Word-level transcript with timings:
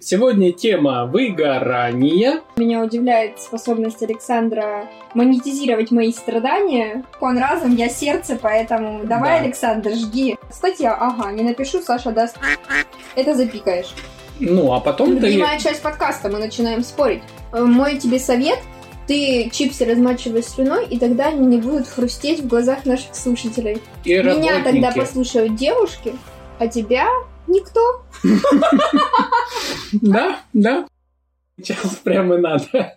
Сегодня 0.00 0.52
тема 0.52 1.06
выгорания. 1.06 2.42
Меня 2.56 2.84
удивляет 2.84 3.40
способность 3.40 4.00
Александра 4.00 4.86
монетизировать 5.14 5.90
мои 5.90 6.12
страдания. 6.12 7.04
Он 7.20 7.36
разом, 7.36 7.74
я 7.74 7.88
сердце, 7.88 8.38
поэтому 8.40 9.04
давай, 9.04 9.40
Да. 9.40 9.44
Александр, 9.44 9.90
жги. 9.90 10.36
Статья, 10.52 10.94
ага, 10.94 11.32
не 11.32 11.42
напишу, 11.42 11.80
Саша 11.80 12.12
даст. 12.12 12.36
Это 13.16 13.34
запикаешь. 13.34 13.92
Ну, 14.38 14.72
а 14.72 14.78
потом 14.78 15.18
ты... 15.18 15.26
Любимая 15.30 15.58
часть 15.58 15.82
подкаста, 15.82 16.28
мы 16.28 16.38
начинаем 16.38 16.84
спорить. 16.84 17.22
Э, 17.52 17.64
Мой 17.64 17.98
тебе 17.98 18.20
совет, 18.20 18.60
ты 19.08 19.50
чипсы 19.52 19.84
размачивай 19.84 20.44
слюной, 20.44 20.86
и 20.86 20.96
тогда 21.00 21.26
они 21.26 21.44
не 21.44 21.58
будут 21.58 21.88
хрустеть 21.88 22.38
в 22.38 22.46
глазах 22.46 22.86
наших 22.86 23.16
слушателей. 23.16 23.82
и 24.04 24.10
Меня 24.16 24.62
тогда 24.62 24.90
работники. 24.90 24.98
послушают 25.00 25.56
девушки, 25.56 26.14
а 26.60 26.68
тебя 26.68 27.08
никто. 27.48 28.04
Да, 30.02 30.40
да. 30.52 30.86
Сейчас 31.60 31.96
прямо 32.04 32.38
надо. 32.38 32.96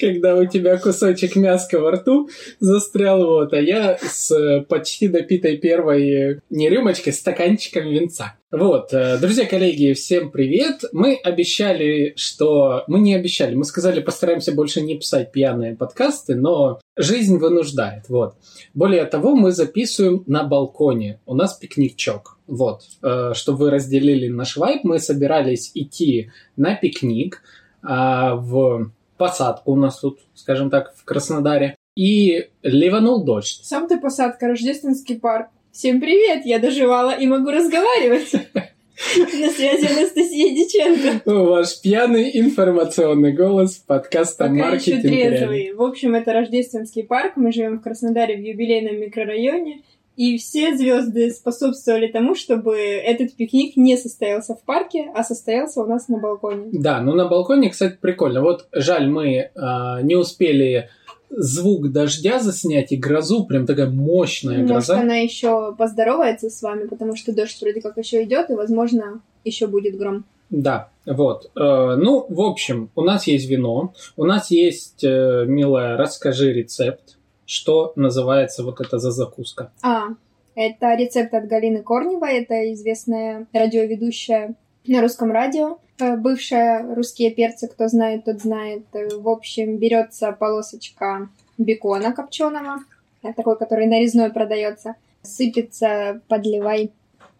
Когда 0.00 0.34
у 0.34 0.46
тебя 0.46 0.78
кусочек 0.78 1.36
мяска 1.36 1.78
во 1.78 1.90
рту 1.90 2.30
застрял, 2.58 3.24
вот, 3.26 3.52
а 3.52 3.60
я 3.60 3.98
с 4.00 4.30
э, 4.30 4.62
почти 4.62 5.08
допитой 5.08 5.58
первой, 5.58 6.40
не 6.48 6.70
рюмочкой, 6.70 7.12
стаканчиком 7.12 7.88
винца. 7.90 8.36
Вот, 8.50 8.94
э, 8.94 9.18
друзья, 9.18 9.44
коллеги, 9.44 9.92
всем 9.92 10.30
привет. 10.30 10.84
Мы 10.92 11.16
обещали, 11.22 12.14
что... 12.16 12.84
Мы 12.86 13.00
не 13.00 13.14
обещали, 13.14 13.54
мы 13.54 13.64
сказали, 13.64 14.00
постараемся 14.00 14.52
больше 14.52 14.80
не 14.80 14.96
писать 14.96 15.32
пьяные 15.32 15.76
подкасты, 15.76 16.34
но 16.34 16.80
жизнь 16.96 17.36
вынуждает, 17.36 18.08
вот. 18.08 18.36
Более 18.72 19.04
того, 19.04 19.36
мы 19.36 19.52
записываем 19.52 20.24
на 20.26 20.44
балконе. 20.44 21.20
У 21.26 21.34
нас 21.34 21.54
пикничок. 21.54 22.35
Вот. 22.46 22.82
Э, 23.02 23.32
Чтобы 23.34 23.58
вы 23.58 23.70
разделили 23.70 24.28
наш 24.28 24.56
вайб, 24.56 24.84
мы 24.84 24.98
собирались 24.98 25.70
идти 25.74 26.30
на 26.56 26.74
пикник 26.74 27.42
а, 27.82 28.34
в 28.34 28.90
посадку 29.16 29.72
у 29.72 29.76
нас 29.76 30.00
тут, 30.00 30.20
скажем 30.34 30.70
так, 30.70 30.94
в 30.94 31.04
Краснодаре. 31.04 31.76
И 31.96 32.48
ливанул 32.62 33.24
дождь. 33.24 33.64
Сам 33.64 33.88
ты 33.88 33.98
посадка, 33.98 34.48
Рождественский 34.48 35.18
парк. 35.18 35.48
Всем 35.72 36.00
привет, 36.00 36.44
я 36.44 36.58
доживала 36.58 37.10
и 37.12 37.26
могу 37.26 37.50
разговаривать. 37.50 38.32
На 39.16 39.50
связи 39.50 39.86
Анастасия 39.86 40.54
Диченко. 40.54 41.30
Ваш 41.30 41.80
пьяный 41.80 42.30
информационный 42.38 43.32
голос 43.32 43.76
подкаста 43.76 44.48
«Маркетинг 44.48 45.04
реальный». 45.04 45.38
трезвый. 45.38 45.72
В 45.74 45.82
общем, 45.82 46.14
это 46.14 46.32
Рождественский 46.32 47.04
парк. 47.04 47.34
Мы 47.36 47.52
живем 47.52 47.78
в 47.78 47.82
Краснодаре 47.82 48.36
в 48.36 48.40
юбилейном 48.40 48.98
микрорайоне. 48.98 49.82
И 50.16 50.38
все 50.38 50.74
звезды 50.74 51.30
способствовали 51.30 52.06
тому, 52.08 52.34
чтобы 52.34 52.76
этот 52.78 53.34
пикник 53.34 53.76
не 53.76 53.96
состоялся 53.98 54.54
в 54.54 54.62
парке, 54.62 55.10
а 55.14 55.22
состоялся 55.22 55.82
у 55.82 55.86
нас 55.86 56.08
на 56.08 56.18
балконе. 56.18 56.68
Да, 56.72 57.00
ну 57.00 57.14
на 57.14 57.28
балконе, 57.28 57.68
кстати, 57.68 57.98
прикольно. 58.00 58.40
Вот 58.40 58.66
жаль, 58.72 59.08
мы 59.08 59.50
а, 59.54 60.00
не 60.00 60.16
успели 60.16 60.88
звук 61.28 61.92
дождя 61.92 62.38
заснять 62.38 62.92
и 62.92 62.96
грозу, 62.96 63.44
прям 63.44 63.66
такая 63.66 63.90
мощная 63.90 64.58
Может, 64.58 64.70
гроза. 64.70 65.00
она 65.00 65.16
еще 65.16 65.74
поздоровается 65.76 66.48
с 66.48 66.62
вами, 66.62 66.86
потому 66.86 67.14
что 67.16 67.34
дождь 67.34 67.60
вроде 67.60 67.80
как 67.80 67.96
еще 67.98 68.22
идет, 68.24 68.50
и, 68.50 68.54
возможно, 68.54 69.20
еще 69.44 69.66
будет 69.66 69.98
гром. 69.98 70.24
Да, 70.48 70.90
вот. 71.04 71.50
Э, 71.56 71.96
ну, 71.96 72.24
в 72.28 72.40
общем, 72.40 72.90
у 72.94 73.02
нас 73.02 73.26
есть 73.26 73.48
вино, 73.48 73.92
у 74.16 74.24
нас 74.24 74.50
есть, 74.50 75.02
э, 75.02 75.44
милая, 75.46 75.96
расскажи 75.96 76.52
рецепт, 76.52 77.15
что 77.46 77.92
называется 77.96 78.62
вот 78.62 78.80
это 78.80 78.98
за 78.98 79.10
закуска. 79.10 79.70
А, 79.82 80.08
это 80.54 80.94
рецепт 80.94 81.32
от 81.34 81.46
Галины 81.46 81.82
Корневой, 81.82 82.38
это 82.40 82.72
известная 82.72 83.46
радиоведущая 83.52 84.54
на 84.86 85.00
русском 85.00 85.30
радио, 85.30 85.78
э, 86.00 86.16
бывшая 86.16 86.94
русские 86.94 87.30
перцы, 87.30 87.68
кто 87.68 87.88
знает, 87.88 88.24
тот 88.24 88.40
знает. 88.40 88.84
Э, 88.92 89.08
В 89.16 89.28
общем, 89.28 89.76
берется 89.78 90.32
полосочка 90.32 91.28
бекона 91.58 92.12
копченого, 92.12 92.78
э, 93.22 93.32
такой, 93.32 93.56
который 93.58 93.86
нарезной 93.86 94.30
продается, 94.32 94.94
сыпется, 95.22 96.20
подливай 96.28 96.92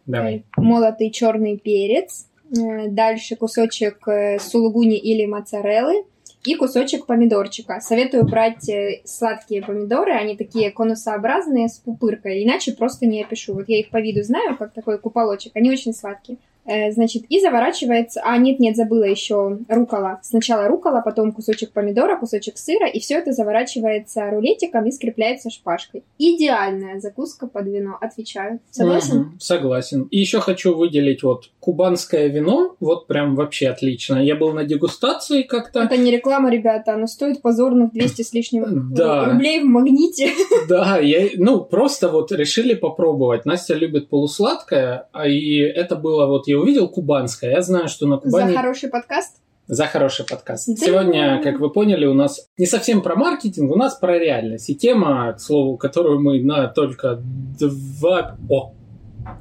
Давай. 0.06 0.44
молотый 0.56 1.10
черный 1.10 1.56
перец, 1.56 2.26
дальше 2.48 3.34
кусочек 3.34 4.06
сулугуни 4.40 4.96
или 4.96 5.26
моцареллы 5.26 6.04
и 6.46 6.54
кусочек 6.54 7.06
помидорчика. 7.06 7.80
Советую 7.80 8.24
брать 8.24 8.68
э, 8.68 9.02
сладкие 9.04 9.62
помидоры, 9.62 10.12
они 10.12 10.36
такие 10.36 10.70
конусообразные 10.70 11.68
с 11.68 11.78
пупыркой, 11.78 12.44
иначе 12.44 12.72
просто 12.72 13.06
не 13.06 13.22
опишу. 13.22 13.54
Вот 13.54 13.68
я 13.68 13.80
их 13.80 13.90
по 13.90 14.00
виду 14.00 14.22
знаю, 14.22 14.56
как 14.56 14.72
такой 14.72 14.98
куполочек, 14.98 15.52
они 15.56 15.70
очень 15.70 15.92
сладкие. 15.92 16.38
Э, 16.66 16.90
Значит, 16.92 17.24
и 17.28 17.40
заворачивается... 17.40 18.20
А, 18.24 18.36
нет-нет, 18.38 18.76
забыла 18.76 19.04
еще 19.04 19.58
рукола. 19.68 20.20
Сначала 20.22 20.68
рукола, 20.68 21.00
потом 21.04 21.32
кусочек 21.32 21.72
помидора, 21.72 22.18
кусочек 22.18 22.58
сыра, 22.58 22.86
и 22.88 23.00
все 23.00 23.16
это 23.18 23.32
заворачивается 23.32 24.30
рулетиком 24.30 24.86
и 24.86 24.90
скрепляется 24.92 25.50
шпажкой. 25.50 26.02
Идеальная 26.18 27.00
закуска 27.00 27.46
под 27.46 27.66
вино, 27.66 27.96
отвечаю. 28.00 28.60
Согласен? 28.70 29.18
Мгм, 29.18 29.40
согласен. 29.40 30.02
И 30.10 30.18
еще 30.18 30.40
хочу 30.40 30.74
выделить 30.74 31.22
вот 31.22 31.50
кубанское 31.60 32.28
вино, 32.28 32.76
вот 32.80 33.06
прям 33.06 33.34
вообще 33.34 33.68
отлично. 33.68 34.16
Я 34.22 34.36
был 34.36 34.52
на 34.52 34.64
дегустации 34.64 35.42
как-то. 35.42 35.80
Это 35.82 35.96
не 35.96 36.10
реклама, 36.10 36.50
ребята, 36.50 36.94
оно 36.94 37.06
стоит 37.06 37.42
позорных 37.42 37.92
200 37.92 38.22
с 38.22 38.32
лишним 38.32 38.92
Да. 38.94 39.26
рублей 39.32 39.60
в 39.60 39.64
магните. 39.64 40.30
Да, 40.68 40.98
я, 40.98 41.28
ну, 41.36 41.60
просто 41.64 42.08
вот 42.08 42.32
решили 42.32 42.74
попробовать. 42.74 43.44
Настя 43.46 43.74
любит 43.74 44.08
полусладкое, 44.08 45.08
а 45.12 45.28
и 45.28 45.58
это 45.58 45.96
было 45.96 46.26
вот, 46.26 46.48
я 46.56 46.62
увидел 46.62 46.88
кубанское. 46.88 47.52
Я 47.52 47.62
знаю, 47.62 47.88
что 47.88 48.06
на 48.06 48.16
За 48.16 48.22
Кубани... 48.22 48.54
хороший 48.54 48.88
подкаст. 48.88 49.36
За 49.68 49.86
хороший 49.86 50.24
подкаст. 50.24 50.68
Да. 50.68 50.86
Сегодня, 50.86 51.42
как 51.42 51.58
вы 51.58 51.70
поняли, 51.70 52.06
у 52.06 52.14
нас 52.14 52.48
не 52.56 52.66
совсем 52.66 53.02
про 53.02 53.16
маркетинг, 53.16 53.70
у 53.70 53.76
нас 53.76 53.96
про 53.96 54.18
реальность. 54.18 54.70
И 54.70 54.74
тема, 54.74 55.32
к 55.32 55.40
слову, 55.40 55.76
которую 55.76 56.20
мы 56.20 56.40
на 56.40 56.68
только 56.68 57.20
два... 57.20 58.36
О, 58.48 58.72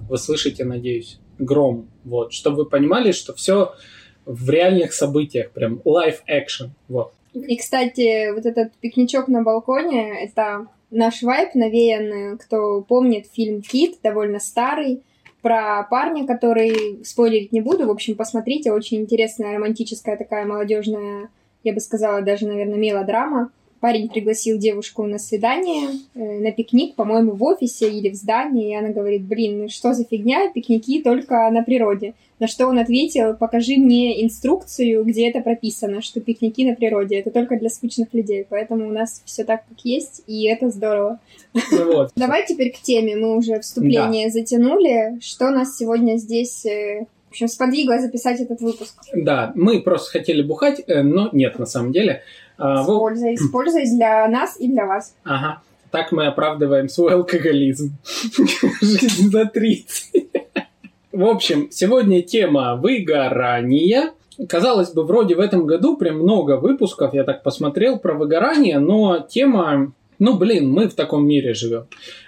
вы 0.09 0.17
слышите, 0.17 0.65
надеюсь, 0.65 1.19
гром. 1.37 1.87
Вот, 2.03 2.33
чтобы 2.33 2.57
вы 2.57 2.65
понимали, 2.65 3.11
что 3.11 3.33
все 3.33 3.73
в 4.25 4.49
реальных 4.49 4.93
событиях, 4.93 5.51
прям 5.51 5.79
live 5.85 6.17
action. 6.27 6.69
Вот. 6.87 7.13
И, 7.33 7.55
кстати, 7.57 8.33
вот 8.33 8.45
этот 8.45 8.73
пикничок 8.81 9.27
на 9.27 9.43
балконе, 9.43 10.23
это 10.23 10.67
наш 10.89 11.21
вайп 11.21 11.53
навеян, 11.53 12.37
кто 12.39 12.81
помнит 12.81 13.27
фильм 13.31 13.61
«Кит», 13.61 13.99
довольно 14.01 14.39
старый, 14.39 15.03
про 15.45 15.83
парня, 15.91 16.25
который, 16.25 17.03
спойлерить 17.03 17.51
не 17.51 17.61
буду, 17.61 17.85
в 17.85 17.91
общем, 17.91 18.16
посмотрите, 18.16 18.72
очень 18.72 18.97
интересная, 18.97 19.53
романтическая 19.53 20.17
такая 20.17 20.44
молодежная, 20.44 21.29
я 21.63 21.72
бы 21.72 21.79
сказала, 21.81 22.23
даже, 22.23 22.47
наверное, 22.47 22.79
мелодрама. 22.79 23.51
Парень 23.85 24.09
пригласил 24.09 24.57
девушку 24.57 25.03
на 25.03 25.19
свидание, 25.19 25.90
э, 26.16 26.40
на 26.40 26.51
пикник, 26.51 26.96
по-моему, 26.96 27.34
в 27.34 27.44
офисе 27.44 27.88
или 27.88 28.09
в 28.09 28.16
здании, 28.16 28.72
и 28.72 28.75
она 28.75 28.90
говорит, 28.90 29.22
блин, 29.22 29.62
ну 29.62 29.69
что 29.69 29.94
за 29.94 30.06
фигня, 30.06 30.50
пикники 30.51 31.03
только 31.03 31.47
на 31.51 31.62
природе. 31.62 32.16
На 32.40 32.47
что 32.47 32.66
он 32.66 32.79
ответил, 32.79 33.35
покажи 33.35 33.78
мне 33.78 34.25
инструкцию, 34.25 35.06
где 35.06 35.29
это 35.29 35.41
прописано, 35.41 36.01
что 36.01 36.19
пикники 36.19 36.66
на 36.66 36.73
природе, 36.73 37.19
это 37.19 37.29
только 37.29 37.59
для 37.59 37.69
скучных 37.69 38.12
людей, 38.12 38.44
поэтому 38.50 38.88
у 38.88 38.91
нас 38.91 39.22
все 39.23 39.44
так, 39.44 39.62
как 39.69 39.78
есть, 39.84 40.23
и 40.25 40.47
это 40.47 40.72
здорово. 40.72 41.19
Ну 41.53 41.94
вот. 41.94 42.12
Давай 42.16 42.44
теперь 42.47 42.72
к 42.72 42.81
теме, 42.81 43.16
мы 43.16 43.38
уже 43.38 43.59
вступление 43.59 44.31
затянули. 44.31 45.19
Что 45.22 45.52
нас 45.52 45.78
сегодня 45.78 46.17
здесь, 46.17 46.66
э, 46.66 47.06
в 47.28 47.34
общем, 47.34 47.47
сподвигло 47.47 48.00
записать 48.00 48.41
этот 48.41 48.62
выпуск? 48.62 48.96
Да, 49.13 49.52
мы 49.53 49.79
просто 49.84 50.09
хотели 50.09 50.41
бухать, 50.41 50.81
э, 50.88 51.03
но 51.03 51.29
нет, 51.34 51.59
на 51.59 51.67
самом 51.67 51.91
деле. 51.91 52.23
А, 52.57 52.83
С 52.83 52.88
во- 52.88 52.99
пользой, 52.99 53.38
с 53.38 53.47
пользой 53.49 53.85
для 53.89 54.27
нас 54.27 54.59
и 54.59 54.67
для 54.67 54.85
вас. 54.85 55.16
Ага. 55.23 55.61
Так 55.91 56.11
мы 56.11 56.25
оправдываем 56.27 56.89
свой 56.89 57.13
алкоголизм. 57.13 57.95
Жизнь 58.81 59.31
за 59.31 59.45
30. 59.45 60.27
В 61.11 61.23
общем, 61.25 61.69
сегодня 61.71 62.21
тема 62.21 62.75
выгорания. 62.75 64.11
Казалось 64.49 64.91
бы, 64.91 65.03
вроде 65.03 65.35
в 65.35 65.40
этом 65.40 65.66
году 65.66 65.96
прям 65.96 66.17
много 66.19 66.57
выпусков, 66.57 67.13
я 67.13 67.23
так 67.23 67.41
посмотрел, 67.43 67.97
про 67.99 68.13
выгорание, 68.16 68.79
но 68.79 69.19
тема, 69.19 69.93
ну, 70.19 70.37
блин, 70.37 70.69
мы 70.69 70.90
в 70.90 70.93
таком 70.93 71.25
мире 71.25 71.53
живем. 71.53 71.85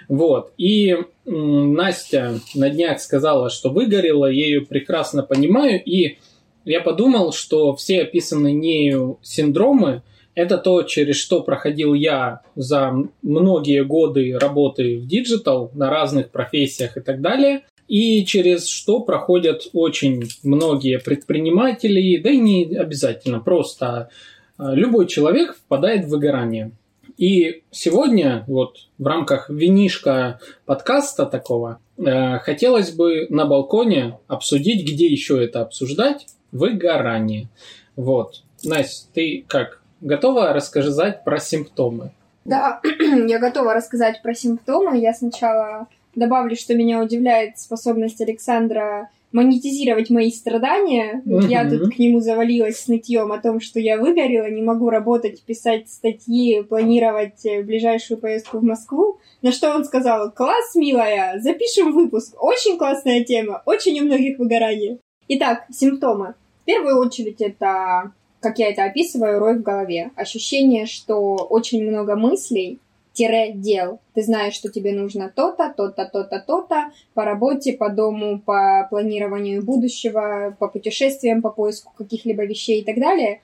Вот. 0.08 0.52
И 0.56 0.96
м, 1.26 1.74
Настя 1.74 2.36
на 2.54 2.70
днях 2.70 3.00
сказала, 3.00 3.50
что 3.50 3.68
выгорела, 3.68 4.24
я 4.26 4.46
ее 4.46 4.60
прекрасно 4.62 5.22
понимаю, 5.22 5.82
и 5.84 6.16
я 6.64 6.80
подумал, 6.80 7.32
что 7.32 7.76
все 7.76 8.02
описанные 8.02 8.54
нею 8.54 9.18
синдромы 9.20 10.00
это 10.38 10.56
то, 10.56 10.84
через 10.84 11.16
что 11.16 11.42
проходил 11.42 11.94
я 11.94 12.42
за 12.54 12.94
многие 13.22 13.84
годы 13.84 14.38
работы 14.38 14.98
в 14.98 15.06
digital 15.08 15.72
на 15.74 15.90
разных 15.90 16.30
профессиях 16.30 16.96
и 16.96 17.00
так 17.00 17.20
далее. 17.20 17.62
И 17.88 18.24
через 18.24 18.68
что 18.68 19.00
проходят 19.00 19.68
очень 19.72 20.28
многие 20.44 21.00
предприниматели, 21.00 22.18
да 22.18 22.30
и 22.30 22.36
не 22.36 22.76
обязательно, 22.76 23.40
просто 23.40 24.10
э, 24.58 24.74
любой 24.74 25.08
человек 25.08 25.56
впадает 25.56 26.04
в 26.04 26.10
выгорание. 26.10 26.70
И 27.16 27.64
сегодня, 27.72 28.44
вот 28.46 28.76
в 28.96 29.06
рамках 29.06 29.50
винишка 29.50 30.38
подкаста 30.66 31.26
такого, 31.26 31.80
э, 31.96 32.38
хотелось 32.38 32.92
бы 32.92 33.26
на 33.28 33.44
балконе 33.44 34.18
обсудить, 34.28 34.88
где 34.88 35.06
еще 35.06 35.42
это 35.42 35.62
обсуждать, 35.62 36.26
выгорание. 36.52 37.48
Вот. 37.96 38.42
Настя, 38.62 39.08
ты 39.14 39.44
как, 39.48 39.82
готова 40.00 40.52
рассказать 40.52 41.24
про 41.24 41.38
симптомы? 41.38 42.12
Да, 42.44 42.80
я 43.26 43.38
готова 43.38 43.74
рассказать 43.74 44.22
про 44.22 44.34
симптомы. 44.34 44.98
Я 44.98 45.12
сначала 45.12 45.86
добавлю, 46.14 46.56
что 46.56 46.74
меня 46.74 47.02
удивляет 47.02 47.58
способность 47.58 48.20
Александра 48.20 49.10
монетизировать 49.32 50.10
мои 50.10 50.30
страдания. 50.30 51.22
Мгм. 51.24 51.48
Я 51.48 51.68
тут 51.68 51.94
к 51.94 51.98
нему 51.98 52.20
завалилась 52.20 52.80
с 52.80 52.88
нытьем 52.88 53.30
о 53.32 53.38
том, 53.38 53.60
что 53.60 53.78
я 53.78 53.98
выгорела, 53.98 54.48
не 54.48 54.62
могу 54.62 54.88
работать, 54.88 55.42
писать 55.42 55.88
статьи, 55.90 56.62
планировать 56.62 57.44
э, 57.44 57.62
ближайшую 57.62 58.18
поездку 58.18 58.58
в 58.58 58.64
Москву. 58.64 59.18
На 59.42 59.52
что 59.52 59.74
он 59.74 59.84
сказал, 59.84 60.30
класс, 60.30 60.74
милая, 60.74 61.38
запишем 61.40 61.92
выпуск. 61.92 62.34
Очень 62.42 62.78
классная 62.78 63.22
тема, 63.22 63.62
очень 63.66 64.00
у 64.00 64.04
многих 64.04 64.38
выгорание. 64.38 64.98
Итак, 65.28 65.66
симптомы. 65.70 66.34
В 66.62 66.64
первую 66.64 66.98
очередь 66.98 67.40
это, 67.40 68.12
как 68.40 68.58
я 68.58 68.70
это 68.70 68.84
описываю, 68.84 69.38
рой 69.38 69.58
в 69.58 69.62
голове. 69.62 70.10
Ощущение, 70.16 70.86
что 70.86 71.36
очень 71.36 71.88
много 71.88 72.16
мыслей, 72.16 72.78
тире 73.18 73.52
дел. 73.52 73.98
Ты 74.14 74.22
знаешь, 74.22 74.54
что 74.54 74.68
тебе 74.68 74.92
нужно 74.92 75.32
то-то, 75.34 75.74
то-то, 75.76 76.04
то-то, 76.06 76.38
то-то 76.46 76.92
по 77.14 77.24
работе, 77.24 77.72
по 77.72 77.90
дому, 77.90 78.38
по 78.38 78.86
планированию 78.90 79.64
будущего, 79.64 80.56
по 80.58 80.68
путешествиям, 80.68 81.42
по 81.42 81.50
поиску 81.50 81.92
каких-либо 81.98 82.44
вещей 82.44 82.80
и 82.80 82.84
так 82.84 82.96
далее. 82.96 83.40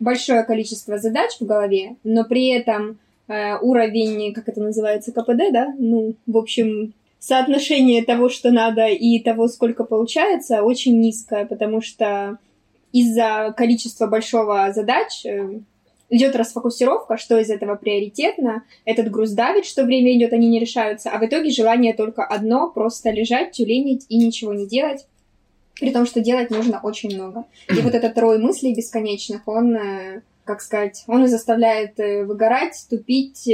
Большое 0.00 0.42
количество 0.44 0.96
задач 0.98 1.32
в 1.38 1.44
голове, 1.44 1.96
но 2.04 2.24
при 2.24 2.48
этом 2.48 2.98
э, 3.28 3.58
уровень, 3.60 4.32
как 4.32 4.48
это 4.48 4.62
называется, 4.62 5.12
КПД, 5.12 5.52
да? 5.52 5.74
Ну, 5.78 6.14
в 6.26 6.38
общем, 6.38 6.94
соотношение 7.18 8.02
того, 8.02 8.30
что 8.30 8.50
надо, 8.50 8.86
и 8.86 9.18
того, 9.18 9.46
сколько 9.46 9.84
получается, 9.84 10.62
очень 10.62 10.98
низкое, 11.00 11.44
потому 11.44 11.82
что 11.82 12.38
из-за 12.92 13.54
количества 13.56 14.06
большого 14.06 14.72
задач 14.72 15.24
э, 15.24 15.60
идет 16.10 16.36
расфокусировка, 16.36 17.16
что 17.16 17.38
из 17.38 17.50
этого 17.50 17.74
приоритетно, 17.74 18.64
этот 18.84 19.10
груз 19.10 19.30
давит, 19.30 19.64
что 19.64 19.84
время 19.84 20.16
идет, 20.16 20.32
они 20.32 20.48
не 20.48 20.60
решаются, 20.60 21.10
а 21.10 21.18
в 21.18 21.26
итоге 21.26 21.50
желание 21.50 21.94
только 21.94 22.24
одно, 22.24 22.70
просто 22.70 23.10
лежать, 23.10 23.52
тюленить 23.52 24.04
и 24.08 24.18
ничего 24.18 24.52
не 24.52 24.66
делать, 24.66 25.06
при 25.80 25.90
том, 25.90 26.04
что 26.04 26.20
делать 26.20 26.50
нужно 26.50 26.80
очень 26.82 27.14
много. 27.14 27.44
И 27.70 27.80
вот 27.80 27.94
этот 27.94 28.16
рой 28.18 28.38
мыслей 28.38 28.74
бесконечных, 28.74 29.48
он, 29.48 29.74
э, 29.74 30.20
как 30.44 30.60
сказать, 30.60 31.02
он 31.06 31.24
и 31.24 31.28
заставляет 31.28 31.98
э, 31.98 32.24
выгорать, 32.24 32.86
тупить, 32.90 33.48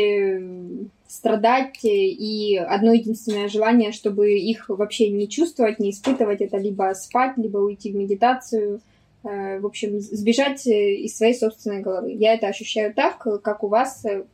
страдать, 1.06 1.78
и 1.84 2.56
одно 2.56 2.92
единственное 2.92 3.48
желание, 3.48 3.92
чтобы 3.92 4.32
их 4.32 4.68
вообще 4.68 5.08
не 5.10 5.28
чувствовать, 5.28 5.78
не 5.78 5.90
испытывать, 5.90 6.42
это 6.42 6.58
либо 6.58 6.92
спать, 6.94 7.38
либо 7.38 7.58
уйти 7.58 7.92
в 7.92 7.96
медитацию, 7.96 8.80
в 9.22 9.66
общем, 9.66 10.00
сбежать 10.00 10.66
э, 10.66 10.94
из 10.94 11.16
своей 11.16 11.34
собственной 11.34 11.80
головы. 11.82 12.12
Я 12.12 12.34
это 12.34 12.46
ощущаю 12.46 12.94
так, 12.94 13.26
э, 13.26 13.38
как 13.38 13.64
у 13.64 13.68
вас. 13.68 14.04
э, 14.04 14.24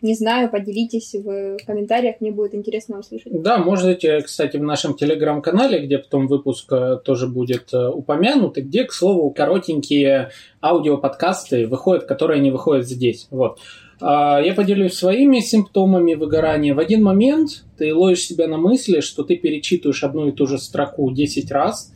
Не 0.00 0.14
знаю, 0.14 0.48
поделитесь 0.48 1.12
в 1.14 1.56
комментариях, 1.66 2.20
мне 2.20 2.30
будет 2.30 2.54
интересно 2.54 3.00
услышать. 3.00 3.42
Да, 3.42 3.58
можете, 3.58 4.20
кстати, 4.20 4.56
в 4.56 4.62
нашем 4.62 4.94
телеграм-канале, 4.94 5.80
где 5.84 5.98
потом 5.98 6.28
выпуск 6.28 6.70
э, 6.72 6.98
тоже 7.04 7.26
будет 7.26 7.74
э, 7.74 7.88
упомянут, 7.88 8.58
и 8.58 8.60
где, 8.60 8.84
к 8.84 8.92
слову, 8.92 9.30
коротенькие 9.30 10.30
аудиоподкасты 10.62 11.66
выходят, 11.66 12.04
которые 12.04 12.40
не 12.40 12.50
выходят 12.50 12.86
здесь. 12.86 13.26
Вот. 13.30 13.58
А, 14.00 14.40
Я 14.40 14.54
поделюсь 14.54 14.94
своими 14.94 15.40
симптомами 15.40 16.14
выгорания. 16.14 16.74
В 16.74 16.78
один 16.78 17.02
момент 17.02 17.64
ты 17.76 17.92
ловишь 17.94 18.22
себя 18.24 18.46
на 18.46 18.56
мысли, 18.56 19.00
что 19.00 19.24
ты 19.24 19.36
перечитываешь 19.36 20.04
одну 20.04 20.28
и 20.28 20.32
ту 20.32 20.46
же 20.46 20.58
строку 20.58 21.10
10 21.10 21.50
раз, 21.50 21.92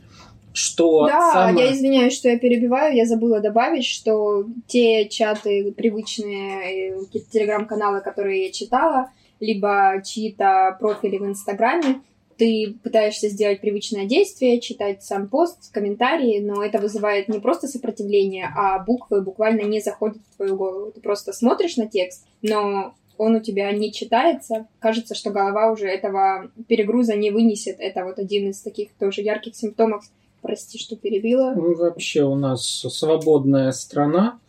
что 0.53 1.07
Да, 1.07 1.33
самое- 1.33 1.67
я 1.67 1.73
извиняюсь, 1.73 2.13
что 2.13 2.29
я 2.29 2.37
перебиваю, 2.37 2.95
я 2.95 3.05
забыла 3.05 3.39
добавить, 3.39 3.85
что 3.85 4.45
те 4.67 5.07
чаты 5.09 5.71
привычные, 5.71 6.91
э, 6.91 6.99
какие-то 7.05 7.31
телеграм-каналы, 7.31 8.01
которые 8.01 8.45
я 8.45 8.51
читала, 8.51 9.09
либо 9.39 10.01
чьи-то 10.05 10.77
профили 10.79 11.17
в 11.17 11.25
Инстаграме, 11.25 12.01
ты 12.37 12.75
пытаешься 12.83 13.29
сделать 13.29 13.61
привычное 13.61 14.05
действие, 14.05 14.59
читать 14.59 15.03
сам 15.03 15.27
пост, 15.27 15.71
комментарии, 15.71 16.39
но 16.39 16.63
это 16.63 16.79
вызывает 16.79 17.27
не 17.27 17.39
просто 17.39 17.67
сопротивление, 17.67 18.49
а 18.55 18.79
буквы 18.79 19.21
буквально 19.21 19.61
не 19.61 19.81
заходят 19.81 20.17
в 20.17 20.37
твою 20.37 20.55
голову. 20.55 20.91
Ты 20.91 21.01
просто 21.01 21.33
смотришь 21.33 21.77
на 21.77 21.87
текст, 21.87 22.25
но 22.41 22.95
он 23.17 23.35
у 23.35 23.39
тебя 23.39 23.71
не 23.71 23.91
читается. 23.91 24.67
Кажется, 24.79 25.15
что 25.15 25.29
голова 25.29 25.71
уже 25.71 25.87
этого 25.87 26.49
перегруза 26.67 27.15
не 27.15 27.31
вынесет. 27.31 27.77
Это 27.79 28.03
вот 28.03 28.17
один 28.17 28.49
из 28.49 28.61
таких 28.61 28.91
тоже 28.93 29.21
ярких 29.21 29.55
симптомов 29.55 30.03
Прости, 30.43 30.77
что 30.77 30.97
перебила. 30.97 31.53
Ну, 31.55 31.73
Вообще 31.73 32.23
у 32.23 32.35
нас 32.35 32.65
свободная 32.89 33.71
страна. 33.71 34.39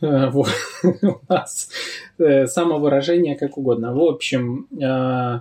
Э, 0.00 0.28
вот. 0.28 0.48
У 0.82 1.20
нас 1.28 1.68
э, 2.18 2.46
самовыражение 2.46 3.36
как 3.36 3.56
угодно. 3.56 3.94
В 3.94 4.02
общем, 4.02 4.66
э, 4.72 5.40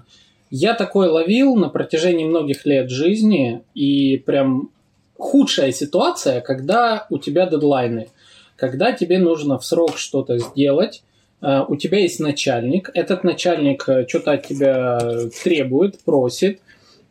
я 0.51 0.73
такое 0.75 1.09
ловил 1.09 1.55
на 1.55 1.69
протяжении 1.69 2.25
многих 2.25 2.63
лет 2.67 2.91
жизни, 2.91 3.63
и 3.73 4.17
прям 4.17 4.69
худшая 5.17 5.71
ситуация, 5.71 6.41
когда 6.41 7.07
у 7.09 7.17
тебя 7.17 7.47
дедлайны, 7.47 8.09
когда 8.55 8.91
тебе 8.91 9.17
нужно 9.17 9.57
в 9.57 9.65
срок 9.65 9.97
что-то 9.97 10.37
сделать, 10.37 11.03
у 11.41 11.75
тебя 11.75 11.99
есть 11.99 12.19
начальник, 12.19 12.89
этот 12.93 13.23
начальник 13.23 13.81
что-то 14.07 14.33
от 14.33 14.47
тебя 14.47 15.27
требует, 15.43 15.99
просит, 16.03 16.61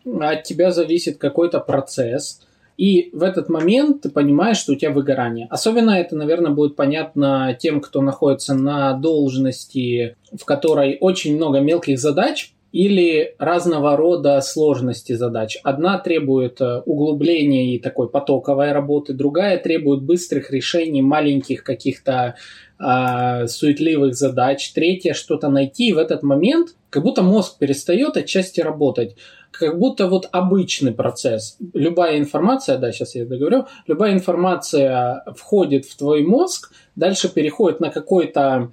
от 0.06 0.44
тебя 0.44 0.70
зависит 0.70 1.18
какой-то 1.18 1.58
процесс– 1.58 2.40
и 2.76 3.10
в 3.12 3.22
этот 3.22 3.48
момент 3.48 4.02
ты 4.02 4.10
понимаешь, 4.10 4.56
что 4.56 4.72
у 4.72 4.76
тебя 4.76 4.90
выгорание. 4.90 5.46
Особенно 5.50 5.90
это, 5.90 6.16
наверное, 6.16 6.52
будет 6.52 6.76
понятно 6.76 7.56
тем, 7.58 7.80
кто 7.80 8.00
находится 8.00 8.54
на 8.54 8.94
должности, 8.94 10.16
в 10.32 10.44
которой 10.44 10.98
очень 11.00 11.36
много 11.36 11.60
мелких 11.60 11.98
задач 11.98 12.52
или 12.72 13.34
разного 13.38 13.96
рода 13.96 14.40
сложности 14.40 15.12
задач. 15.12 15.58
Одна 15.62 15.98
требует 15.98 16.60
э, 16.60 16.80
углубления 16.86 17.74
и 17.74 17.78
такой 17.78 18.08
потоковой 18.08 18.72
работы, 18.72 19.12
другая 19.12 19.58
требует 19.58 20.02
быстрых 20.02 20.50
решений 20.50 21.02
маленьких 21.02 21.64
каких-то 21.64 22.34
э, 22.80 23.46
суетливых 23.46 24.14
задач, 24.14 24.72
третья 24.72 25.12
что-то 25.12 25.50
найти. 25.50 25.88
И 25.88 25.92
в 25.92 25.98
этот 25.98 26.22
момент 26.22 26.74
как 26.88 27.02
будто 27.02 27.22
мозг 27.22 27.58
перестает 27.58 28.16
отчасти 28.16 28.62
работать 28.62 29.16
как 29.52 29.78
будто 29.78 30.08
вот 30.08 30.28
обычный 30.32 30.92
процесс. 30.92 31.56
Любая 31.74 32.18
информация, 32.18 32.78
да, 32.78 32.90
сейчас 32.90 33.14
я 33.14 33.24
договорю, 33.24 33.66
любая 33.86 34.12
информация 34.12 35.24
входит 35.36 35.84
в 35.84 35.96
твой 35.96 36.24
мозг, 36.24 36.72
дальше 36.96 37.32
переходит 37.32 37.80
на 37.80 37.90
какой-то 37.90 38.72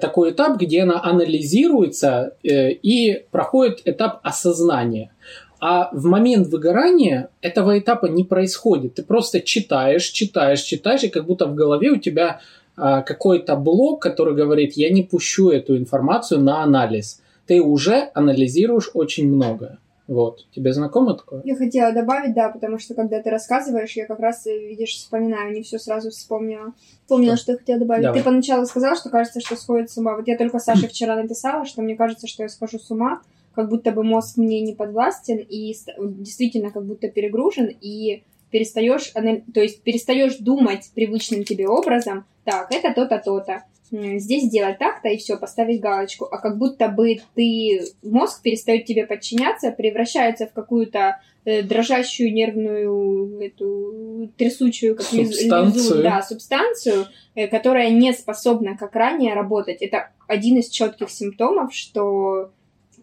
такой 0.00 0.32
этап, 0.32 0.58
где 0.58 0.82
она 0.82 1.00
анализируется 1.02 2.34
э, 2.42 2.72
и 2.72 3.24
проходит 3.30 3.82
этап 3.84 4.18
осознания. 4.24 5.12
А 5.60 5.90
в 5.92 6.04
момент 6.04 6.48
выгорания 6.48 7.30
этого 7.40 7.78
этапа 7.78 8.06
не 8.06 8.24
происходит. 8.24 8.94
Ты 8.94 9.02
просто 9.02 9.40
читаешь, 9.40 10.04
читаешь, 10.04 10.60
читаешь, 10.60 11.04
и 11.04 11.08
как 11.08 11.26
будто 11.26 11.46
в 11.46 11.54
голове 11.54 11.90
у 11.90 11.96
тебя 11.96 12.40
а, 12.76 13.02
какой-то 13.02 13.56
блок, 13.56 14.00
который 14.00 14.34
говорит, 14.34 14.74
я 14.74 14.90
не 14.90 15.02
пущу 15.02 15.50
эту 15.50 15.76
информацию 15.76 16.40
на 16.40 16.62
анализ. 16.62 17.20
Ты 17.46 17.60
уже 17.60 18.10
анализируешь 18.14 18.90
очень 18.94 19.28
многое. 19.28 19.78
Вот. 20.08 20.46
Тебе 20.52 20.72
знакомо 20.72 21.14
такое? 21.14 21.42
Я 21.44 21.54
хотела 21.54 21.92
добавить, 21.92 22.34
да, 22.34 22.48
потому 22.48 22.78
что 22.78 22.94
когда 22.94 23.22
ты 23.22 23.28
рассказываешь, 23.28 23.92
я 23.92 24.06
как 24.06 24.18
раз, 24.20 24.46
видишь, 24.46 24.96
вспоминаю, 24.96 25.52
не 25.52 25.62
все 25.62 25.78
сразу 25.78 26.10
вспомнила. 26.10 26.72
Вспомнила, 27.02 27.36
что, 27.36 27.42
что 27.42 27.52
я 27.52 27.58
хотела 27.58 27.78
добавить. 27.80 28.02
Давай. 28.04 28.18
Ты 28.18 28.24
поначалу 28.24 28.64
сказала, 28.64 28.96
что 28.96 29.10
кажется, 29.10 29.40
что 29.40 29.54
сходит 29.56 29.90
с 29.90 29.98
ума. 29.98 30.16
Вот 30.16 30.26
я 30.26 30.38
только 30.38 30.58
Саше 30.58 30.88
вчера 30.88 31.14
написала, 31.14 31.66
что 31.66 31.82
мне 31.82 31.94
кажется, 31.94 32.26
что 32.26 32.42
я 32.42 32.48
схожу 32.48 32.78
с 32.78 32.90
ума, 32.90 33.20
как 33.54 33.68
будто 33.68 33.92
бы 33.92 34.02
мозг 34.02 34.38
мне 34.38 34.62
не 34.62 34.74
подвластен 34.74 35.36
и 35.36 35.76
действительно 35.98 36.70
как 36.70 36.86
будто 36.86 37.08
перегружен, 37.08 37.68
и 37.68 38.22
перестаешь, 38.50 39.12
то 39.12 39.60
есть 39.60 39.82
перестаешь 39.82 40.38
думать 40.38 40.90
привычным 40.94 41.44
тебе 41.44 41.68
образом, 41.68 42.24
так, 42.44 42.72
это 42.72 42.94
то-то, 42.94 43.18
то-то 43.18 43.64
здесь 43.90 44.44
сделать 44.44 44.78
так-то 44.78 45.08
и 45.08 45.16
все, 45.16 45.36
поставить 45.36 45.80
галочку, 45.80 46.26
а 46.26 46.38
как 46.38 46.58
будто 46.58 46.88
бы 46.88 47.20
ты, 47.34 47.80
мозг 48.02 48.42
перестает 48.42 48.84
тебе 48.84 49.06
подчиняться, 49.06 49.70
превращается 49.70 50.46
в 50.46 50.52
какую-то 50.52 51.20
э, 51.44 51.62
дрожащую 51.62 52.32
нервную 52.32 53.40
эту 53.40 54.30
трясучую 54.36 54.96
как 54.96 55.06
субстанцию. 55.06 55.74
Лизу, 55.74 56.02
да, 56.02 56.22
субстанцию, 56.22 57.06
э, 57.34 57.48
которая 57.48 57.90
не 57.90 58.12
способна, 58.12 58.76
как 58.76 58.94
ранее, 58.94 59.34
работать. 59.34 59.80
Это 59.80 60.10
один 60.26 60.58
из 60.58 60.68
четких 60.68 61.10
симптомов, 61.10 61.74
что 61.74 62.50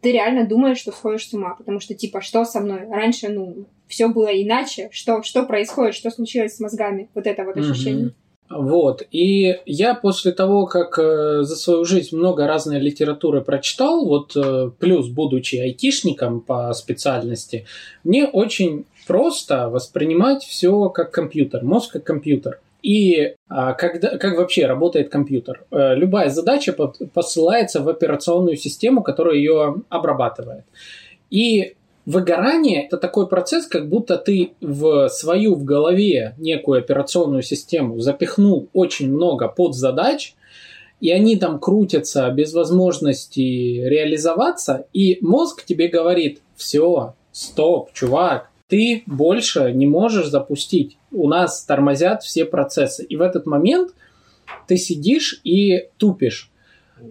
ты 0.01 0.11
реально 0.11 0.45
думаешь, 0.45 0.77
что 0.77 0.91
сходишь 0.91 1.27
с 1.27 1.33
ума, 1.33 1.55
потому 1.55 1.79
что 1.79 1.95
типа 1.95 2.21
что 2.21 2.45
со 2.45 2.59
мной 2.59 2.87
раньше, 2.87 3.29
ну 3.29 3.65
все 3.87 4.07
было 4.07 4.27
иначе, 4.27 4.89
что 4.91 5.23
что 5.23 5.43
происходит, 5.45 5.95
что 5.95 6.11
случилось 6.11 6.55
с 6.55 6.59
мозгами, 6.59 7.09
вот 7.15 7.25
это 7.25 7.43
вот 7.43 7.57
ощущение. 7.57 8.07
Mm-hmm. 8.07 8.25
Вот. 8.49 9.01
И 9.11 9.59
я 9.65 9.95
после 9.95 10.31
того, 10.31 10.67
как 10.67 10.99
э, 10.99 11.41
за 11.41 11.55
свою 11.55 11.83
жизнь 11.83 12.15
много 12.15 12.45
разной 12.45 12.79
литературы 12.79 13.41
прочитал, 13.41 14.05
вот 14.05 14.35
э, 14.35 14.69
плюс 14.77 15.07
будучи 15.07 15.55
айтишником 15.55 16.41
по 16.41 16.71
специальности, 16.73 17.65
мне 18.03 18.27
очень 18.27 18.85
просто 19.07 19.69
воспринимать 19.69 20.43
все 20.43 20.89
как 20.89 21.11
компьютер, 21.11 21.63
мозг 21.63 21.93
как 21.93 22.03
компьютер. 22.03 22.59
И 22.83 23.33
а, 23.49 23.73
когда, 23.73 24.19
как 24.19 24.37
вообще 24.37 24.67
работает 24.67 25.09
компьютер? 25.09 25.63
Э, 25.71 25.95
любая 25.95 26.29
задача 26.29 26.71
посылается 26.71 27.81
в 27.81 27.89
операционную 27.89 28.57
систему, 28.57 29.01
которая 29.01 29.37
ее 29.37 29.77
обрабатывает. 29.89 30.65
И 31.31 31.75
Выгорание– 32.05 32.85
это 32.88 32.97
такой 32.97 33.27
процесс, 33.27 33.65
как 33.65 33.89
будто 33.89 34.17
ты 34.17 34.53
в 34.62 35.09
свою 35.09 35.55
в 35.55 35.63
голове 35.63 36.35
некую 36.38 36.79
операционную 36.79 37.41
систему 37.41 38.00
запихнул 38.00 38.69
очень 38.74 39.12
много 39.12 39.47
подзадач, 39.47 40.35
и 41.01 41.12
они 41.12 41.35
там 41.35 41.59
крутятся 41.59 42.29
без 42.29 42.53
возможности 42.53 43.39
реализоваться, 43.39 44.85
и 44.93 45.17
мозг 45.21 45.65
тебе 45.65 45.88
говорит, 45.88 46.41
все, 46.55 47.15
стоп, 47.31 47.91
чувак, 47.93 48.50
ты 48.67 49.03
больше 49.05 49.71
не 49.71 49.88
можешь 49.88 50.27
запустить. 50.27 50.97
У 51.12 51.27
нас 51.27 51.63
тормозят 51.63 52.24
все 52.24 52.45
процессы. 52.45 53.03
И 53.03 53.15
в 53.15 53.21
этот 53.21 53.45
момент 53.45 53.91
ты 54.67 54.77
сидишь 54.77 55.39
и 55.43 55.89
тупишь. 55.97 56.51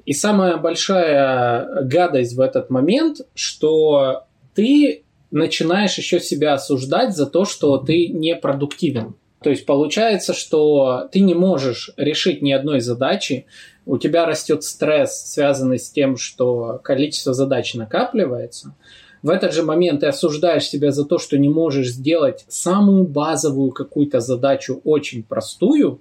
И 0.06 0.12
самая 0.12 0.56
большая 0.56 1.82
гадость 1.82 2.34
в 2.34 2.40
этот 2.40 2.70
момент, 2.70 3.20
что 3.34 4.24
ты 4.54 5.02
начинаешь 5.30 5.98
еще 5.98 6.20
себя 6.20 6.54
осуждать 6.54 7.16
за 7.16 7.26
то, 7.26 7.44
что 7.44 7.78
ты 7.78 8.08
непродуктивен. 8.08 9.14
То 9.42 9.50
есть 9.50 9.66
получается, 9.66 10.32
что 10.32 11.08
ты 11.12 11.20
не 11.20 11.34
можешь 11.34 11.90
решить 11.96 12.40
ни 12.40 12.52
одной 12.52 12.80
задачи, 12.80 13.44
у 13.84 13.98
тебя 13.98 14.24
растет 14.24 14.64
стресс, 14.64 15.32
связанный 15.32 15.78
с 15.78 15.90
тем, 15.90 16.16
что 16.16 16.80
количество 16.82 17.34
задач 17.34 17.74
накапливается. 17.74 18.74
В 19.22 19.28
этот 19.28 19.52
же 19.52 19.62
момент 19.62 20.00
ты 20.00 20.06
осуждаешь 20.06 20.66
себя 20.66 20.92
за 20.92 21.04
то, 21.04 21.18
что 21.18 21.36
не 21.36 21.48
можешь 21.48 21.90
сделать 21.90 22.44
самую 22.48 23.04
базовую 23.04 23.72
какую-то 23.72 24.20
задачу, 24.20 24.80
очень 24.84 25.22
простую, 25.22 26.00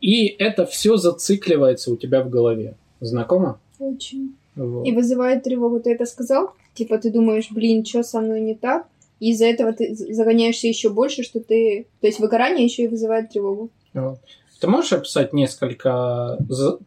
и 0.00 0.26
это 0.26 0.66
все 0.66 0.96
зацикливается 0.96 1.92
у 1.92 1.96
тебя 1.96 2.22
в 2.22 2.30
голове. 2.30 2.74
Знакомо? 3.00 3.58
Очень. 3.78 4.34
Вот. 4.54 4.86
И 4.86 4.92
вызывает 4.92 5.42
тревогу. 5.42 5.80
Ты 5.80 5.92
это 5.92 6.06
сказал? 6.06 6.54
Типа 6.74 6.98
ты 6.98 7.10
думаешь, 7.10 7.50
блин, 7.50 7.84
что 7.84 8.02
со 8.02 8.20
мной 8.20 8.40
не 8.40 8.54
так? 8.54 8.86
И 9.18 9.30
из-за 9.30 9.46
этого 9.46 9.72
ты 9.72 9.94
загоняешься 9.94 10.66
еще 10.66 10.88
больше, 10.88 11.22
что 11.22 11.40
ты... 11.40 11.86
То 12.00 12.06
есть 12.06 12.20
выгорание 12.20 12.64
еще 12.64 12.84
и 12.84 12.88
вызывает 12.88 13.30
тревогу. 13.30 13.70
Ты 14.60 14.66
можешь 14.66 14.92
описать 14.92 15.32
несколько 15.32 16.38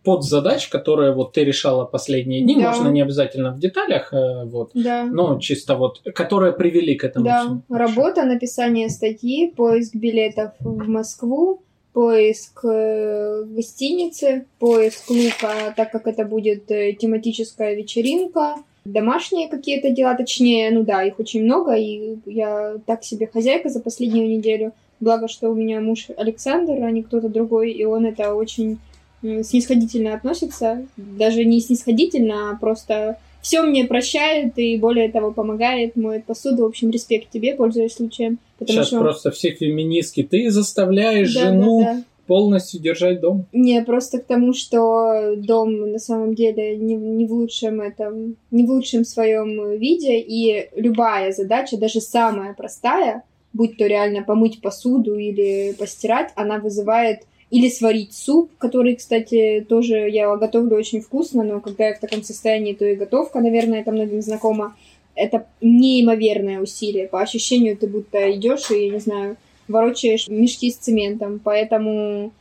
подзадач, 0.04 0.68
которые 0.68 1.12
вот 1.13 1.34
ты 1.34 1.44
решала 1.44 1.86
последние 1.86 2.42
дни? 2.42 2.56
Да. 2.56 2.70
Можно 2.70 2.90
не 2.90 3.02
обязательно 3.02 3.52
в 3.52 3.60
деталях, 3.60 4.13
э, 4.13 4.46
вот, 4.46 4.72
да. 4.75 5.06
но 5.06 5.40
чисто 5.40 5.75
вот, 5.75 6.02
которые 6.13 6.54
привели 6.54 6.96
к 6.96 7.04
этому. 7.04 7.25
Да, 7.25 7.40
всему. 7.42 7.62
работа, 7.70 8.25
написание 8.25 8.90
статьи, 8.90 9.52
поиск 9.56 9.96
билетов 9.96 10.52
в 10.60 10.88
Москву, 10.88 11.63
поиск 11.94 12.63
э, 12.63 13.44
гостиницы, 13.48 14.46
поиск 14.60 15.10
лука, 15.10 15.74
так 15.75 15.92
как 15.92 16.06
это 16.06 16.25
будет 16.25 16.70
э, 16.70 16.94
тематическая 16.94 17.74
вечеринка, 17.74 18.58
домашние 18.86 19.50
какие-то 19.50 19.90
дела, 19.90 20.16
точнее, 20.16 20.72
ну 20.72 20.84
да, 20.84 21.04
их 21.04 21.20
очень 21.20 21.44
много, 21.44 21.74
и 21.74 22.18
я 22.25 22.75
так 22.86 23.04
себе 23.04 23.28
хозяйка 23.28 23.70
за 23.70 23.80
последнюю 23.80 24.30
неделю. 24.30 24.74
Благо, 25.00 25.28
что 25.28 25.50
у 25.50 25.56
меня 25.56 25.82
муж 25.82 26.08
Александр, 26.16 26.84
а 26.84 26.92
не 26.92 27.04
кто-то 27.04 27.30
другой, 27.30 27.72
и 27.72 27.84
он 27.86 28.06
это 28.06 28.36
очень 28.36 28.80
снисходительно 29.22 30.13
относится. 30.13 30.86
Даже 30.98 31.46
не 31.46 31.62
снисходительно, 31.62 32.52
а 32.52 32.56
просто 32.56 33.18
все 33.42 33.62
мне 33.62 33.86
прощает 33.86 34.58
и 34.58 34.78
более 34.78 35.12
того 35.12 35.32
помогает, 35.32 35.96
моет 35.96 36.25
посуду. 36.25 36.63
В 36.63 36.68
общем, 36.68 36.90
респект 36.92 37.30
тебе, 37.30 37.56
пользуясь 37.56 37.94
случаем. 37.94 38.40
Сейчас 38.66 38.88
что... 38.88 39.00
просто 39.00 39.32
все 39.32 39.52
феминистки. 39.52 40.24
Ты 40.24 40.50
заставляешь 40.50 41.34
да, 41.34 41.42
жену 41.42 41.82
да, 41.84 41.94
да. 41.94 42.04
Полностью 42.27 42.80
держать 42.82 43.20
дом. 43.20 43.46
Не, 43.51 43.84
просто 43.84 44.20
к 44.20 44.25
тому, 44.25 44.53
что 44.53 45.36
дом 45.36 45.92
на 45.92 46.00
самом 46.00 46.36
деле 46.36 46.77
не, 46.77 46.96
не 46.96 47.25
в 47.25 47.34
лучшем 47.34 47.82
этом, 47.82 48.36
не 48.51 48.65
в 48.65 48.70
лучшем 48.70 49.06
своем 49.06 49.77
виде, 49.77 50.20
и 50.20 50.70
любая 50.75 51.32
задача, 51.32 51.77
даже 51.77 52.01
самая 52.01 52.53
простая, 52.53 53.24
будь 53.51 53.77
то 53.77 53.86
реально 53.86 54.24
помыть 54.24 54.62
посуду 54.62 55.15
или 55.15 55.74
постирать, 55.77 56.32
она 56.36 56.60
вызывает 56.60 57.24
или 57.53 57.70
сварить 57.70 58.13
суп, 58.13 58.50
который, 58.58 58.96
кстати, 58.96 59.63
тоже 59.70 60.10
я 60.10 60.36
готовлю 60.38 60.75
очень 60.75 61.01
вкусно, 61.01 61.44
но 61.44 61.60
когда 61.60 61.89
я 61.89 61.94
в 61.94 62.00
таком 62.00 62.24
состоянии, 62.24 62.74
то 62.74 62.84
и 62.84 62.96
готовка, 62.96 63.42
наверное, 63.42 63.82
это 63.82 63.92
многим 63.92 64.24
знакомо. 64.24 64.75
Это 65.13 65.46
неимоверное 65.62 66.60
усилие. 66.60 67.08
По 67.08 67.22
ощущению 67.22 67.77
ты 67.77 67.86
будто 67.86 68.32
идешь 68.32 68.72
и, 68.72 68.89
не 68.89 68.98
знаю, 68.98 69.38
ворочаешь 69.74 70.27
мешки 70.30 70.72
с 70.72 70.77
цементом. 70.77 71.42
Поэтому, 71.44 72.32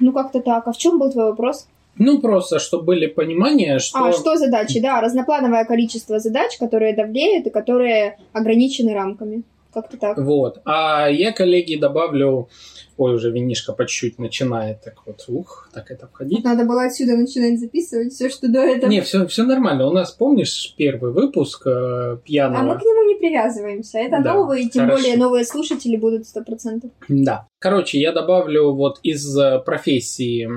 ну, 0.00 0.12
как-то 0.12 0.40
так. 0.40 0.66
А 0.66 0.72
в 0.72 0.76
чем 0.76 0.98
был 0.98 1.10
твой 1.10 1.30
вопрос? 1.30 1.66
Ну, 1.98 2.20
просто, 2.20 2.58
чтобы 2.58 2.84
были 2.84 3.06
понимания, 3.06 3.78
что... 3.78 4.04
А, 4.04 4.12
что 4.12 4.36
задачи, 4.36 4.80
да, 4.80 5.00
разноплановое 5.00 5.64
количество 5.64 6.18
задач, 6.18 6.56
которые 6.58 6.94
давлеют 6.94 7.46
и 7.46 7.50
которые 7.50 8.18
ограничены 8.32 8.94
рамками. 8.94 9.42
Как-то 9.72 9.96
так. 9.96 10.18
Вот. 10.18 10.60
А 10.64 11.08
я, 11.08 11.32
коллеги, 11.32 11.76
добавлю 11.76 12.48
ой, 12.96 13.14
уже 13.14 13.30
винишка 13.30 13.72
по 13.72 13.86
чуть-чуть 13.86 14.18
начинает, 14.18 14.82
так 14.82 15.06
вот, 15.06 15.24
ух, 15.28 15.68
так 15.72 15.90
это 15.90 16.06
входить. 16.06 16.44
Надо 16.44 16.64
было 16.64 16.84
отсюда 16.84 17.16
начинать 17.16 17.58
записывать 17.58 18.12
все, 18.12 18.30
что 18.30 18.48
до 18.48 18.60
этого. 18.60 18.90
Не, 18.90 19.00
все, 19.00 19.26
все 19.26 19.44
нормально. 19.44 19.88
У 19.88 19.92
нас, 19.92 20.12
помнишь, 20.12 20.74
первый 20.76 21.12
выпуск 21.12 21.66
э, 21.66 22.18
пьяного? 22.24 22.60
А 22.60 22.62
мы 22.62 22.78
к 22.78 22.82
нему 22.82 23.08
не 23.08 23.14
привязываемся. 23.16 23.98
Это 23.98 24.22
да, 24.22 24.34
новые, 24.34 24.68
тем 24.68 24.84
хорошо. 24.84 25.02
более 25.02 25.16
новые 25.16 25.44
слушатели 25.44 25.96
будут 25.96 26.26
сто 26.26 26.42
процентов. 26.42 26.90
Да. 27.08 27.48
Короче, 27.58 28.00
я 28.00 28.12
добавлю 28.12 28.72
вот 28.72 29.00
из 29.02 29.36
э, 29.36 29.60
профессии 29.60 30.48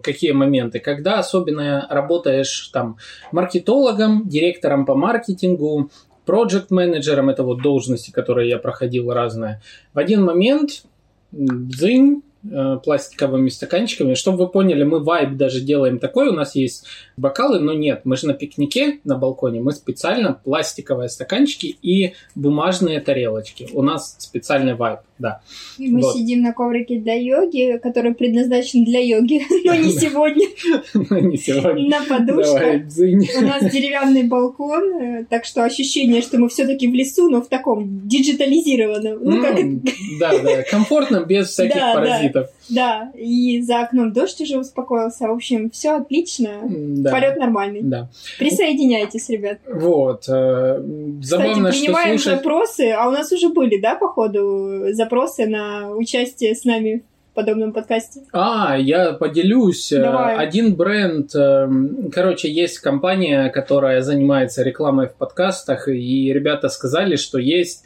какие 0.00 0.32
моменты. 0.32 0.80
Когда 0.80 1.18
особенно 1.18 1.86
работаешь 1.90 2.70
там 2.72 2.96
маркетологом, 3.32 4.28
директором 4.28 4.86
по 4.86 4.94
маркетингу, 4.94 5.90
проект 6.24 6.70
менеджером 6.70 7.28
это 7.30 7.42
вот 7.42 7.62
должности, 7.62 8.10
которые 8.10 8.48
я 8.48 8.58
проходил 8.58 9.12
разные. 9.12 9.60
В 9.92 9.98
один 9.98 10.24
момент 10.24 10.84
дзынь, 11.32 12.22
Э, 12.50 12.78
пластиковыми 12.82 13.48
стаканчиками. 13.48 14.12
Чтобы 14.12 14.44
вы 14.44 14.48
поняли, 14.48 14.84
мы 14.84 15.02
вайб 15.02 15.36
даже 15.36 15.60
делаем 15.60 15.98
такой. 15.98 16.28
У 16.28 16.32
нас 16.32 16.54
есть 16.54 16.84
бокалы, 17.16 17.58
но 17.58 17.72
нет, 17.72 18.02
мы 18.04 18.18
же 18.18 18.26
на 18.26 18.34
пикнике 18.34 19.00
на 19.04 19.16
балконе. 19.16 19.62
Мы 19.62 19.72
специально 19.72 20.34
пластиковые 20.44 21.08
стаканчики 21.08 21.78
и 21.80 22.12
бумажные 22.34 23.00
тарелочки. 23.00 23.70
У 23.72 23.80
нас 23.80 24.16
специальный 24.18 24.74
вайб, 24.74 25.00
да. 25.18 25.40
И 25.78 25.88
мы 25.90 26.00
вот. 26.00 26.16
сидим 26.16 26.42
на 26.42 26.52
коврике 26.52 26.98
для 26.98 27.14
йоги, 27.14 27.78
который 27.82 28.14
предназначен 28.14 28.84
для 28.84 28.98
йоги, 28.98 29.42
но 29.64 29.74
не 29.74 29.90
сегодня. 29.98 30.48
Но 30.94 31.18
не 31.20 31.36
сегодня. 31.36 31.88
На 31.88 32.04
подушках. 32.04 32.82
У 32.98 33.46
нас 33.46 33.72
деревянный 33.72 34.24
балкон, 34.24 35.00
э, 35.00 35.24
так 35.28 35.44
что 35.44 35.64
ощущение, 35.64 36.20
что 36.20 36.38
мы 36.38 36.48
все-таки 36.48 36.88
в 36.88 36.94
лесу, 36.94 37.30
но 37.30 37.42
в 37.42 37.48
таком 37.48 38.08
диджитализированном. 38.08 39.18
Ну, 39.22 39.42
как 39.42 39.56
Да, 40.18 40.38
да, 40.42 40.62
комфортном, 40.64 41.26
без 41.26 41.48
всяких 41.48 41.80
паразитов. 41.80 42.48
Да, 42.68 43.12
и 43.14 43.60
за 43.62 43.80
окном 43.82 44.12
дождь 44.12 44.40
уже 44.40 44.58
успокоился. 44.58 45.28
В 45.28 45.32
общем, 45.32 45.70
все 45.70 45.96
отлично. 45.96 46.62
Да. 46.66 47.10
Полет 47.10 47.36
нормальный. 47.36 47.82
Да. 47.82 48.08
Присоединяйтесь, 48.38 49.28
ребят. 49.28 49.58
Вот. 49.66 50.24
Э, 50.28 50.80
забавно, 51.22 51.70
Кстати, 51.70 51.80
принимаем 51.80 52.18
что 52.18 52.30
слушать... 52.30 52.44
запросы, 52.44 52.90
а 52.90 53.08
у 53.08 53.10
нас 53.10 53.32
уже 53.32 53.48
были, 53.50 53.80
да, 53.80 53.94
походу, 53.96 54.92
запросы 54.92 55.46
на 55.46 55.90
участие 55.92 56.54
с 56.54 56.64
нами 56.64 57.02
в 57.32 57.34
подобном 57.34 57.72
подкасте. 57.72 58.20
А, 58.32 58.76
я 58.78 59.12
поделюсь. 59.12 59.92
Э, 59.92 60.02
Давай. 60.02 60.36
Один 60.36 60.74
бренд, 60.74 61.34
э, 61.34 61.68
короче, 62.12 62.50
есть 62.50 62.78
компания, 62.78 63.50
которая 63.50 64.00
занимается 64.00 64.62
рекламой 64.62 65.08
в 65.08 65.14
подкастах, 65.14 65.88
и 65.88 66.32
ребята 66.32 66.68
сказали, 66.68 67.16
что 67.16 67.38
есть 67.38 67.84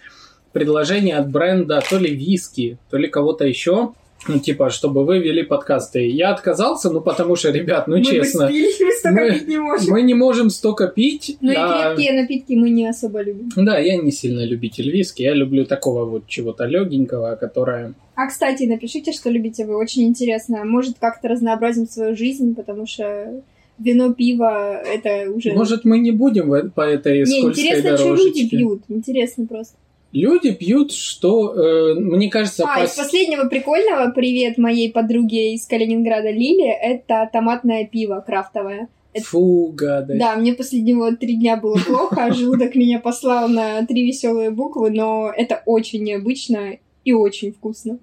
предложение 0.52 1.16
от 1.16 1.30
бренда 1.30 1.82
то 1.88 1.98
ли 1.98 2.14
виски, 2.14 2.78
то 2.90 2.96
ли 2.96 3.08
кого-то 3.08 3.46
еще, 3.46 3.94
ну, 4.26 4.38
типа, 4.38 4.70
чтобы 4.70 5.04
вы 5.04 5.18
вели 5.18 5.42
подкасты. 5.42 6.08
Я 6.08 6.30
отказался, 6.30 6.90
ну, 6.90 7.00
потому 7.00 7.36
что, 7.36 7.50
ребят, 7.50 7.86
ну, 7.86 7.98
мы 7.98 8.04
честно. 8.04 8.48
Мы 8.50 8.92
столько 8.92 9.20
мы, 9.20 9.30
пить 9.30 9.48
не 9.48 9.58
можем. 9.58 9.90
Мы 9.90 10.02
не 10.02 10.14
можем 10.14 10.50
столько 10.50 10.88
пить. 10.88 11.36
Ну, 11.40 11.52
а... 11.56 11.92
и 11.92 11.96
крепкие 11.96 12.20
напитки 12.20 12.52
мы 12.54 12.70
не 12.70 12.88
особо 12.88 13.22
любим. 13.22 13.50
Да, 13.54 13.78
я 13.78 13.96
не 13.96 14.10
сильно 14.10 14.44
любитель 14.44 14.90
виски. 14.90 15.22
Я 15.22 15.34
люблю 15.34 15.64
такого 15.64 16.04
вот 16.04 16.26
чего-то 16.26 16.64
легенького, 16.64 17.36
которое... 17.36 17.94
А, 18.16 18.26
кстати, 18.26 18.64
напишите, 18.64 19.12
что 19.12 19.30
любите 19.30 19.64
вы. 19.64 19.76
Очень 19.76 20.04
интересно. 20.04 20.64
Может, 20.64 20.98
как-то 20.98 21.28
разнообразим 21.28 21.86
свою 21.86 22.16
жизнь, 22.16 22.54
потому 22.54 22.86
что 22.86 23.42
вино, 23.78 24.12
пиво, 24.12 24.82
это 24.82 25.30
уже... 25.30 25.52
Может, 25.52 25.84
мы 25.84 25.98
не 25.98 26.10
будем 26.10 26.70
по 26.72 26.80
этой 26.80 27.20
не, 27.20 27.26
скользкой 27.26 27.64
интересно, 27.64 27.96
дорожечке? 27.96 28.16
что 28.16 28.28
люди 28.28 28.48
пьют. 28.48 28.82
Интересно 28.88 29.46
просто. 29.46 29.76
Люди 30.12 30.52
пьют, 30.52 30.92
что, 30.92 31.52
э, 31.54 31.94
мне 31.94 32.30
кажется... 32.30 32.64
А, 32.66 32.80
пос- 32.80 32.86
из 32.86 32.90
последнего 32.92 33.44
прикольного 33.48 34.10
привет 34.10 34.56
моей 34.56 34.90
подруге 34.90 35.54
из 35.54 35.66
Калининграда 35.66 36.30
Лили, 36.30 36.66
это 36.68 37.28
томатное 37.32 37.84
пиво 37.86 38.24
крафтовое. 38.26 38.88
это- 39.12 39.24
Фу, 39.26 39.72
гадость. 39.74 40.18
Да, 40.18 40.36
мне 40.36 40.54
последнего 40.54 41.14
три 41.16 41.36
дня 41.36 41.56
было 41.56 41.76
плохо, 41.86 42.24
а 42.24 42.32
желудок 42.32 42.74
меня 42.74 43.00
послал 43.00 43.48
на 43.48 43.84
три 43.86 44.06
веселые 44.06 44.50
буквы, 44.50 44.90
но 44.90 45.30
это 45.34 45.62
очень 45.66 46.04
необычно 46.04 46.78
и 47.08 47.12
очень 47.12 47.52
вкусно. 47.52 47.98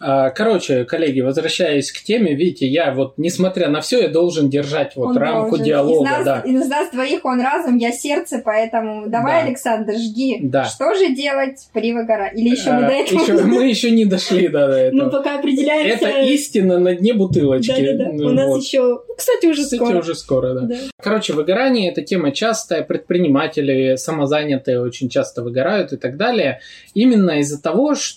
А, 0.00 0.30
Короче, 0.30 0.84
коллеги, 0.84 1.20
возвращаясь 1.20 1.92
к 1.92 2.02
теме, 2.02 2.34
видите, 2.34 2.66
я 2.66 2.92
вот, 2.94 3.14
несмотря 3.18 3.68
на 3.68 3.80
все, 3.80 4.02
я 4.02 4.08
должен 4.08 4.48
держать 4.48 4.96
вот 4.96 5.08
Он 5.10 5.16
рамку 5.18 5.50
должен. 5.50 5.64
диалога, 5.66 6.04
из 6.08 6.10
нас, 6.10 6.24
да. 6.24 6.40
Из 6.40 6.68
нас 6.68 6.90
двоих 6.90 7.24
он 7.24 7.40
разом, 7.40 7.76
я 7.76 7.92
сердце, 7.92 8.40
поэтому 8.44 9.08
давай, 9.08 9.42
Да. 9.42 9.46
Александр, 9.48 9.92
жги. 9.94 10.38
Да. 10.42 10.64
Что 10.64 10.94
же 10.94 11.14
делать 11.14 11.68
при 11.72 11.92
выгорании? 11.92 12.42
Или 12.44 12.50
еще 12.56 12.72
мы 12.72 12.84
А, 12.84 12.88
до 12.88 12.94
этого... 12.94 13.20
ещё- 13.20 13.46
мы 13.46 13.66
еще 13.68 13.90
не 13.90 14.04
дошли 14.06 14.48
до 14.48 14.68
Мы 14.68 14.74
этого. 15.04 15.10
пока 15.10 15.38
определяемся... 15.38 16.06
Это 16.08 16.20
истина 16.22 16.78
на 16.78 16.94
дне 16.94 17.12
бутылочки. 17.14 17.68
Да-да-да. 17.70 18.10
Ну, 18.12 18.26
У 18.28 18.30
нас 18.32 18.64
еще... 18.64 19.00
Кстати, 19.16 19.46
уже 19.46 19.62
Кстати, 19.64 19.80
скоро. 19.82 19.98
уже 19.98 20.14
скоро, 20.14 20.54
да. 20.54 20.60
Да. 20.62 20.76
Короче, 21.00 21.34
выгорание 21.34 21.90
это 21.90 22.02
тема 22.02 22.32
частая, 22.32 22.82
предприниматели, 22.82 23.96
самозанятые 23.96 24.80
очень 24.80 25.08
часто 25.08 25.42
выгорают 25.42 25.92
и 25.92 25.96
так 25.96 26.16
далее. 26.16 26.60
Именно 26.94 27.38
из-за 27.40 27.60
того, 27.62 27.94
что 27.94 28.13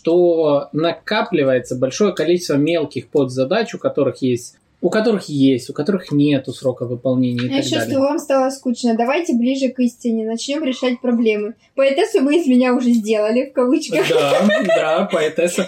накапливается 0.73 1.75
большое 1.75 2.13
количество 2.13 2.55
мелких 2.55 3.07
подзадач, 3.09 3.73
у 3.73 3.77
которых 3.77 4.21
есть 4.21 4.55
у 4.79 4.89
которых 4.89 5.27
есть, 5.27 5.69
у 5.69 5.73
которых 5.73 6.11
нету 6.11 6.53
срока 6.53 6.85
выполнения 6.85 7.47
и 7.47 7.49
Я 7.49 7.61
так 7.61 7.63
чувствую, 7.63 7.81
далее. 7.85 7.99
вам 7.99 8.19
стало 8.19 8.49
скучно. 8.51 8.95
Давайте 8.95 9.33
ближе 9.33 9.69
к 9.69 9.79
истине. 9.79 10.25
Начнем 10.25 10.63
решать 10.63 11.01
проблемы. 11.01 11.55
Поэтессу 11.75 12.21
мы 12.21 12.37
из 12.39 12.47
меня 12.47 12.75
уже 12.75 12.91
сделали, 12.91 13.49
в 13.49 13.53
кавычках. 13.53 14.07
Да, 14.07 14.47
да, 14.67 15.09
поэтесса. 15.11 15.67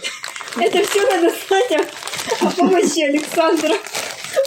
Это 0.57 0.83
все 0.87 1.01
надо 1.07 1.33
знать 1.47 1.87
о 2.41 2.51
помощи 2.51 3.01
Александра. 3.01 3.73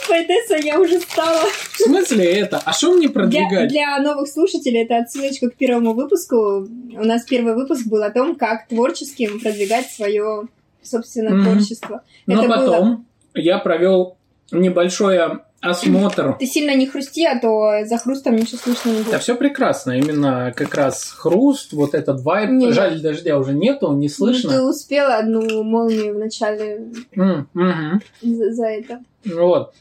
Поэтесса 0.08 0.56
я 0.56 0.78
уже 0.80 1.00
стала. 1.00 1.40
В 1.72 1.78
смысле 1.78 2.24
это? 2.24 2.60
А 2.64 2.72
что 2.72 2.92
мне 2.92 3.08
Для, 3.08 3.14
продвигать? 3.14 3.68
для 3.68 3.98
новых 3.98 4.28
слушателей 4.28 4.82
это 4.84 4.98
отсылочка 4.98 5.50
к 5.50 5.54
первому 5.56 5.94
выпуску. 5.94 6.36
У 6.66 7.04
нас 7.04 7.24
первый 7.24 7.54
выпуск 7.54 7.86
был 7.86 8.02
о 8.02 8.10
том, 8.10 8.36
как 8.36 8.68
творческим 8.68 9.40
продвигать 9.40 9.90
свое 9.90 10.44
собственное 10.82 11.34
Мгм. 11.34 11.44
творчество. 11.44 12.02
Но 12.26 12.40
это 12.44 12.48
было- 12.48 12.66
потом 12.66 13.06
я 13.34 13.58
провел 13.58 14.16
небольшой 14.50 15.18
осмотр. 15.62 16.36
Ты 16.38 16.46
сильно 16.46 16.74
не 16.74 16.86
хрусти, 16.86 17.24
а 17.24 17.38
то 17.38 17.84
за 17.86 17.96
хрустом 17.96 18.36
ничего 18.36 18.58
слышно 18.58 18.90
не 18.90 18.98
Да 18.98 19.04
будет. 19.04 19.20
все 19.22 19.34
прекрасно. 19.36 19.92
Именно 19.92 20.52
как 20.56 20.74
раз 20.74 21.10
хруст, 21.10 21.72
вот 21.72 21.94
этот 21.94 22.20
вайб. 22.22 22.50
Не. 22.50 22.72
Жаль, 22.72 23.00
дождя 23.00 23.38
уже 23.38 23.54
нету, 23.54 23.92
не 23.92 24.08
Ну, 24.08 24.12
слышно. 24.12 24.50
ты 24.50 24.60
успела 24.62 25.16
одну 25.16 25.62
молнию 25.62 26.14
в 26.14 26.18
начале 26.18 26.88
М, 27.16 27.48
мгм. 27.54 28.02
за, 28.20 28.52
за 28.52 28.66
это. 28.66 29.00
Вот. 29.24 29.72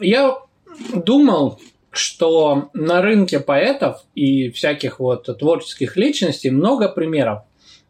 Я 0.00 0.36
думал, 0.94 1.58
что 1.90 2.68
на 2.72 3.02
рынке 3.02 3.40
поэтов 3.40 4.04
и 4.14 4.50
всяких 4.50 5.00
вот 5.00 5.24
творческих 5.38 5.96
личностей 5.96 6.50
много 6.50 6.88
примеров. 6.88 7.40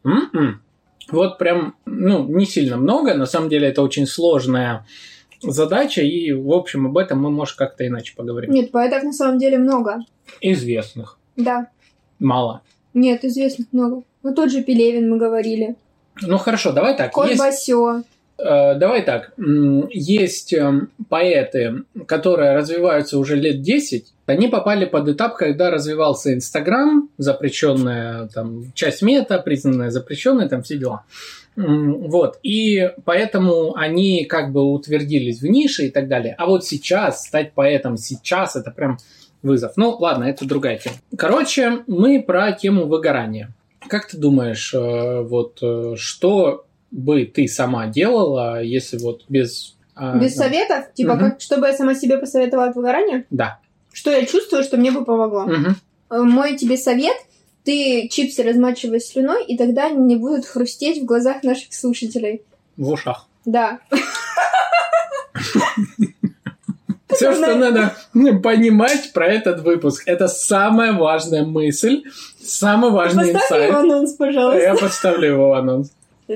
М-м. 0.05 0.63
Вот 1.11 1.39
прям, 1.39 1.75
ну, 1.85 2.25
не 2.27 2.47
сильно 2.47 2.77
много. 2.77 3.15
На 3.15 3.27
самом 3.27 3.49
деле 3.49 3.69
это 3.69 3.83
очень 3.83 4.07
сложная 4.07 4.87
задача, 5.43 6.03
и, 6.03 6.33
в 6.33 6.53
общем, 6.53 6.87
об 6.87 6.99
этом 6.99 7.21
мы, 7.23 7.31
может, 7.31 7.57
как-то 7.57 7.87
иначе 7.87 8.15
поговорим. 8.17 8.51
Нет, 8.51 8.71
поэтов 8.71 9.03
на 9.03 9.13
самом 9.13 9.39
деле 9.39 9.59
много. 9.59 9.99
Известных. 10.41 11.19
Да. 11.37 11.69
Мало. 12.19 12.63
Нет, 12.95 13.25
известных 13.25 13.69
много. 13.73 14.03
Ну, 14.23 14.35
тот 14.35 14.51
же 14.51 14.63
Пелевин 14.63 15.11
мы 15.11 15.19
говорили. 15.19 15.77
Ну, 16.23 16.39
хорошо, 16.39 16.73
давай 16.73 16.97
так. 16.97 17.13
Кот 17.13 17.29
Есть- 17.29 17.39
Басё. 17.41 18.03
Э, 18.39 18.75
Давай 18.75 19.03
так. 19.03 19.33
Есть 19.39 20.53
эм, 20.53 20.91
поэты, 21.09 21.85
которые 22.07 22.55
развиваются 22.55 23.19
уже 23.19 23.35
лет 23.35 23.63
10. 23.63 24.13
Они 24.27 24.49
попали 24.49 24.85
под 24.85 25.09
этап, 25.09 25.37
когда 25.37 25.71
развивался 25.71 26.35
Инстаграм, 26.35 27.09
запрещенная 27.17 28.29
там 28.29 28.73
часть 28.75 29.01
мета, 29.01 29.39
признанная 29.39 29.89
запрещенной, 29.91 30.49
там 30.51 30.63
все 30.63 30.77
дела. 30.77 31.05
Вот. 31.57 32.39
И 32.43 32.91
поэтому 33.05 33.75
они 33.77 34.25
как 34.27 34.53
бы 34.53 34.63
утвердились 34.63 35.41
в 35.41 35.47
нише 35.47 35.87
и 35.87 35.91
так 35.91 36.07
далее. 36.09 36.35
А 36.39 36.47
вот 36.47 36.65
сейчас, 36.65 37.25
стать 37.25 37.53
поэтом 37.55 37.97
сейчас, 37.97 38.57
это 38.57 38.71
прям 38.71 38.99
вызов. 39.43 39.73
Ну, 39.77 39.97
ладно, 39.99 40.25
это 40.25 40.47
другая 40.47 40.79
тема. 40.79 40.97
Короче, 41.17 41.83
мы 41.87 42.23
про 42.23 42.53
тему 42.53 42.87
выгорания. 42.87 43.55
Как 43.89 44.07
ты 44.09 44.17
думаешь, 44.19 44.75
э, 44.75 45.21
вот 45.23 45.59
э, 45.63 45.95
что 45.97 46.67
бы 46.91 47.25
ты 47.25 47.47
сама 47.49 47.87
делала, 47.87 48.63
если 48.63 48.99
вот 48.99 49.25
без... 49.29 49.77
а, 49.95 50.19
Без 50.19 50.35
да, 50.35 50.45
советов? 50.45 50.93
Типа, 50.95 51.15
Мгм. 51.15 51.21
как, 51.31 51.41
чтобы 51.41 51.67
я 51.69 51.73
сама 51.73 51.95
себе 51.95 52.19
посоветовала 52.19 52.69
от 52.69 52.77
выгорания? 52.77 53.25
Да. 53.31 53.61
Что 53.93 54.11
я 54.11 54.27
чувствую, 54.27 54.63
что 54.65 54.77
мне 54.77 54.91
бы 54.91 55.05
помогло? 55.05 55.49
Э, 56.11 56.19
Мой 56.23 56.57
тебе 56.57 56.77
совет. 56.77 57.17
Ты 57.67 58.09
чипсы 58.09 58.45
размачивай 58.45 59.01
слюной, 59.01 59.45
и 59.45 59.59
тогда 59.59 59.87
они 59.87 59.99
не 59.99 60.15
будут 60.15 60.47
хрустеть 60.47 61.03
в 61.03 61.05
глазах 61.05 61.43
наших 61.43 61.75
слушателей. 61.75 62.43
В 62.77 62.91
ушах. 62.93 63.27
Да. 63.45 63.81
Все, 67.09 67.35
что 67.35 67.57
надо 67.57 67.93
понимать 68.13 69.13
про 69.13 69.27
этот 69.27 69.63
выпуск, 69.63 70.05
это 70.07 70.29
самая 70.29 70.93
важная 70.93 71.45
мысль, 71.45 72.05
самый 72.41 72.91
важный 72.93 73.33
Поставь 73.33 73.43
инсайт. 73.43 73.69
его 73.71 73.79
анонс, 73.81 74.13
пожалуйста. 74.13 74.63
Я 74.63 74.75
подставлю 74.77 75.29
его 75.29 75.49
в 75.49 75.53
анонс. 75.55 75.91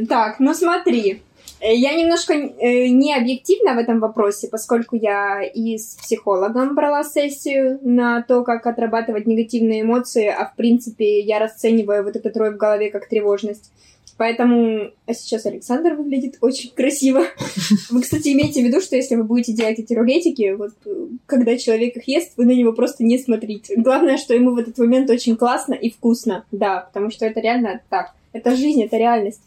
Так, 0.08 0.40
ну 0.40 0.52
смотри. 0.52 1.22
Э, 1.60 1.74
Я 1.74 1.94
немножко 1.94 2.32
э, 2.32 2.88
не 2.88 3.14
объективна 3.14 3.74
в 3.74 3.78
этом 3.78 4.00
вопросе, 4.00 4.48
поскольку 4.48 4.96
я 4.96 5.42
и 5.42 5.76
с 5.76 5.96
психологом 5.96 6.74
брала 6.74 7.04
сессию 7.04 7.78
на 7.82 8.22
то, 8.22 8.42
как 8.42 8.66
отрабатывать 8.66 9.26
негативные 9.26 9.82
эмоции, 9.82 10.26
а 10.26 10.46
в 10.46 10.56
принципе 10.56 11.20
я 11.20 11.38
расцениваю 11.38 12.04
вот 12.04 12.16
этот 12.16 12.36
рой 12.36 12.54
в 12.54 12.56
голове 12.56 12.90
как 12.90 13.08
тревожность. 13.08 13.70
Поэтому 14.16 14.90
а 15.06 15.14
сейчас 15.14 15.46
Александр 15.46 15.94
выглядит 15.94 16.36
очень 16.42 16.72
красиво. 16.74 17.24
Вы, 17.90 18.02
кстати, 18.02 18.28
имейте 18.28 18.60
в 18.60 18.66
виду, 18.66 18.82
что 18.82 18.94
если 18.94 19.14
вы 19.14 19.24
будете 19.24 19.54
делать 19.54 19.78
эти 19.78 19.94
рулетики, 19.94 20.54
вот 20.58 20.72
когда 21.24 21.56
человек 21.56 21.96
их 21.96 22.06
ест, 22.06 22.32
вы 22.36 22.44
на 22.44 22.50
него 22.50 22.74
просто 22.74 23.02
не 23.02 23.16
смотрите. 23.16 23.76
Главное, 23.76 24.18
что 24.18 24.34
ему 24.34 24.50
в 24.50 24.58
этот 24.58 24.76
момент 24.76 25.08
очень 25.08 25.36
классно 25.36 25.72
и 25.72 25.88
вкусно. 25.90 26.44
Да, 26.52 26.80
потому 26.80 27.10
что 27.10 27.24
это 27.24 27.40
реально 27.40 27.80
так. 27.88 28.12
Это 28.34 28.56
жизнь, 28.56 28.82
это 28.82 28.98
реальность. 28.98 29.40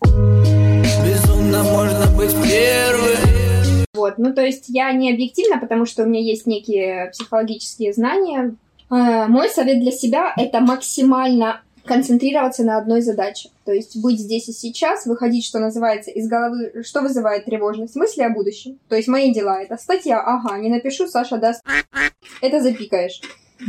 Безумно 1.53 1.71
можно 1.71 2.17
быть 2.17 2.33
первым 2.43 3.85
Вот, 3.93 4.17
ну 4.17 4.33
то 4.33 4.43
есть 4.43 4.65
я 4.69 4.91
не 4.91 5.13
объективна, 5.13 5.59
потому 5.59 5.85
что 5.85 6.01
у 6.01 6.07
меня 6.07 6.19
есть 6.19 6.47
некие 6.47 7.11
психологические 7.11 7.93
знания. 7.93 8.55
Э, 8.89 9.27
Мой 9.27 9.49
совет 9.49 9.79
для 9.79 9.91
себя 9.91 10.33
это 10.35 10.61
максимально 10.61 11.61
концентрироваться 11.85 12.63
на 12.63 12.79
одной 12.79 13.01
задаче. 13.01 13.49
То 13.65 13.71
есть 13.71 14.01
быть 14.01 14.19
здесь 14.19 14.49
и 14.49 14.51
сейчас, 14.51 15.05
выходить, 15.05 15.45
что 15.45 15.59
называется, 15.59 16.09
из 16.09 16.27
головы, 16.27 16.81
что 16.83 17.01
вызывает 17.01 17.45
тревожность, 17.45 17.95
мысли 17.95 18.23
о 18.23 18.31
будущем. 18.31 18.79
То 18.89 18.95
есть 18.95 19.07
мои 19.07 19.31
дела 19.31 19.61
это 19.61 19.77
статья, 19.77 20.21
ага, 20.21 20.57
не 20.57 20.69
напишу, 20.69 21.07
Саша 21.07 21.37
даст, 21.37 21.61
это 22.41 22.61
запикаешь. 22.61 23.21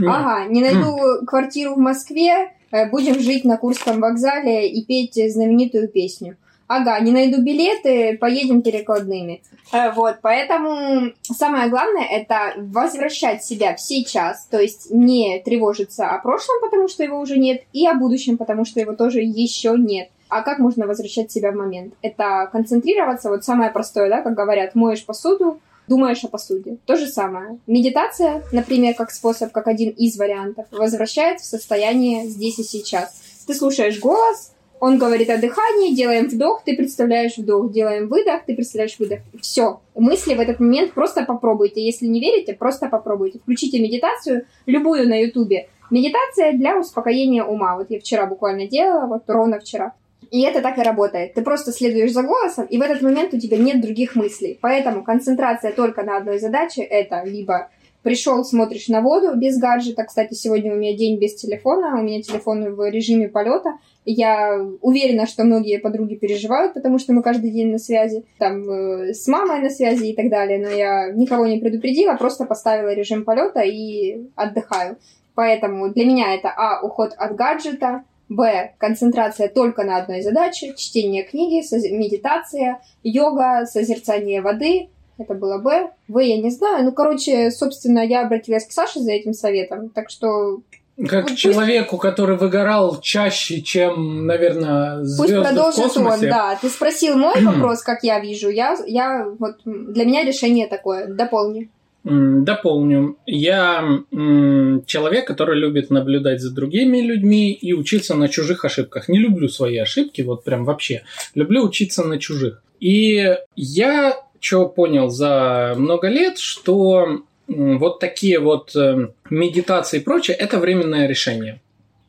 Ага, 0.07 0.49
не 0.49 0.63
найду 0.63 1.27
квартиру 1.27 1.75
в 1.75 1.79
Москве, 1.79 2.51
э, 2.71 2.89
будем 2.89 3.21
жить 3.21 3.45
на 3.45 3.59
Курском 3.59 4.01
вокзале 4.01 4.71
и 4.71 4.83
петь 4.87 5.17
знаменитую 5.17 5.89
песню. 5.89 6.39
Ага, 6.67 6.99
не 7.01 7.13
найду 7.13 7.43
билеты, 7.43 8.17
поедем 8.19 8.63
перекладными. 8.63 9.43
Э, 9.73 9.93
Вот, 9.93 10.17
поэтому 10.23 11.13
самое 11.23 11.69
главное 11.69 12.05
это 12.05 12.55
возвращать 12.57 13.45
себя 13.45 13.75
в 13.75 13.81
сейчас, 13.81 14.47
то 14.51 14.59
есть 14.59 14.91
не 14.91 15.41
тревожиться 15.41 16.09
о 16.09 16.19
прошлом, 16.21 16.57
потому 16.63 16.89
что 16.89 17.03
его 17.05 17.19
уже 17.19 17.39
нет, 17.39 17.63
и 17.73 17.87
о 17.87 17.95
будущем, 17.95 18.39
потому 18.39 18.65
что 18.65 18.81
его 18.81 18.95
тоже 18.95 19.21
еще 19.21 19.75
нет. 19.77 20.09
А 20.29 20.43
как 20.43 20.59
можно 20.59 20.87
возвращать 20.87 21.31
себя 21.31 21.53
в 21.53 21.57
момент? 21.57 21.95
Это 22.03 22.49
концентрироваться, 22.51 23.29
вот 23.29 23.45
самое 23.45 23.71
простое, 23.71 24.09
да, 24.09 24.23
как 24.23 24.35
говорят, 24.35 24.75
моешь 24.75 25.05
посуду, 25.05 25.61
думаешь 25.87 26.25
о 26.25 26.29
посуде. 26.29 26.79
То 26.87 26.97
же 26.97 27.07
самое. 27.07 27.59
Медитация, 27.67 28.43
например, 28.53 28.95
как 28.95 29.11
способ, 29.11 29.53
как 29.53 29.69
один 29.69 29.91
из 29.91 30.17
вариантов, 30.17 30.67
возвращает 30.71 31.41
в 31.41 31.45
состояние 31.45 32.27
здесь 32.27 32.59
и 32.59 32.65
сейчас. 32.65 33.21
Ты 33.47 33.55
слушаешь 33.55 34.01
голос, 34.01 34.54
он 34.81 34.99
говорит 34.99 35.31
о 35.31 35.39
дыхании, 35.39 35.95
делаем 35.95 36.29
вдох, 36.29 36.63
ты 36.65 36.77
представляешь 36.77 37.39
вдох, 37.39 37.73
делаем 37.73 38.09
выдох, 38.09 38.45
ты 38.47 38.55
представляешь 38.55 38.99
выдох. 38.99 39.21
Все. 39.41 39.81
Мысли 39.95 40.35
в 40.35 40.41
этот 40.41 40.61
момент 40.61 40.93
просто 40.93 41.25
попробуйте. 41.25 41.85
Если 41.85 42.07
не 42.07 42.21
верите, 42.21 42.55
просто 42.55 42.89
попробуйте. 42.89 43.39
Включите 43.39 43.81
медитацию, 43.81 44.47
любую 44.67 45.09
на 45.09 45.21
ютубе. 45.23 45.69
Медитация 45.91 46.53
для 46.53 46.79
успокоения 46.79 47.45
ума. 47.45 47.77
Вот 47.77 47.91
я 47.91 48.01
вчера 48.01 48.27
буквально 48.27 48.67
делала, 48.67 49.07
вот 49.07 49.23
ровно 49.27 49.61
вчера. 49.61 49.93
И 50.31 50.43
это 50.43 50.63
так 50.63 50.79
и 50.79 50.83
работает. 50.83 51.35
Ты 51.35 51.43
просто 51.43 51.71
следуешь 51.71 52.13
за 52.13 52.23
голосом, 52.23 52.65
и 52.65 52.77
в 52.77 52.83
этот 52.83 53.03
момент 53.03 53.33
у 53.35 53.39
тебя 53.39 53.57
нет 53.57 53.81
других 53.81 54.17
мыслей. 54.17 54.59
Поэтому 54.61 55.05
концентрация 55.05 55.73
только 55.73 56.03
на 56.03 56.17
одной 56.17 56.39
задаче— 56.39 56.83
это 56.83 57.23
либо 57.25 57.71
Пришел, 58.05 58.45
смотришь 58.45 58.89
на 58.89 59.01
воду 59.01 59.35
без 59.35 59.59
гаджета. 59.59 60.05
Кстати, 60.05 60.35
сегодня 60.35 60.75
у 60.75 60.77
меня 60.77 60.95
день 60.95 61.19
без 61.19 61.37
телефона. 61.37 61.99
У 61.99 62.03
меня 62.03 62.21
телефон 62.21 62.75
в 62.75 62.91
режиме 62.91 63.29
полета. 63.29 63.79
Я 64.05 64.61
уверена, 64.83 65.27
что 65.27 65.43
многие 65.43 65.79
подруги 65.79 66.15
переживают, 66.15 66.75
потому 66.75 66.99
что 66.99 67.15
мы 67.15 67.23
каждый 67.23 67.51
день 67.51 67.73
на 67.73 67.79
связи, 67.79 68.27
там 68.37 68.69
э, 68.69 69.15
с 69.15 69.27
мамой 69.27 69.63
на 69.63 69.71
связи 69.71 70.09
и 70.09 70.15
так 70.15 70.29
далее. 70.29 70.59
Но 70.59 70.69
я 70.69 71.13
никого 71.13 71.47
не 71.47 71.59
предупредила, 71.59 72.15
просто 72.17 72.45
поставила 72.45 72.93
режим 72.93 73.25
полета 73.25 73.63
и 73.63 74.29
отдыхаю. 74.35 74.99
Поэтому 75.35 75.89
для 75.89 76.05
меня 76.05 76.35
это 76.35 76.51
а 76.55 76.85
уход 76.85 77.15
от 77.17 77.35
гаджета, 77.35 78.05
б 78.29 78.75
концентрация 78.77 79.49
только 79.49 79.83
на 79.83 79.97
одной 79.97 80.21
задаче, 80.21 80.75
чтение 80.77 81.23
книги, 81.23 81.65
медитация, 81.97 82.83
йога, 83.03 83.65
созерцание 83.65 84.43
воды. 84.43 84.91
Это 85.19 85.35
было 85.35 85.59
Б. 85.59 85.91
В 86.09 86.19
я 86.19 86.37
не 86.41 86.51
знаю. 86.51 86.85
Ну, 86.85 86.93
короче, 86.93 87.51
собственно, 87.51 88.01
я 88.01 88.27
обратилась 88.27 88.67
к 88.67 88.73
Саше 88.73 89.01
за 89.01 89.13
этим 89.13 89.33
советом. 89.33 89.89
Так 89.91 90.11
что 90.11 90.61
Как 91.09 91.27
Пусть- 91.27 91.39
человеку, 91.39 91.97
который 91.99 92.37
выгорал 92.37 93.01
чаще, 93.01 93.61
чем, 93.63 94.27
наверное, 94.27 94.99
Пусть 95.01 95.11
звезды 95.17 95.41
в 95.41 95.43
продолжит 95.43 95.79
он, 95.79 95.85
космосе. 95.89 96.29
да. 96.29 96.59
Ты 96.61 96.69
спросил 96.69 97.17
мой 97.17 97.41
вопрос, 97.43 97.83
как 97.83 98.05
я 98.05 98.21
вижу. 98.21 98.49
Я, 98.49 98.77
я 98.87 99.27
вот 99.39 99.57
для 99.65 100.05
меня 100.05 100.25
решение 100.25 100.67
такое. 100.69 101.07
Дополни. 101.09 101.69
Дополню. 102.05 103.17
Я 103.27 103.83
человек, 104.13 105.27
который 105.27 105.59
любит 105.59 105.91
наблюдать 105.91 106.41
за 106.41 106.53
другими 106.55 106.99
людьми 106.99 107.53
и 107.53 107.73
учиться 107.73 108.15
на 108.15 108.29
чужих 108.29 108.65
ошибках. 108.65 109.09
Не 109.09 109.19
люблю 109.19 109.49
свои 109.49 109.79
ошибки, 109.79 110.23
вот 110.23 110.45
прям 110.45 110.65
вообще. 110.65 111.03
Люблю 111.35 111.63
учиться 111.65 112.05
на 112.05 112.19
чужих. 112.19 112.63
И 112.81 113.37
я 113.57 114.17
что 114.45 114.69
понял 114.69 115.09
за 115.09 115.75
много 115.77 116.09
лет, 116.09 116.39
что 116.39 117.23
вот 117.49 117.99
такие 117.99 118.39
вот 118.41 118.77
э, 118.77 119.09
медитации 119.31 120.01
и 120.01 120.03
прочее, 120.03 120.37
это 120.37 120.59
временное 120.59 121.07
решение. 121.07 121.61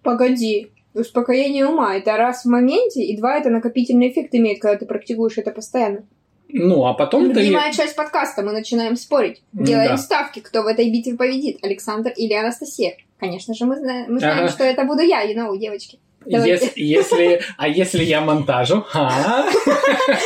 Погоди. 0.04 0.72
Успокоение 0.94 1.66
ума. 1.66 1.96
Это 1.96 2.16
раз 2.18 2.44
в 2.44 2.50
моменте, 2.50 3.04
и 3.04 3.18
два, 3.18 3.38
это 3.38 3.50
накопительный 3.50 4.10
эффект 4.10 4.34
имеет, 4.34 4.62
когда 4.62 4.78
ты 4.78 4.86
практикуешь 4.86 5.38
это 5.38 5.52
постоянно. 5.52 6.04
Ну, 6.50 6.86
а 6.86 6.94
потом 6.94 7.34
ты... 7.34 7.40
Любимая 7.42 7.74
часть 7.74 7.96
подкаста. 7.96 8.44
Мы 8.44 8.52
начинаем 8.52 8.96
спорить. 8.96 9.42
Делаем 9.52 9.92
да. 9.92 9.98
ставки, 9.98 10.40
кто 10.40 10.64
в 10.64 10.68
этой 10.68 10.90
битве 10.92 11.16
победит. 11.16 11.60
Александр 11.64 12.12
или 12.16 12.34
Анастасия. 12.34 12.98
Конечно 13.20 13.54
же, 13.54 13.66
мы 13.66 13.78
знаем, 13.78 14.14
мы 14.14 14.20
знаем 14.20 14.46
Ага. 14.46 14.50
что 14.50 14.64
это 14.64 14.84
буду 14.84 15.02
я, 15.02 15.26
you 15.30 15.36
know, 15.36 15.58
девочки. 15.58 16.00
Давайте. 16.26 16.66
Если, 16.66 16.82
если, 16.82 17.42
а 17.58 17.68
если 17.68 18.04
я 18.04 18.22
монтажу? 18.22 18.84
А? 18.94 19.46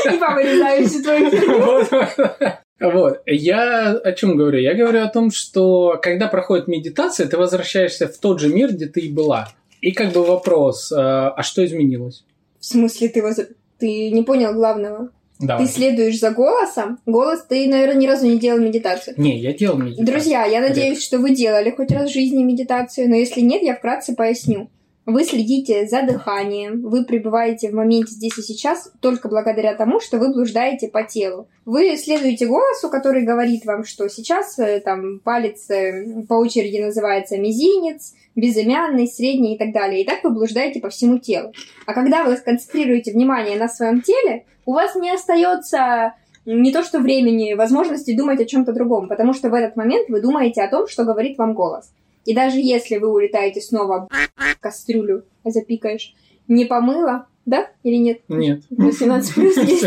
И 0.05 0.17
повырезаю 0.17 0.87
всю 0.87 1.03
твою 1.03 1.29
фигню. 1.29 2.49
Вот. 2.79 3.21
Я 3.25 3.91
о 3.91 4.11
чем 4.13 4.37
говорю? 4.37 4.59
Я 4.59 4.73
говорю 4.73 5.03
о 5.03 5.07
том, 5.09 5.31
что 5.31 5.99
когда 6.01 6.27
проходит 6.27 6.67
медитация, 6.67 7.27
ты 7.27 7.37
возвращаешься 7.37 8.07
в 8.07 8.17
тот 8.17 8.39
же 8.39 8.47
мир, 8.47 8.71
где 8.71 8.85
ты 8.87 9.01
и 9.01 9.11
была. 9.11 9.49
И 9.81 9.91
как 9.91 10.13
бы 10.13 10.23
вопрос, 10.25 10.91
э, 10.91 10.95
а 10.97 11.41
что 11.43 11.65
изменилось? 11.65 12.23
В 12.59 12.65
смысле, 12.65 13.09
ты, 13.09 13.21
воз- 13.21 13.47
ты 13.79 14.11
не 14.11 14.23
понял 14.23 14.53
главного? 14.53 15.09
Давай. 15.39 15.65
Ты 15.65 15.71
следуешь 15.71 16.19
за 16.19 16.31
голосом. 16.31 16.99
Голос, 17.05 17.45
ты, 17.47 17.67
наверное, 17.69 17.95
ни 17.95 18.07
разу 18.07 18.25
не 18.27 18.37
делал 18.37 18.59
медитацию. 18.59 19.13
Не, 19.17 19.39
я 19.39 19.53
делал 19.53 19.77
медитацию. 19.77 20.05
Друзья, 20.05 20.45
я 20.45 20.59
надеюсь, 20.59 21.01
что 21.01 21.17
вы 21.17 21.33
делали 21.33 21.71
хоть 21.71 21.91
раз 21.91 22.09
в 22.09 22.13
жизни 22.13 22.43
медитацию, 22.43 23.09
но 23.09 23.15
если 23.15 23.39
нет, 23.39 23.61
я 23.61 23.75
вкратце 23.75 24.15
поясню. 24.15 24.69
Вы 25.05 25.23
следите 25.23 25.87
за 25.87 26.03
дыханием, 26.03 26.81
вы 26.81 27.03
пребываете 27.03 27.69
в 27.69 27.73
моменте 27.73 28.11
здесь 28.11 28.37
и 28.37 28.43
сейчас 28.43 28.91
только 28.99 29.27
благодаря 29.27 29.73
тому, 29.73 29.99
что 29.99 30.19
вы 30.19 30.31
блуждаете 30.31 30.87
по 30.87 31.03
телу. 31.03 31.47
Вы 31.65 31.97
следуете 31.97 32.45
голосу, 32.45 32.89
который 32.89 33.23
говорит 33.23 33.65
вам, 33.65 33.85
что 33.85 34.07
сейчас 34.07 34.59
э, 34.59 34.81
там 34.81 35.19
палец 35.19 35.67
э, 35.71 36.23
по 36.27 36.35
очереди 36.35 36.77
называется 36.77 37.37
мизинец, 37.37 38.13
безымянный, 38.35 39.07
средний 39.07 39.55
и 39.55 39.57
так 39.57 39.73
далее. 39.73 40.03
И 40.03 40.05
так 40.05 40.23
вы 40.23 40.29
блуждаете 40.29 40.79
по 40.79 40.89
всему 40.89 41.17
телу. 41.17 41.53
А 41.87 41.93
когда 41.93 42.23
вы 42.25 42.37
сконцентрируете 42.37 43.11
внимание 43.11 43.57
на 43.57 43.67
своем 43.67 44.01
теле, 44.01 44.45
у 44.65 44.73
вас 44.73 44.95
не 44.95 45.09
остается 45.11 46.13
не 46.45 46.71
то 46.71 46.83
что 46.83 46.99
времени, 46.99 47.53
возможности 47.53 48.15
думать 48.15 48.41
о 48.41 48.45
чем-то 48.45 48.73
другом, 48.73 49.07
потому 49.07 49.33
что 49.33 49.49
в 49.49 49.53
этот 49.53 49.75
момент 49.75 50.09
вы 50.09 50.21
думаете 50.21 50.61
о 50.61 50.69
том, 50.69 50.87
что 50.87 51.03
говорит 51.03 51.37
вам 51.37 51.53
голос. 51.53 51.91
И 52.25 52.33
даже 52.33 52.59
если 52.59 52.97
вы 52.97 53.11
улетаете 53.11 53.61
снова 53.61 54.07
в 54.09 54.59
кастрюлю, 54.59 55.23
запикаешь, 55.43 56.13
не 56.47 56.65
помыла, 56.65 57.27
да 57.45 57.69
или 57.83 57.95
нет? 57.95 58.21
Нет. 58.27 58.61
18 58.69 59.33
плюс 59.33 59.57
есть. 59.57 59.85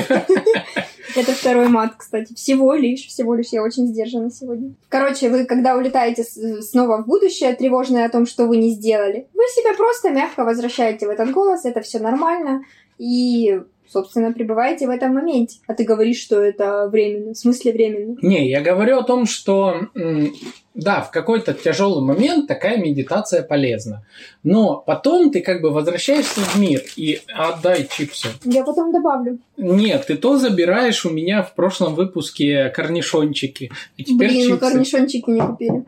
Это 1.14 1.32
второй 1.32 1.68
мат, 1.68 1.94
кстати. 1.96 2.34
Всего 2.34 2.74
лишь, 2.74 3.06
всего 3.06 3.34
лишь. 3.34 3.48
Я 3.52 3.62
очень 3.62 3.86
сдержана 3.86 4.30
сегодня. 4.30 4.74
Короче, 4.88 5.28
вы, 5.28 5.44
когда 5.44 5.76
улетаете 5.76 6.24
снова 6.24 7.02
в 7.02 7.06
будущее, 7.06 7.54
тревожное 7.54 8.06
о 8.06 8.08
том, 8.08 8.26
что 8.26 8.46
вы 8.46 8.56
не 8.56 8.70
сделали, 8.70 9.26
вы 9.34 9.42
себя 9.54 9.74
просто 9.76 10.10
мягко 10.10 10.44
возвращаете 10.44 11.06
в 11.06 11.10
этот 11.10 11.30
голос, 11.30 11.64
это 11.64 11.80
все 11.82 11.98
нормально. 11.98 12.64
И, 12.98 13.60
собственно, 13.88 14.32
пребываете 14.32 14.86
в 14.86 14.90
этом 14.90 15.14
моменте. 15.14 15.58
А 15.66 15.74
ты 15.74 15.84
говоришь, 15.84 16.20
что 16.20 16.40
это 16.40 16.88
временно. 16.88 17.34
В 17.34 17.38
смысле 17.38 17.72
временно? 17.72 18.16
Не, 18.22 18.48
я 18.48 18.60
говорю 18.60 18.98
о 18.98 19.04
том, 19.04 19.26
что 19.26 19.88
да, 20.74 21.02
в 21.02 21.10
какой-то 21.10 21.52
тяжелый 21.52 22.02
момент 22.02 22.46
такая 22.48 22.78
медитация 22.78 23.42
полезна. 23.42 24.02
Но 24.42 24.82
потом 24.86 25.30
ты 25.30 25.40
как 25.42 25.60
бы 25.60 25.70
возвращаешься 25.70 26.40
в 26.40 26.58
мир 26.58 26.82
и 26.96 27.20
отдай 27.34 27.86
чипсы. 27.90 28.28
Я 28.44 28.64
потом 28.64 28.90
добавлю. 28.92 29.38
Нет, 29.58 30.06
ты 30.06 30.16
то 30.16 30.38
забираешь 30.38 31.04
у 31.04 31.10
меня 31.10 31.42
в 31.42 31.54
прошлом 31.54 31.94
выпуске 31.94 32.70
корнишончики. 32.70 33.70
И 33.98 34.04
теперь 34.04 34.28
Блин, 34.30 34.50
мы 34.50 34.56
чипсы. 34.56 34.70
корнишончики 34.70 35.30
не 35.30 35.40
купили. 35.40 35.84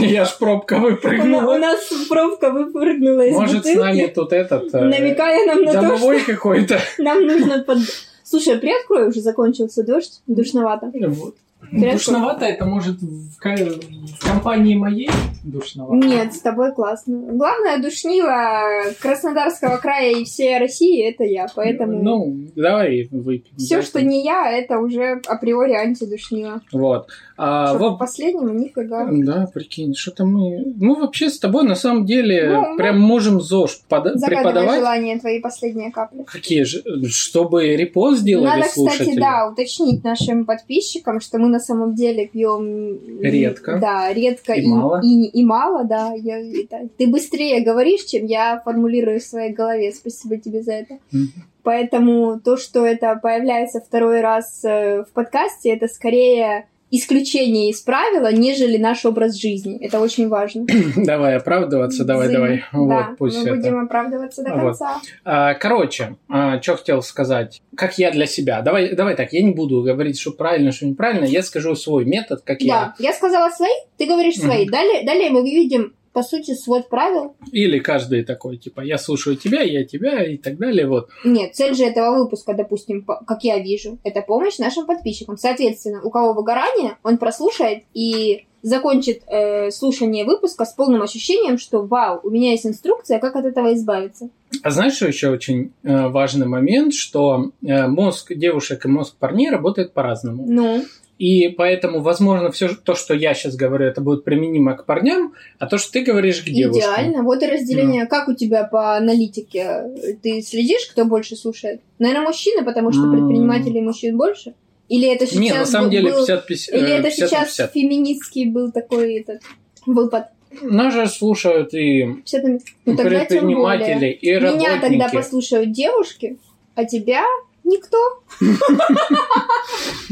Я 0.06 0.24
ж 0.24 0.36
пробка 0.38 0.76
на- 0.78 0.86
у 0.86 0.90
выпрыгнула. 0.90 1.58
нас 1.58 1.80
пробка 2.08 2.50
выпрыгнула 2.50 3.26
из 3.26 3.34
Может, 3.34 3.66
с 3.66 3.74
нами 3.74 4.06
тут 4.06 4.32
этот... 4.32 4.72
э, 4.74 4.80
намекая 4.84 5.46
нам 5.46 5.62
на 5.62 5.72
то, 5.72 5.80
Домовой 5.80 6.20
какой-то. 6.20 6.78
нам 6.98 7.26
нужно 7.26 7.62
под... 7.64 7.78
Слушай, 8.24 8.58
приоткрой, 8.58 9.08
уже 9.08 9.20
закончился 9.20 9.82
дождь, 9.82 10.20
душновато. 10.28 10.92
Вот. 10.94 11.34
Душновато 11.72 12.46
это 12.46 12.64
может 12.64 13.00
в, 13.00 13.36
в 13.38 14.18
компании 14.20 14.74
моей 14.74 15.10
душновато? 15.44 15.94
Нет, 16.06 16.34
с 16.34 16.40
тобой 16.40 16.72
классно. 16.74 17.16
Главное, 17.32 17.78
душнила 17.80 18.92
Краснодарского 19.00 19.76
края 19.76 20.12
и 20.16 20.24
всей 20.24 20.58
России 20.58 21.08
это 21.08 21.24
я, 21.24 21.46
поэтому 21.54 22.02
Ну, 22.02 22.36
давай 22.56 23.08
выпьем. 23.10 23.56
все, 23.56 23.76
Да, 23.76 23.82
что 23.82 24.02
не 24.02 24.24
я, 24.24 24.50
это 24.50 24.78
уже 24.78 25.20
априори 25.26 25.72
антидушнила. 25.74 26.60
Вот. 26.72 27.08
А, 27.36 27.72
во- 27.74 27.92
по 27.92 27.98
последнему 27.98 28.50
нифига. 28.50 29.08
Да, 29.10 29.48
прикинь, 29.52 29.94
что-то 29.94 30.26
мы... 30.26 30.74
Мы 30.76 30.94
вообще 30.94 31.30
с 31.30 31.38
тобой 31.38 31.64
на 31.64 31.74
самом 31.74 32.04
деле 32.04 32.50
Ну, 32.52 32.76
прям 32.76 33.00
можем 33.00 33.40
ЗОЖ 33.40 33.80
Загадывай 33.88 34.26
преподавать. 34.26 34.78
желание, 34.78 35.18
твои 35.18 35.40
последние 35.40 35.90
капли. 35.90 36.24
Какие 36.24 36.64
же? 36.64 36.82
Чтобы 37.08 37.76
репост 37.76 38.20
сделали 38.20 38.44
Надо, 38.46 38.62
кстати, 38.62 38.74
слушатели. 38.74 39.20
да, 39.20 39.48
уточнить 39.50 40.04
нашим 40.04 40.44
подписчикам, 40.44 41.20
что 41.20 41.38
мы 41.38 41.48
на 41.50 41.60
самом 41.60 41.94
деле 41.94 42.26
пьем 42.26 43.20
Редко. 43.20 43.78
Да, 43.80 44.12
редко 44.12 44.52
И 44.54 44.66
мало. 44.66 45.00
И, 45.02 45.26
и 45.26 45.44
мало, 45.44 45.84
да. 45.84 46.12
Я, 46.14 46.38
это- 46.40 46.88
ты 46.96 47.06
быстрее 47.06 47.62
говоришь, 47.62 48.04
чем 48.04 48.26
я 48.26 48.60
формулирую 48.64 49.20
в 49.20 49.24
своей 49.24 49.52
голове. 49.52 49.92
Спасибо 49.92 50.36
тебе 50.36 50.62
за 50.62 50.72
это. 50.72 50.98
Мгм. 51.12 51.28
Поэтому 51.62 52.40
то, 52.40 52.56
что 52.56 52.86
это 52.86 53.18
появляется 53.22 53.80
второй 53.80 54.20
раз 54.20 54.64
э, 54.64 55.02
в 55.02 55.12
подкасте, 55.12 55.70
это 55.70 55.88
скорее 55.88 56.66
исключение 56.90 57.70
из 57.70 57.80
правила, 57.80 58.32
нежели 58.32 58.76
наш 58.76 59.04
образ 59.04 59.36
жизни. 59.36 59.78
Это 59.80 60.00
очень 60.00 60.28
важно. 60.28 60.66
Давай 60.96 61.36
оправдываться, 61.36 62.04
давай, 62.04 62.28
Зы- 62.28 62.32
давай. 62.32 62.64
Да, 62.72 62.78
Вот, 62.78 63.16
пусть 63.18 63.36
мы 63.38 63.44
это. 63.44 63.56
будем 63.56 63.80
оправдываться 63.80 64.42
до 64.42 64.50
Вот. 64.54 64.60
конца. 64.78 65.00
А, 65.24 65.54
Короче, 65.54 66.16
что 66.62 66.76
хотел 66.76 67.02
сказать. 67.02 67.62
Как 67.76 67.98
я 67.98 68.10
для 68.10 68.26
себя. 68.26 68.60
Давай, 68.62 68.94
давай 68.94 69.14
так, 69.16 69.32
я 69.32 69.42
не 69.42 69.52
буду 69.52 69.82
говорить, 69.82 70.18
что 70.18 70.32
правильно, 70.32 70.72
что 70.72 70.86
неправильно. 70.86 71.24
Я 71.24 71.42
скажу 71.42 71.74
свой 71.76 72.04
метод, 72.04 72.42
как 72.44 72.60
я. 72.60 72.74
Да, 72.74 72.94
я 72.98 73.12
сказала 73.12 73.50
свои, 73.50 73.70
ты 73.96 74.06
говоришь 74.06 74.36
свои. 74.36 74.62
Мгм. 74.62 74.70
Далее, 74.72 75.04
далее 75.04 75.30
мы 75.30 75.42
видим, 75.42 75.94
по 76.12 76.22
сути, 76.22 76.54
свод 76.54 76.88
правил. 76.88 77.36
Или 77.52 77.78
каждый 77.78 78.24
такой, 78.24 78.56
типа, 78.56 78.80
я 78.80 78.98
слушаю 78.98 79.36
тебя, 79.36 79.62
я 79.62 79.84
тебя 79.84 80.24
и 80.24 80.36
так 80.36 80.58
далее. 80.58 80.86
Вот. 80.86 81.08
Нет, 81.24 81.54
цель 81.54 81.74
же 81.74 81.84
этого 81.84 82.18
выпуска, 82.18 82.54
допустим, 82.54 83.04
как 83.04 83.44
я 83.44 83.58
вижу, 83.58 83.98
это 84.02 84.22
помощь 84.22 84.58
нашим 84.58 84.86
подписчикам. 84.86 85.36
Соответственно, 85.36 86.02
у 86.02 86.10
кого 86.10 86.34
выгорание, 86.34 86.96
он 87.02 87.18
прослушает 87.18 87.84
и 87.94 88.44
закончит 88.62 89.22
э, 89.26 89.70
слушание 89.70 90.24
выпуска 90.24 90.64
с 90.64 90.72
полным 90.72 91.02
ощущением, 91.02 91.58
что 91.58 91.82
вау, 91.82 92.20
у 92.22 92.30
меня 92.30 92.50
есть 92.50 92.66
инструкция, 92.66 93.18
как 93.18 93.36
от 93.36 93.46
этого 93.46 93.74
избавиться. 93.74 94.28
А 94.62 94.70
знаешь, 94.70 94.94
что 94.94 95.06
еще 95.06 95.30
очень 95.30 95.72
э, 95.82 96.08
важный 96.08 96.46
момент, 96.46 96.92
что 96.92 97.52
э, 97.62 97.86
мозг 97.86 98.32
девушек 98.34 98.84
и 98.84 98.88
мозг 98.88 99.16
парней 99.16 99.50
работает 99.50 99.94
по-разному. 99.94 100.44
Ну, 100.46 100.84
И 101.20 101.48
поэтому, 101.50 102.00
возможно, 102.00 102.50
все 102.50 102.68
то, 102.74 102.94
что 102.94 103.12
я 103.12 103.34
сейчас 103.34 103.54
говорю, 103.54 103.84
это 103.84 104.00
будет 104.00 104.24
применимо 104.24 104.74
к 104.74 104.86
парням, 104.86 105.34
а 105.58 105.66
то, 105.66 105.76
что 105.76 105.92
ты 105.92 106.00
говоришь 106.02 106.40
к 106.40 106.44
девушкам. 106.46 106.80
идеально. 106.94 107.22
Вот 107.22 107.42
и 107.42 107.46
разделение. 107.46 108.06
Как 108.06 108.28
у 108.28 108.34
тебя 108.34 108.64
по 108.64 108.96
аналитике? 108.96 109.82
Ты 110.22 110.40
следишь, 110.40 110.86
кто 110.90 111.04
больше 111.04 111.36
слушает? 111.36 111.82
Наверное, 111.98 112.26
мужчины, 112.26 112.64
потому 112.64 112.90
что 112.90 113.02
М. 113.02 113.12
предпринимателей 113.12 113.82
мужчин 113.82 114.16
больше. 114.16 114.54
Или 114.88 115.12
это 115.14 115.26
сейчас 115.26 115.40
Не, 115.40 115.52
на 115.52 115.66
самом 115.66 115.84
был- 115.88 115.90
деле 115.92 116.10
был- 116.10 116.26
50 116.26 116.46
50 116.46 116.74
Или 116.74 116.90
это 116.90 117.10
50 117.10 117.28
сейчас 117.28 117.48
50. 117.48 117.72
феминистский 117.74 118.46
был 118.46 118.72
такой 118.72 119.18
этот 119.20 119.42
выпад? 119.84 120.28
Нас 120.62 120.94
же 120.94 121.06
слушают 121.06 121.74
и 121.74 122.14
50 122.24 122.42
на- 122.44 122.58
Ну 122.86 122.96
предприниматели, 122.96 124.06
и 124.10 124.30
Меня 124.30 124.40
работники. 124.40 124.80
тогда 124.80 125.08
послушают 125.10 125.70
девушки, 125.72 126.38
а 126.74 126.84
тебя 126.86 127.22
никто. 127.62 127.98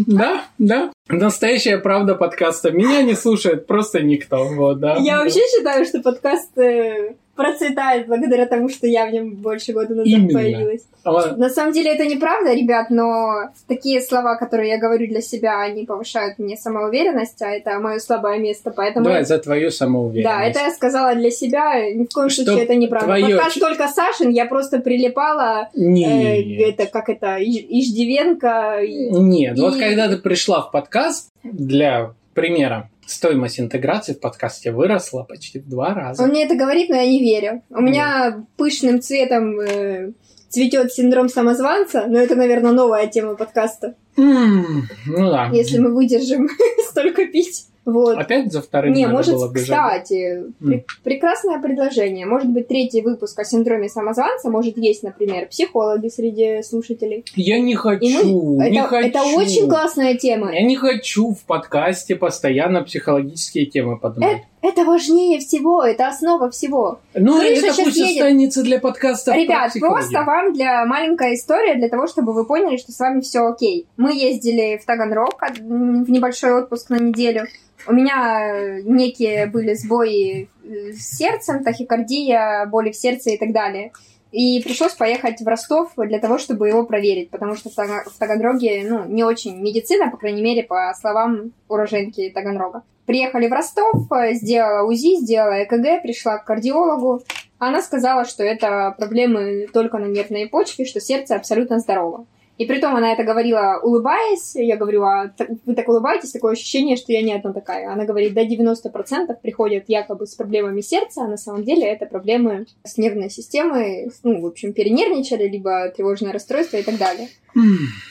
Да, 0.07 0.45
да. 0.59 0.93
Настоящая 1.09 1.79
правда 1.79 2.15
подкаста. 2.15 2.71
Меня 2.71 3.03
не 3.03 3.15
слушает 3.15 3.67
просто 3.67 4.03
никто. 4.03 4.45
Вот, 4.45 4.81
да. 4.81 4.97
Я 4.97 5.19
вообще 5.19 5.41
считаю, 5.57 5.87
что 5.87 6.03
подкаст 6.03 6.57
э, 6.59 7.15
процветает 7.39 8.07
благодаря 8.07 8.45
тому, 8.47 8.69
что 8.69 8.87
я 8.87 9.07
в 9.07 9.11
нем 9.13 9.31
больше 9.37 9.73
года 9.73 9.95
назад 9.95 10.07
Именно. 10.07 10.39
появилась. 10.39 10.83
А, 11.05 11.35
На 11.37 11.49
самом 11.49 11.73
деле 11.73 11.95
это 11.95 12.05
неправда, 12.05 12.53
ребят, 12.53 12.91
но 12.91 13.49
такие 13.67 14.03
слова, 14.03 14.37
которые 14.37 14.69
я 14.69 14.79
говорю 14.79 15.07
для 15.07 15.23
себя, 15.23 15.61
они 15.63 15.87
повышают 15.87 16.39
мне 16.39 16.57
самоуверенность, 16.57 17.41
а 17.41 17.47
это 17.51 17.79
мое 17.79 17.99
слабое 18.01 18.39
место, 18.39 18.71
поэтому... 18.77 19.07
Да, 19.07 19.23
за 19.25 19.39
твою 19.39 19.71
самоуверенность. 19.71 20.25
Да, 20.37 20.45
это 20.45 20.59
я 20.61 20.71
сказала 20.71 21.15
для 21.15 21.31
себя, 21.31 21.91
ни 21.95 22.05
в 22.05 22.13
коем 22.13 22.29
Чтоб 22.29 22.45
случае 22.45 22.65
это 22.65 22.75
неправда. 22.75 23.07
твоё 23.07 23.37
Подкаст 23.37 23.55
ч- 23.55 23.61
только 23.61 23.89
Сашин, 23.89 24.31
я 24.31 24.45
просто 24.45 24.81
прилипала, 24.81 25.69
э, 25.75 25.79
Нет. 25.81 26.79
это, 26.79 26.87
как 26.87 27.09
это, 27.09 27.37
Иж- 27.39 27.65
Иждивенко, 27.69 28.81
и- 28.83 29.11
Нет, 29.11 29.59
вот 29.59 29.77
И- 29.77 29.81
когда 29.81 30.09
ты 30.09 30.19
пришла 30.19 30.61
в 30.63 30.71
подкаст, 30.73 31.31
для 31.45 32.11
примера, 32.35 32.91
стоимость 33.11 33.61
интеграции 33.61 34.13
в 34.15 34.21
подкасте 34.21 34.73
выросла 34.73 35.23
почти 35.23 35.59
в 35.61 35.69
два 35.69 35.95
раза. 35.95 36.23
Он 36.23 36.31
мне 36.31 36.45
это 36.45 36.55
говорит, 36.57 36.89
но 36.89 36.97
я 36.97 37.07
не 37.07 37.21
верю. 37.21 37.63
У 37.71 37.81
меня 37.81 38.45
пышным 38.57 39.01
цветом 39.01 39.59
э, 39.61 40.13
цветет 40.49 40.93
синдром 40.93 41.29
самозванца, 41.29 42.07
но 42.07 42.19
это, 42.19 42.35
наверное, 42.37 42.73
новая 42.73 43.07
тема 43.07 43.35
подкаста, 43.37 43.95
М, 44.17 44.89
Ну 45.07 45.31
да. 45.31 45.49
если 45.53 45.79
мы 45.79 45.95
выдержим 45.95 46.49
столько 46.91 47.27
пить. 47.27 47.67
Вот. 47.89 48.19
Опять 48.19 48.53
за 48.53 48.61
вторым 48.61 48.93
Не, 48.93 49.05
надо 49.07 49.17
может, 49.17 49.35
было 49.35 49.51
бежать. 49.51 49.67
кстати, 50.03 50.43
пре- 50.61 50.75
М. 50.75 50.85
прекрасное 51.03 51.59
предложение. 51.59 52.27
Может 52.27 52.51
быть, 52.51 52.69
третий 52.69 53.01
выпуск 53.01 53.39
о 53.39 53.45
синдроме 53.45 53.89
самозванца 53.89 54.51
может 54.51 54.77
есть, 54.77 55.03
например, 55.03 55.49
психологи 55.49 56.09
среди 56.09 56.63
слушателей. 56.63 57.25
Я 57.35 57.59
не 57.59 57.75
хочу, 57.75 58.61
это, 58.61 58.71
не 58.71 58.83
хочу. 58.83 59.09
это 59.09 59.23
очень 59.23 59.69
классная 59.69 60.17
тема. 60.17 60.53
Я 60.53 60.63
не 60.63 60.77
хочу 60.77 61.33
в 61.33 61.43
подкасте 61.45 62.15
постоянно 62.15 62.83
психологические 62.83 63.65
темы 63.67 63.99
поднимать. 63.99 64.39
Это 64.39 64.43
важнее 64.85 65.41
всего, 65.41 65.83
это 65.83 66.09
основа 66.09 66.51
всего. 66.51 67.01
ну, 67.15 67.39
крыша 67.39 67.67
это 67.67 67.85
пусть 67.85 67.97
едет. 67.97 68.23
останется 68.23 68.63
для 68.63 68.81
подкаста 68.81 69.35
Ребят, 69.35 69.73
просто 69.79 70.23
вам 70.25 70.53
для 70.53 70.85
маленькая 70.85 71.35
история, 71.35 71.75
для 71.77 71.89
того, 71.89 72.07
чтобы 72.07 72.33
вы 72.33 72.45
поняли, 72.45 72.77
что 72.77 72.93
с 72.93 72.99
вами 72.99 73.21
все 73.21 73.47
окей. 73.47 73.87
Мы 73.97 74.15
ездили 74.15 74.79
в 74.83 74.85
Таганрог 74.85 75.41
в 75.61 76.11
небольшой 76.11 76.55
отпуск 76.55 76.91
на 76.91 76.99
неделю. 76.99 77.47
У 77.87 77.93
меня 77.93 78.41
э, 78.41 78.83
некие 78.83 79.47
были 79.47 79.75
сбои 79.75 80.49
э, 80.65 80.93
с 80.93 81.17
сердцем, 81.17 81.63
тахикардия, 81.63 82.67
боли 82.67 82.91
в 82.91 82.97
сердце 82.97 83.31
и 83.31 83.39
так 83.39 83.53
далее. 83.53 83.93
И 84.31 84.61
пришлось 84.63 84.93
поехать 84.93 85.41
в 85.41 85.47
Ростов 85.47 85.93
для 85.97 86.19
того, 86.19 86.39
чтобы 86.39 86.69
его 86.69 86.85
проверить, 86.85 87.31
потому 87.31 87.55
что 87.55 87.71
в 87.71 87.77
Тага- 87.77 88.05
в 88.05 88.19
Таганроге, 88.19 88.87
ну, 88.89 89.05
не 89.07 89.25
очень 89.25 89.59
медицина, 89.59 90.11
по 90.11 90.19
крайней 90.19 90.43
мере, 90.43 90.65
по 90.65 90.93
словам 91.01 91.53
уроженки 91.69 92.31
Таганрога. 92.31 92.83
Приехали 93.07 93.49
в 93.49 93.53
Ростов, 93.53 94.13
э, 94.13 94.35
сделала 94.35 94.87
УЗИ, 94.87 95.21
сделала 95.21 95.63
ЭКГ, 95.63 96.03
пришла 96.03 96.37
к 96.37 96.45
кардиологу. 96.45 97.23
Она 97.59 97.81
сказала, 97.81 98.27
что 98.27 98.45
это 98.45 98.95
проблемы 98.99 99.67
только 99.73 99.97
на 99.97 100.07
нервной 100.07 100.47
почве, 100.47 100.85
что 100.85 101.01
сердце 101.01 101.35
абсолютно 101.35 101.79
здорово. 101.79 102.27
И 102.59 102.67
притом 102.67 102.97
она 102.97 103.13
это 103.13 103.23
говорила, 103.23 103.79
улыбаясь. 103.83 104.57
Я 104.57 104.77
говорю, 104.77 105.05
а 105.05 105.33
вы 105.65 105.75
так 105.75 105.89
улыбаетесь, 105.89 106.33
такое 106.33 106.53
ощущение, 106.53 106.97
что 106.97 107.13
я 107.13 107.23
не 107.23 107.33
одна 107.33 107.53
такая. 107.53 107.93
Она 107.93 108.05
говорит, 108.05 108.35
до 108.35 108.43
90% 108.43 109.37
приходят 109.41 109.85
якобы 109.87 110.27
с 110.27 110.35
проблемами 110.35 110.81
сердца, 110.81 111.23
а 111.23 111.29
на 111.29 111.37
самом 111.37 111.63
деле 111.63 111.87
это 111.87 112.07
проблемы 112.07 112.67
с 112.83 112.99
нервной 112.99 113.31
системой. 113.31 114.11
Ну, 114.25 114.41
в 114.41 114.47
общем, 114.47 114.73
перенервничали, 114.73 115.47
либо 115.47 115.89
тревожное 115.91 116.33
расстройство 116.33 116.79
и 116.79 116.83
так 116.83 116.99
далее. 116.99 117.29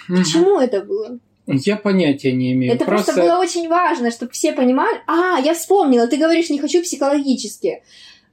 Почему 0.08 0.60
это 0.62 0.82
было? 0.82 1.20
Я 1.46 1.76
понятия 1.76 2.32
не 2.32 2.54
имею. 2.54 2.74
Это 2.74 2.86
просто... 2.86 3.14
было 3.14 3.40
очень 3.40 3.68
важно, 3.68 4.12
чтобы 4.12 4.32
все 4.32 4.54
понимали. 4.54 5.00
А, 5.08 5.40
я 5.40 5.54
вспомнила, 5.54 6.08
ты 6.08 6.18
говоришь, 6.18 6.50
не 6.50 6.60
хочу 6.60 6.82
психологически. 6.82 7.84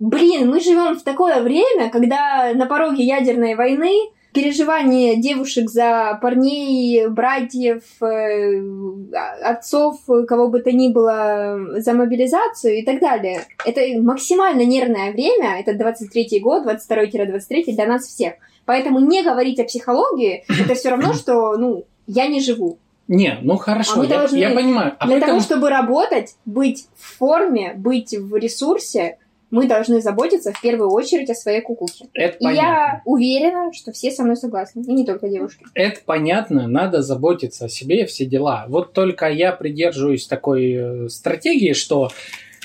Блин, 0.01 0.49
мы 0.49 0.61
живем 0.61 0.97
в 0.97 1.03
такое 1.03 1.41
время, 1.43 1.91
когда 1.91 2.53
на 2.55 2.67
пороге 2.67 3.05
ядерной 3.05 3.55
войны 3.55 3.93
переживания 4.35 5.17
девушек 5.17 5.71
за 5.71 6.19
парней, 6.21 7.07
братьев, 7.09 7.83
э, 8.03 8.61
отцов, 9.43 10.01
кого 10.29 10.49
бы 10.49 10.61
то 10.61 10.73
ни 10.73 10.89
было, 10.89 11.59
за 11.81 11.93
мобилизацию 11.95 12.79
и 12.79 12.83
так 12.85 13.01
далее. 13.01 13.43
Это 13.65 13.81
максимально 14.03 14.65
нервное 14.65 15.13
время, 15.13 15.61
это 15.61 15.73
23-й 15.73 16.41
год, 16.41 16.67
22-23 16.67 17.73
для 17.75 17.87
нас 17.87 18.07
всех. 18.07 18.35
Поэтому 18.67 18.99
не 18.99 19.23
говорить 19.23 19.61
о 19.61 19.65
психологии, 19.65 20.45
это 20.49 20.75
все 20.75 20.91
равно, 20.91 21.13
что, 21.13 21.57
ну, 21.57 21.85
я 22.07 22.27
не 22.27 22.41
живу. 22.41 22.79
Не, 23.07 23.39
ну 23.43 23.57
хорошо, 23.57 24.01
А 24.01 24.05
я, 24.05 24.19
должны 24.19 24.37
я 24.39 24.51
понимаю. 24.51 24.97
А 24.99 25.07
Для 25.07 25.17
потом- 25.17 25.29
того, 25.29 25.41
чтобы 25.41 25.69
работать, 25.69 26.37
быть 26.47 26.87
в 26.97 27.19
форме, 27.19 27.75
быть 27.77 28.17
в 28.19 28.35
ресурсе, 28.37 29.19
мы 29.55 29.69
должны 29.69 30.01
заботиться 30.01 30.53
в 30.53 30.61
первую 30.61 30.91
очередь 30.91 31.31
о 31.31 31.35
своей 31.35 31.61
кукухе. 31.61 32.07
Это 32.13 32.37
И 32.39 32.45
понятно. 32.45 32.67
я 32.67 33.03
уверена, 33.05 33.73
что 33.73 33.93
все 33.93 34.11
со 34.11 34.25
мной 34.25 34.37
согласны. 34.37 34.83
И 34.83 34.93
не 34.93 35.07
только 35.07 35.29
девушки. 35.29 35.65
Это 35.75 36.01
понятно, 36.05 36.67
надо 36.67 37.03
заботиться 37.03 37.67
о 37.67 37.69
себе 37.69 38.03
и 38.03 38.07
все 38.07 38.27
дела. 38.27 38.65
Вот 38.69 38.93
только 38.93 39.29
я 39.29 39.53
придерживаюсь 39.53 40.27
такой 40.27 40.73
э, 40.73 41.09
стратегии, 41.09 41.73
что 41.73 42.11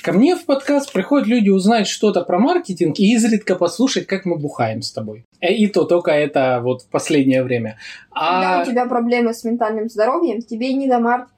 ко 0.02 0.12
мне 0.12 0.34
в 0.34 0.44
подкаст 0.46 0.92
приходят 0.92 1.28
люди 1.28 1.48
узнать 1.50 1.86
что-то 1.86 2.22
про 2.22 2.38
маркетинг 2.40 2.98
и 2.98 3.12
изредка 3.14 3.54
послушать, 3.54 4.06
как 4.06 4.24
мы 4.24 4.36
бухаем 4.36 4.82
с 4.82 4.90
тобой. 4.90 5.24
Э, 5.40 5.52
И 5.52 5.68
то 5.68 5.84
только 5.84 6.10
это 6.10 6.60
вот 6.60 6.82
в 6.82 6.88
последнее 6.88 7.44
время. 7.44 7.78
Когда 8.12 8.60
А 8.60 8.62
у 8.62 8.66
тебя 8.66 8.86
проблемы 8.86 9.32
с 9.32 9.44
ментальным 9.44 9.88
здоровьем, 9.88 10.42
тебе 10.42 10.72
не 10.72 10.88
до 10.88 10.98
маркетинга, 10.98 11.34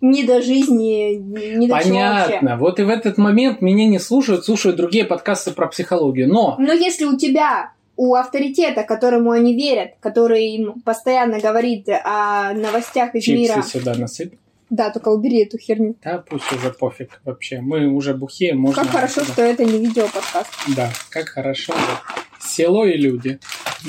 не 0.00 0.24
до 0.24 0.42
жизни, 0.42 1.14
не 1.14 1.68
до 1.68 1.82
чего 1.82 1.98
вообще. 1.98 2.28
понятно, 2.28 2.56
вот 2.56 2.80
и 2.80 2.82
в 2.82 2.88
этот 2.88 3.18
момент 3.18 3.60
меня 3.60 3.86
не 3.86 3.98
слушают, 3.98 4.44
слушают 4.44 4.76
другие 4.76 5.04
подкасты 5.04 5.52
про 5.52 5.68
психологию. 5.68 6.28
Но 6.28 6.56
Но 6.58 6.72
если 6.72 7.04
у 7.04 7.16
тебя 7.16 7.72
у 7.96 8.14
авторитета, 8.14 8.84
которому 8.84 9.30
они 9.30 9.54
верят, 9.54 9.92
который 10.00 10.46
им 10.46 10.80
постоянно 10.80 11.40
говорит 11.40 11.88
о 11.88 12.52
новостях 12.54 13.14
из 13.14 13.24
чипсы 13.24 13.54
мира... 13.54 13.62
сюда 13.62 13.94
насыпь. 13.94 14.34
Да, 14.70 14.88
только 14.88 15.10
убери 15.10 15.44
эту 15.44 15.58
херню. 15.58 15.96
Да, 16.02 16.24
пусть 16.26 16.50
уже 16.50 16.70
пофиг 16.70 17.20
вообще. 17.26 17.60
Мы 17.60 17.88
уже 17.88 18.14
бухие, 18.14 18.54
можно... 18.54 18.82
Как 18.82 18.90
хорошо, 18.90 19.20
туда. 19.20 19.32
что 19.34 19.42
это 19.42 19.64
не 19.66 19.78
видеоподкаст. 19.78 20.48
Да, 20.74 20.90
как 21.10 21.28
хорошо. 21.28 21.74
да. 21.74 22.22
Село 22.40 22.86
и 22.86 22.96
люди. 22.96 23.38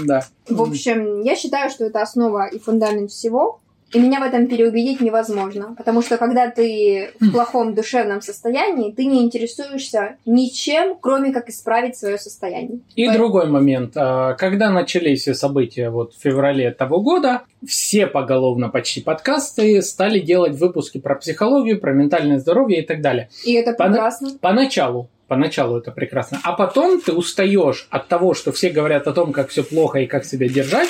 Да. 0.04 0.26
В 0.49 0.62
общем, 0.62 1.21
я 1.21 1.38
считаю, 1.38 1.69
что 1.69 1.86
это 1.86 2.02
основа 2.02 2.47
и 2.47 2.60
фундамент 2.60 3.12
всего. 3.12 3.62
И 3.93 3.99
меня 3.99 4.19
в 4.19 4.23
этом 4.23 4.47
переубедить 4.47 5.01
невозможно. 5.01 5.75
Потому 5.77 6.01
что 6.01 6.17
когда 6.17 6.49
ты 6.49 7.12
в 7.19 7.32
плохом 7.32 7.73
душевном 7.75 8.21
состоянии, 8.21 8.91
ты 8.91 9.06
не 9.06 9.21
интересуешься 9.23 10.15
ничем, 10.25 10.97
кроме 10.99 11.32
как 11.32 11.49
исправить 11.49 11.95
свое 11.97 12.17
состояние. 12.17 12.79
И 12.95 13.06
Поэтому- 13.06 13.17
другой 13.25 13.47
момент. 13.47 13.93
А, 13.95 14.34
Когда 14.34 14.69
начались 14.71 15.21
все 15.21 15.34
события 15.34 15.89
вот 15.89 16.13
в 16.13 16.21
феврале 16.21 16.71
того 16.71 17.01
года, 17.01 17.43
все 17.67 18.08
поголовно 18.08 18.69
почти 18.69 19.01
подкасты 19.01 19.82
стали 19.82 20.19
делать 20.19 20.56
выпуски 20.56 20.97
про 20.99 21.15
психологию, 21.15 21.79
про 21.79 21.93
ментальное 21.93 22.39
здоровье 22.39 22.79
и 22.82 22.86
так 22.86 23.01
далее. 23.01 23.29
И 23.45 23.53
это 23.53 23.73
прекрасно. 23.73 24.32
Поначалу. 24.41 25.10
Поначалу 25.27 25.77
это 25.77 25.91
прекрасно. 25.91 26.39
А 26.43 26.51
потом 26.53 26.99
ты 27.01 27.12
устаешь 27.13 27.88
от 27.89 28.08
того, 28.08 28.34
что 28.34 28.51
все 28.51 28.69
говорят 28.69 29.08
о 29.08 29.13
том, 29.13 29.32
как 29.32 29.49
все 29.49 29.63
плохо 29.63 29.99
и 29.99 30.06
как 30.06 30.25
себя 30.25 30.47
держать, 30.49 30.89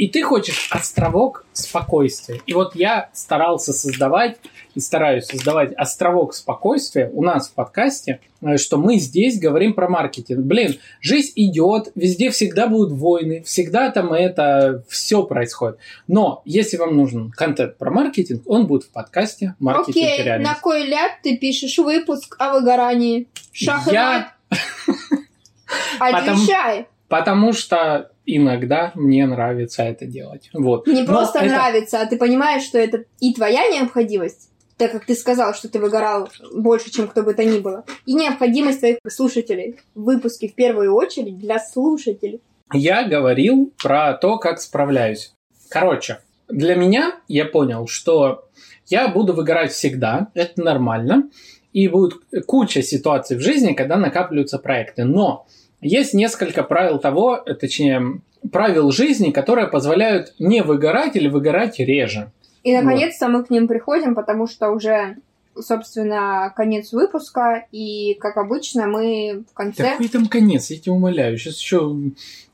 и 0.00 0.08
ты 0.08 0.22
хочешь 0.22 0.68
островок 0.70 1.44
спокойствия. 1.52 2.40
И 2.46 2.54
вот 2.54 2.74
я 2.74 3.10
старался 3.12 3.74
создавать 3.74 4.38
и 4.74 4.80
стараюсь 4.80 5.26
создавать 5.26 5.74
островок 5.74 6.32
спокойствия 6.32 7.10
у 7.12 7.22
нас 7.22 7.50
в 7.50 7.52
подкасте, 7.52 8.20
э, 8.40 8.56
что 8.56 8.78
мы 8.78 8.96
здесь 8.96 9.38
говорим 9.38 9.74
про 9.74 9.90
маркетинг. 9.90 10.40
Блин, 10.40 10.78
жизнь 11.02 11.32
идет, 11.36 11.92
везде 11.94 12.30
всегда 12.30 12.66
будут 12.66 12.98
войны, 12.98 13.42
всегда 13.42 13.90
там 13.90 14.14
это 14.14 14.84
все 14.88 15.22
происходит. 15.24 15.76
Но 16.08 16.40
если 16.46 16.78
вам 16.78 16.96
нужен 16.96 17.30
контент 17.30 17.76
про 17.76 17.90
маркетинг, 17.90 18.42
он 18.46 18.66
будет 18.66 18.84
в 18.84 18.92
подкасте 18.92 19.54
«Маркетинг 19.58 19.96
Окей, 19.98 20.24
реальность». 20.24 20.50
на 20.50 20.58
кой 20.58 20.86
ляд 20.86 21.20
ты 21.22 21.36
пишешь 21.36 21.76
выпуск 21.76 22.36
о 22.38 22.54
выгорании? 22.54 23.28
Шах 23.52 23.92
Я-. 23.92 24.32
Отвечай. 26.00 26.86
Потому 27.10 27.52
что 27.52 28.12
иногда 28.24 28.92
мне 28.94 29.26
нравится 29.26 29.82
это 29.82 30.06
делать. 30.06 30.48
Вот. 30.52 30.86
Не 30.86 31.02
просто 31.02 31.40
это- 31.40 31.48
нравится, 31.48 32.00
а 32.00 32.06
ты 32.06 32.16
понимаешь, 32.16 32.62
что 32.62 32.78
это 32.78 33.02
и 33.18 33.34
твоя 33.34 33.68
необходимость, 33.68 34.48
так 34.76 34.92
как 34.92 35.06
ты 35.06 35.16
сказал, 35.16 35.52
что 35.52 35.68
ты 35.68 35.80
выгорал 35.80 36.28
больше, 36.54 36.92
чем 36.92 37.08
кто 37.08 37.24
бы 37.24 37.34
то 37.34 37.44
ни 37.44 37.58
было, 37.58 37.84
и 38.06 38.14
необходимость 38.14 38.78
твоих 38.78 38.98
слушателей. 39.08 39.80
Выпуски 39.96 40.46
в 40.46 40.54
первую 40.54 40.94
очередь 40.94 41.36
для 41.36 41.58
слушателей. 41.58 42.40
Я 42.72 43.02
говорил 43.08 43.72
про 43.82 44.12
то, 44.14 44.38
как 44.38 44.60
справляюсь. 44.60 45.34
Короче, 45.68 46.20
для 46.48 46.76
меня 46.76 47.16
я 47.26 47.44
понял, 47.44 47.88
что 47.88 48.44
я 48.86 49.08
буду 49.08 49.32
выгорать 49.32 49.72
всегда, 49.72 50.28
это 50.34 50.62
нормально, 50.62 51.28
и 51.72 51.88
будет 51.88 52.20
куча 52.46 52.82
ситуаций 52.82 53.36
в 53.36 53.40
жизни, 53.40 53.72
когда 53.72 53.96
накапливаются 53.96 54.60
проекты. 54.60 55.02
Но 55.02 55.48
есть 55.80 56.14
несколько 56.14 56.62
правил 56.62 56.98
того, 56.98 57.36
точнее, 57.36 58.20
правил 58.52 58.90
жизни, 58.90 59.30
которые 59.30 59.68
позволяют 59.68 60.34
не 60.38 60.62
выгорать 60.62 61.16
или 61.16 61.28
выгорать 61.28 61.78
реже. 61.78 62.30
И 62.62 62.76
наконец-то 62.76 63.28
мы 63.28 63.44
к 63.44 63.50
ним 63.50 63.68
приходим, 63.68 64.14
потому 64.14 64.46
что 64.46 64.70
уже, 64.70 65.16
собственно, 65.58 66.52
конец 66.54 66.92
выпуска, 66.92 67.66
и, 67.72 68.14
как 68.14 68.36
обычно, 68.36 68.86
мы 68.86 69.44
в 69.50 69.54
конце... 69.54 69.92
Какой 69.92 70.08
там 70.08 70.26
конец, 70.26 70.70
я 70.70 70.78
тебя 70.78 70.92
умоляю. 70.92 71.38
Сейчас 71.38 71.58
еще 71.58 71.88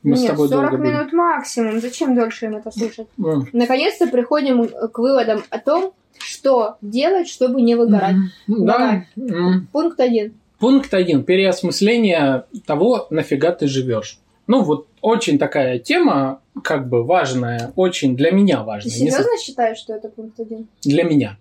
мы 0.03 0.15
с 0.15 0.21
Нет, 0.21 0.31
тобой 0.31 0.47
40 0.47 0.61
долго 0.61 0.77
будем. 0.77 0.93
минут 0.93 1.13
максимум. 1.13 1.81
Зачем 1.81 2.15
дольше 2.15 2.45
им 2.45 2.55
это 2.55 2.71
слушать? 2.71 3.07
М. 3.17 3.47
Наконец-то 3.51 4.07
приходим 4.07 4.67
к 4.67 4.97
выводам 4.97 5.43
о 5.49 5.59
том, 5.59 5.93
что 6.19 6.77
делать, 6.81 7.27
чтобы 7.27 7.61
не 7.61 7.75
выгорать. 7.75 8.15
Да. 8.47 9.05
М. 9.17 9.67
Пункт 9.71 9.99
один. 9.99 10.33
Пункт 10.59 10.93
один. 10.93 11.23
Переосмысление 11.23 12.45
того, 12.65 13.07
нафига 13.09 13.51
ты 13.51 13.67
живешь. 13.67 14.19
Ну, 14.47 14.63
вот 14.63 14.87
очень 15.01 15.37
такая 15.37 15.77
тема, 15.77 16.41
как 16.63 16.87
бы 16.87 17.03
важная, 17.03 17.73
очень 17.75 18.15
для 18.15 18.31
меня 18.31 18.59
Ты 18.59 18.63
важная. 18.63 18.91
Не 18.91 18.97
серьезно 19.11 19.37
считаешь, 19.39 19.77
что 19.77 19.93
это 19.93 20.09
пункт 20.09 20.39
один? 20.39 20.67
для 20.83 21.03
меня. 21.03 21.37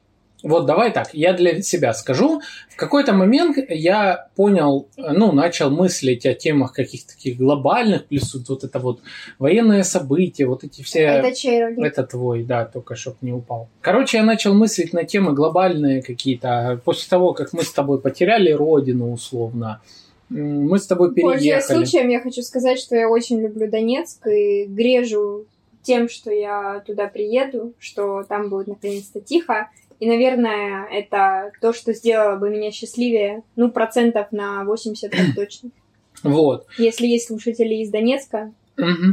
Вот 0.46 0.64
давай 0.64 0.92
так, 0.92 1.12
я 1.12 1.32
для 1.32 1.60
себя 1.60 1.92
скажу. 1.92 2.40
В 2.70 2.76
какой-то 2.76 3.12
момент 3.12 3.56
я 3.68 4.28
понял, 4.36 4.86
ну, 4.96 5.32
начал 5.32 5.70
мыслить 5.70 6.24
о 6.24 6.34
темах 6.34 6.72
каких-то 6.72 7.14
таких 7.14 7.36
глобальных, 7.36 8.06
плюс 8.06 8.32
вот, 8.48 8.62
это 8.62 8.78
вот 8.78 9.00
военные 9.40 9.82
события, 9.82 10.46
вот 10.46 10.62
эти 10.62 10.82
все... 10.82 11.00
Это 11.00 11.34
чей 11.34 11.64
ролик? 11.64 11.78
Это 11.80 12.04
твой, 12.04 12.44
да, 12.44 12.64
только 12.64 12.94
чтоб 12.94 13.16
не 13.22 13.32
упал. 13.32 13.68
Короче, 13.80 14.18
я 14.18 14.22
начал 14.22 14.54
мыслить 14.54 14.92
на 14.92 15.02
темы 15.02 15.32
глобальные 15.32 16.00
какие-то. 16.00 16.80
После 16.84 17.08
того, 17.08 17.32
как 17.32 17.52
мы 17.52 17.64
с 17.64 17.72
тобой 17.72 18.00
потеряли 18.00 18.52
родину, 18.52 19.12
условно, 19.12 19.80
мы 20.28 20.78
с 20.78 20.86
тобой 20.86 21.12
Пользуясь 21.12 21.40
переехали. 21.40 21.76
случаем, 21.76 22.08
я 22.08 22.20
хочу 22.20 22.42
сказать, 22.42 22.78
что 22.78 22.94
я 22.94 23.08
очень 23.08 23.40
люблю 23.40 23.68
Донецк 23.68 24.24
и 24.28 24.66
грежу 24.66 25.46
тем, 25.82 26.08
что 26.08 26.30
я 26.30 26.84
туда 26.86 27.08
приеду, 27.08 27.72
что 27.80 28.22
там 28.22 28.48
будет 28.48 28.68
наконец-то 28.68 29.20
тихо. 29.20 29.70
И, 29.98 30.06
наверное, 30.06 30.86
это 30.90 31.52
то, 31.60 31.72
что 31.72 31.92
сделало 31.92 32.36
бы 32.36 32.50
меня 32.50 32.70
счастливее, 32.70 33.42
ну, 33.56 33.70
процентов 33.70 34.28
на 34.30 34.64
80 34.64 35.10
так 35.10 35.20
точно. 35.36 35.70
Вот. 36.22 36.66
Если 36.78 37.06
есть 37.06 37.28
слушатели 37.28 37.76
из 37.76 37.90
Донецка, 37.90 38.52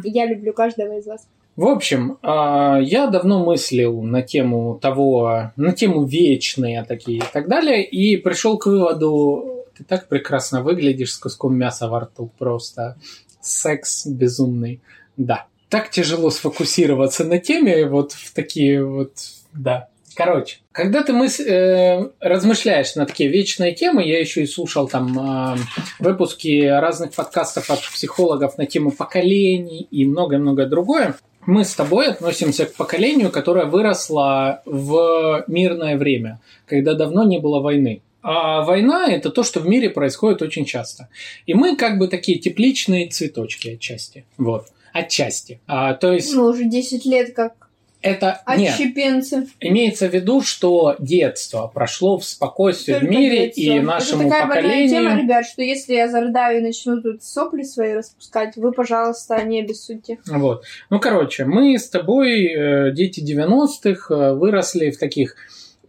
я 0.03 0.25
люблю 0.25 0.53
каждого 0.53 0.97
из 0.97 1.05
вас. 1.07 1.27
В 1.55 1.67
общем, 1.67 2.17
а, 2.23 2.79
я 2.81 3.07
давно 3.07 3.45
мыслил 3.45 4.01
на 4.01 4.23
тему 4.23 4.79
того, 4.81 5.51
на 5.55 5.71
тему 5.71 6.03
вечные 6.03 6.83
такие 6.83 7.19
и 7.19 7.23
так 7.31 7.47
далее, 7.47 7.85
и 7.85 8.17
пришел 8.17 8.57
к 8.57 8.65
выводу, 8.65 9.63
ты 9.77 9.83
так 9.83 10.07
прекрасно 10.07 10.63
выглядишь 10.63 11.13
с 11.13 11.17
куском 11.17 11.55
мяса 11.55 11.87
во 11.87 12.01
рту, 12.01 12.31
просто 12.39 12.97
секс 13.39 14.07
безумный. 14.07 14.81
Да. 15.15 15.45
Так 15.69 15.91
тяжело 15.91 16.31
сфокусироваться 16.31 17.23
на 17.23 17.37
теме, 17.37 17.85
вот 17.85 18.13
в 18.13 18.33
такие 18.33 18.83
вот, 18.83 19.13
да. 19.53 19.89
Короче, 20.15 20.57
когда 20.71 21.03
ты 21.03 21.13
мыс- 21.13 21.43
э, 21.43 22.09
размышляешь 22.19 22.95
на 22.95 23.05
такие 23.05 23.29
вечные 23.29 23.73
темы, 23.73 24.03
я 24.03 24.19
еще 24.19 24.43
и 24.43 24.47
слушал 24.47 24.87
там 24.87 25.17
а, 25.19 25.57
выпуски 25.99 26.65
разных 26.65 27.13
подкастов 27.13 27.69
от 27.69 27.79
психологов 27.79 28.57
на 28.57 28.65
тему 28.65 28.91
поколений 28.91 29.87
и 29.89 30.05
многое-многое 30.05 30.67
другое. 30.67 31.15
Мы 31.45 31.65
с 31.65 31.73
тобой 31.73 32.07
относимся 32.07 32.65
к 32.65 32.73
поколению, 32.73 33.29
которое 33.31 33.65
выросло 33.65 34.61
в 34.65 35.43
мирное 35.47 35.97
время, 35.97 36.39
когда 36.65 36.93
давно 36.93 37.23
не 37.23 37.39
было 37.39 37.59
войны. 37.59 38.01
А 38.21 38.61
война– 38.61 39.07
это 39.11 39.29
то, 39.29 39.43
что 39.43 39.59
в 39.59 39.67
мире 39.67 39.89
происходит 39.89 40.41
очень 40.41 40.63
часто. 40.63 41.09
И 41.45 41.53
мы 41.53 41.75
как 41.75 41.97
бы 41.97 42.07
такие 42.07 42.39
тепличные 42.39 43.09
цветочки 43.09 43.69
отчасти. 43.69 44.25
Вот. 44.37 44.67
Отчасти. 44.93 45.59
А, 45.67 45.93
то 45.93 46.13
есть 46.13 46.33
Мы 46.33 46.49
уже 46.49 46.63
10 46.65 47.05
лет 47.05 47.33
как 47.35 47.62
это... 48.03 48.41
Нет, 48.55 48.73
отщепенцы. 48.73 49.47
Имеется 49.59 50.07
в 50.07 50.13
виду, 50.13 50.41
что 50.41 50.95
детство 50.99 51.71
прошло 51.73 52.17
в 52.17 52.25
спокойствии 52.25 52.93
в 52.93 52.99
Только 52.99 53.13
мире, 53.13 53.45
детство. 53.45 53.61
и 53.61 53.79
нашему 53.79 54.21
Это 54.23 54.29
такая 54.29 54.47
больная 54.47 54.87
тема, 54.87 55.03
поколению... 55.03 55.23
ребят, 55.23 55.45
что 55.45 55.61
если 55.63 55.93
я 55.93 56.09
зарыдаю 56.09 56.59
и 56.59 56.61
начну 56.61 57.01
тут 57.01 57.23
сопли 57.23 57.63
свои 57.63 57.93
распускать, 57.93 58.55
вы, 58.57 58.71
пожалуйста, 58.73 59.41
не 59.43 59.61
обессудьте. 59.61 60.19
Вот. 60.27 60.65
Ну, 60.89 60.99
короче, 60.99 61.45
мы 61.45 61.77
с 61.79 61.87
тобой, 61.89 62.45
э, 62.45 62.91
дети 62.91 63.21
90-х, 63.21 64.13
э, 64.13 64.33
выросли 64.33 64.91
в 64.91 64.99
таких, 64.99 65.35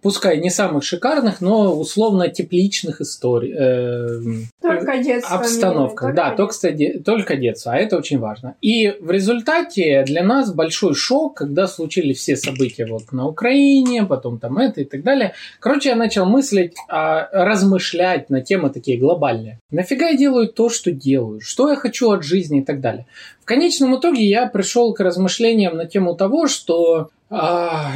пускай 0.05 0.39
не 0.39 0.51
самых 0.51 0.85
шикарных, 0.85 1.41
но 1.41 1.75
условно 1.75 2.29
тепличных 2.29 3.01
историй. 3.01 3.53
э, 3.59 4.21
Только 4.63 4.99
детство. 4.99 5.39
обстановках. 5.39 6.11
милая, 6.11 6.31
Да, 6.31 6.37
только 6.37 6.45
только, 6.45 6.53
кстати, 6.53 7.03
только 7.05 7.37
детство, 7.37 7.73
а 7.73 7.77
это 7.77 7.97
очень 7.97 8.19
важно. 8.19 8.55
И 8.61 8.95
в 9.01 9.11
результате 9.11 10.05
для 10.05 10.23
нас 10.23 10.53
большой 10.53 10.95
шок, 10.95 11.35
когда 11.39 11.67
случились 11.67 12.19
все 12.19 12.37
события 12.37 12.87
вот 12.87 13.13
на 13.13 13.27
Украине, 13.27 14.05
потом 14.05 14.39
там 14.39 14.59
это 14.59 14.83
и 14.83 14.85
так 14.85 15.03
далее. 15.03 15.33
Короче, 15.61 15.91
я 15.91 15.97
начал 15.97 16.27
мыслить, 16.27 16.75
а, 16.89 17.29
размышлять 17.33 18.31
на 18.31 18.43
темы 18.43 18.71
такие 18.71 18.99
глобальные. 18.99 19.59
Нафига 19.71 20.09
я 20.09 20.17
делаю 20.17 20.49
то, 20.49 20.69
что 20.69 20.91
делаю? 20.93 21.41
Что 21.41 21.71
я 21.71 21.77
хочу 21.77 22.11
от 22.11 22.25
жизни 22.25 22.61
и 22.61 22.65
так 22.65 22.81
далее. 22.81 23.07
В 23.41 23.47
конечном 23.47 23.97
итоге 23.97 24.25
я 24.25 24.47
пришел 24.47 24.93
к 24.95 25.01
размышлениям 25.01 25.77
на 25.77 25.87
тему 25.87 26.15
того, 26.15 26.47
что 26.47 27.11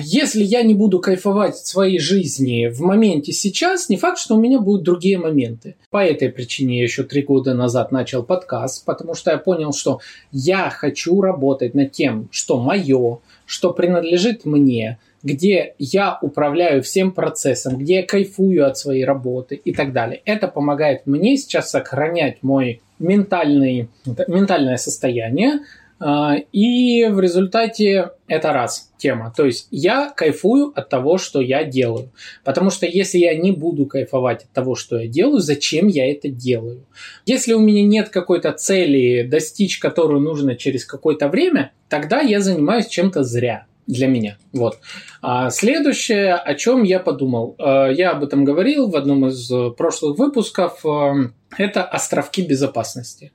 если 0.03 0.42
я 0.42 0.62
не 0.62 0.74
буду 0.74 1.01
кайфовать 1.01 1.55
от 1.55 1.66
своей 1.66 1.98
жизни 1.98 2.68
в 2.68 2.81
моменте 2.81 3.33
сейчас, 3.33 3.88
не 3.88 3.96
факт, 3.96 4.18
что 4.18 4.37
у 4.37 4.40
меня 4.40 4.59
будут 4.59 4.83
другие 4.83 5.18
моменты. 5.18 5.77
По 5.90 6.05
этой 6.05 6.31
причине 6.31 6.79
я 6.79 6.85
еще 6.85 7.03
три 7.05 7.22
года 7.22 7.55
назад 7.55 7.92
начал 7.92 8.22
подкаст, 8.22 8.85
потому 8.85 9.14
что 9.14 9.31
я 9.31 9.38
понял, 9.38 9.72
что 9.72 10.01
я 10.33 10.70
хочу 10.70 11.20
работать 11.20 11.74
над 11.74 11.92
тем, 11.92 12.29
что 12.31 12.61
мое, 12.61 13.18
что 13.46 13.72
принадлежит 13.72 14.44
мне, 14.44 14.98
где 15.22 15.74
я 15.79 16.18
управляю 16.22 16.83
всем 16.83 17.12
процессом, 17.12 17.77
где 17.79 17.96
я 17.96 18.03
кайфую 18.07 18.66
от 18.66 18.79
своей 18.79 19.05
работы 19.05 19.57
и 19.57 19.72
так 19.72 19.92
далее. 19.92 20.20
Это 20.24 20.48
помогает 20.48 21.07
мне 21.07 21.37
сейчас 21.37 21.70
сохранять 21.70 22.42
мой 22.42 22.81
ментальный, 22.98 23.88
ментальное 24.27 24.77
состояние, 24.77 25.53
а, 25.55 25.61
и 26.01 27.07
в 27.07 27.21
результате 27.21 28.11
это 28.29 28.53
раз 28.53 28.93
тема. 28.99 29.33
То 29.37 29.47
есть 29.47 29.67
я 29.71 30.11
кайфую 30.11 30.73
от 30.75 30.89
того, 30.89 31.19
что 31.19 31.41
я 31.41 31.65
делаю. 31.65 32.13
Потому 32.45 32.71
что 32.71 32.87
если 32.87 33.19
я 33.19 33.37
не 33.37 33.53
буду 33.53 33.87
кайфовать 33.87 34.45
от 34.45 34.51
того, 34.51 34.75
что 34.75 34.99
я 34.99 35.09
делаю, 35.09 35.41
зачем 35.41 35.89
я 35.89 36.11
это 36.11 36.29
делаю? 36.29 36.85
Если 37.27 37.53
у 37.53 37.61
меня 37.61 37.83
нет 37.85 38.11
какой-то 38.11 38.53
цели, 38.53 39.23
достичь 39.23 39.79
которую 39.79 40.21
нужно 40.21 40.57
через 40.57 40.85
какое-то 40.85 41.29
время, 41.29 41.73
тогда 41.89 42.21
я 42.21 42.41
занимаюсь 42.41 42.87
чем-то 42.87 43.25
зря 43.25 43.67
для 43.89 44.07
меня. 44.07 44.37
Вот. 44.53 44.79
А 45.23 45.51
следующее, 45.51 46.35
о 46.35 46.55
чем 46.55 46.83
я 46.83 47.01
подумал. 47.01 47.57
Э, 47.59 47.91
Я 47.93 48.11
об 48.11 48.23
этом 48.23 48.45
говорил 48.45 48.89
в 48.89 48.97
одном 48.97 49.27
из 49.27 49.51
э, 49.51 49.71
прошлых 49.71 50.19
выпусков. 50.19 50.85
Э, 50.85 51.31
Это 51.57 51.83
островки 51.83 52.43
безопасности. 52.43 53.33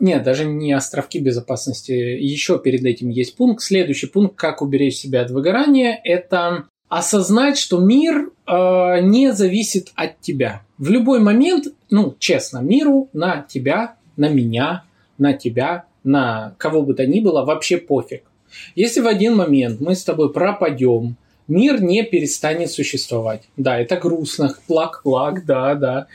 Нет, 0.00 0.22
даже 0.22 0.44
не 0.44 0.72
островки 0.72 1.18
безопасности. 1.18 1.92
Еще 1.92 2.58
перед 2.58 2.84
этим 2.84 3.08
есть 3.08 3.36
пункт. 3.36 3.62
Следующий 3.62 4.06
пункт, 4.06 4.36
как 4.36 4.62
уберечь 4.62 4.96
себя 4.96 5.22
от 5.22 5.30
выгорания, 5.30 6.00
это 6.04 6.66
осознать, 6.88 7.58
что 7.58 7.78
мир 7.78 8.30
э, 8.46 9.00
не 9.02 9.32
зависит 9.32 9.92
от 9.94 10.20
тебя. 10.20 10.62
В 10.78 10.90
любой 10.90 11.20
момент, 11.20 11.66
ну, 11.90 12.14
честно, 12.18 12.58
миру 12.58 13.08
на 13.12 13.44
тебя, 13.48 13.96
на 14.16 14.28
меня, 14.28 14.84
на 15.18 15.32
тебя, 15.32 15.84
на 16.04 16.54
кого 16.58 16.82
бы 16.82 16.94
то 16.94 17.06
ни 17.06 17.20
было, 17.20 17.44
вообще 17.44 17.78
пофиг. 17.78 18.22
Если 18.74 19.00
в 19.00 19.06
один 19.06 19.36
момент 19.36 19.80
мы 19.80 19.94
с 19.94 20.04
тобой 20.04 20.32
пропадем, 20.32 21.16
мир 21.48 21.82
не 21.82 22.02
перестанет 22.04 22.70
существовать. 22.70 23.42
Да, 23.56 23.78
это 23.78 23.96
грустно, 23.96 24.54
плак-плак, 24.66 25.44
да, 25.44 25.74
да. 25.74 26.06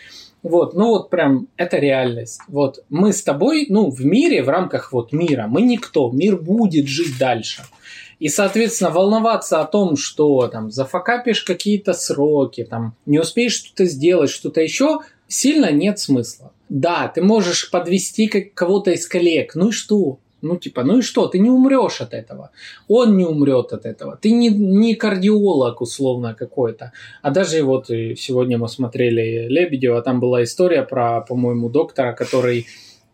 Вот, 0.44 0.74
ну 0.74 0.90
вот 0.90 1.10
прям, 1.10 1.48
это 1.56 1.78
реальность. 1.78 2.42
Вот 2.50 2.84
мы 2.90 3.14
с 3.14 3.24
тобой, 3.24 3.66
ну, 3.70 3.90
в 3.90 4.06
мире, 4.06 4.44
в 4.44 4.50
рамках 4.50 4.92
вот 4.92 5.14
мира, 5.14 5.48
мы 5.48 5.62
никто, 5.62 6.12
мир 6.12 6.36
будет 6.36 6.88
жить 6.88 7.18
дальше. 7.18 7.64
И, 8.20 8.28
соответственно, 8.28 8.92
волноваться 8.92 9.62
о 9.62 9.66
том, 9.66 9.96
что 9.96 10.48
там 10.48 10.70
зафакапишь 10.70 11.44
какие-то 11.44 11.94
сроки, 11.94 12.64
там 12.64 12.96
не 13.06 13.20
успеешь 13.20 13.54
что-то 13.54 13.86
сделать, 13.86 14.30
что-то 14.30 14.62
еще, 14.62 15.00
сильно 15.28 15.72
нет 15.72 16.00
смысла. 16.00 16.52
Да, 16.70 17.08
ты 17.08 17.22
можешь 17.22 17.72
подвести 17.72 18.28
кого-то 18.28 18.92
из 18.92 19.08
коллег, 19.08 19.56
ну 19.56 19.70
и 19.70 19.72
что? 19.72 20.20
Ну, 20.44 20.58
типа, 20.58 20.84
ну 20.84 21.00
и 21.00 21.02
что? 21.02 21.28
Ты 21.28 21.40
не 21.40 21.50
умрешь 21.50 22.02
от 22.02 22.14
этого. 22.14 22.52
Он 22.88 23.18
не 23.18 23.26
умрет 23.26 23.74
от 23.74 23.86
этого. 23.86 24.18
Ты 24.22 24.32
не, 24.32 24.50
не 24.50 24.96
кардиолог, 24.96 25.82
условно, 25.82 26.36
какой-то. 26.36 26.92
А 27.22 27.32
даже 27.32 27.64
вот 27.64 27.88
сегодня 27.88 28.58
мы 28.58 28.68
смотрели 28.68 29.48
Лебедева, 29.48 30.02
там 30.02 30.20
была 30.20 30.44
история 30.44 30.84
про, 30.84 31.22
по-моему, 31.22 31.70
доктора, 31.70 32.14
который 32.14 32.68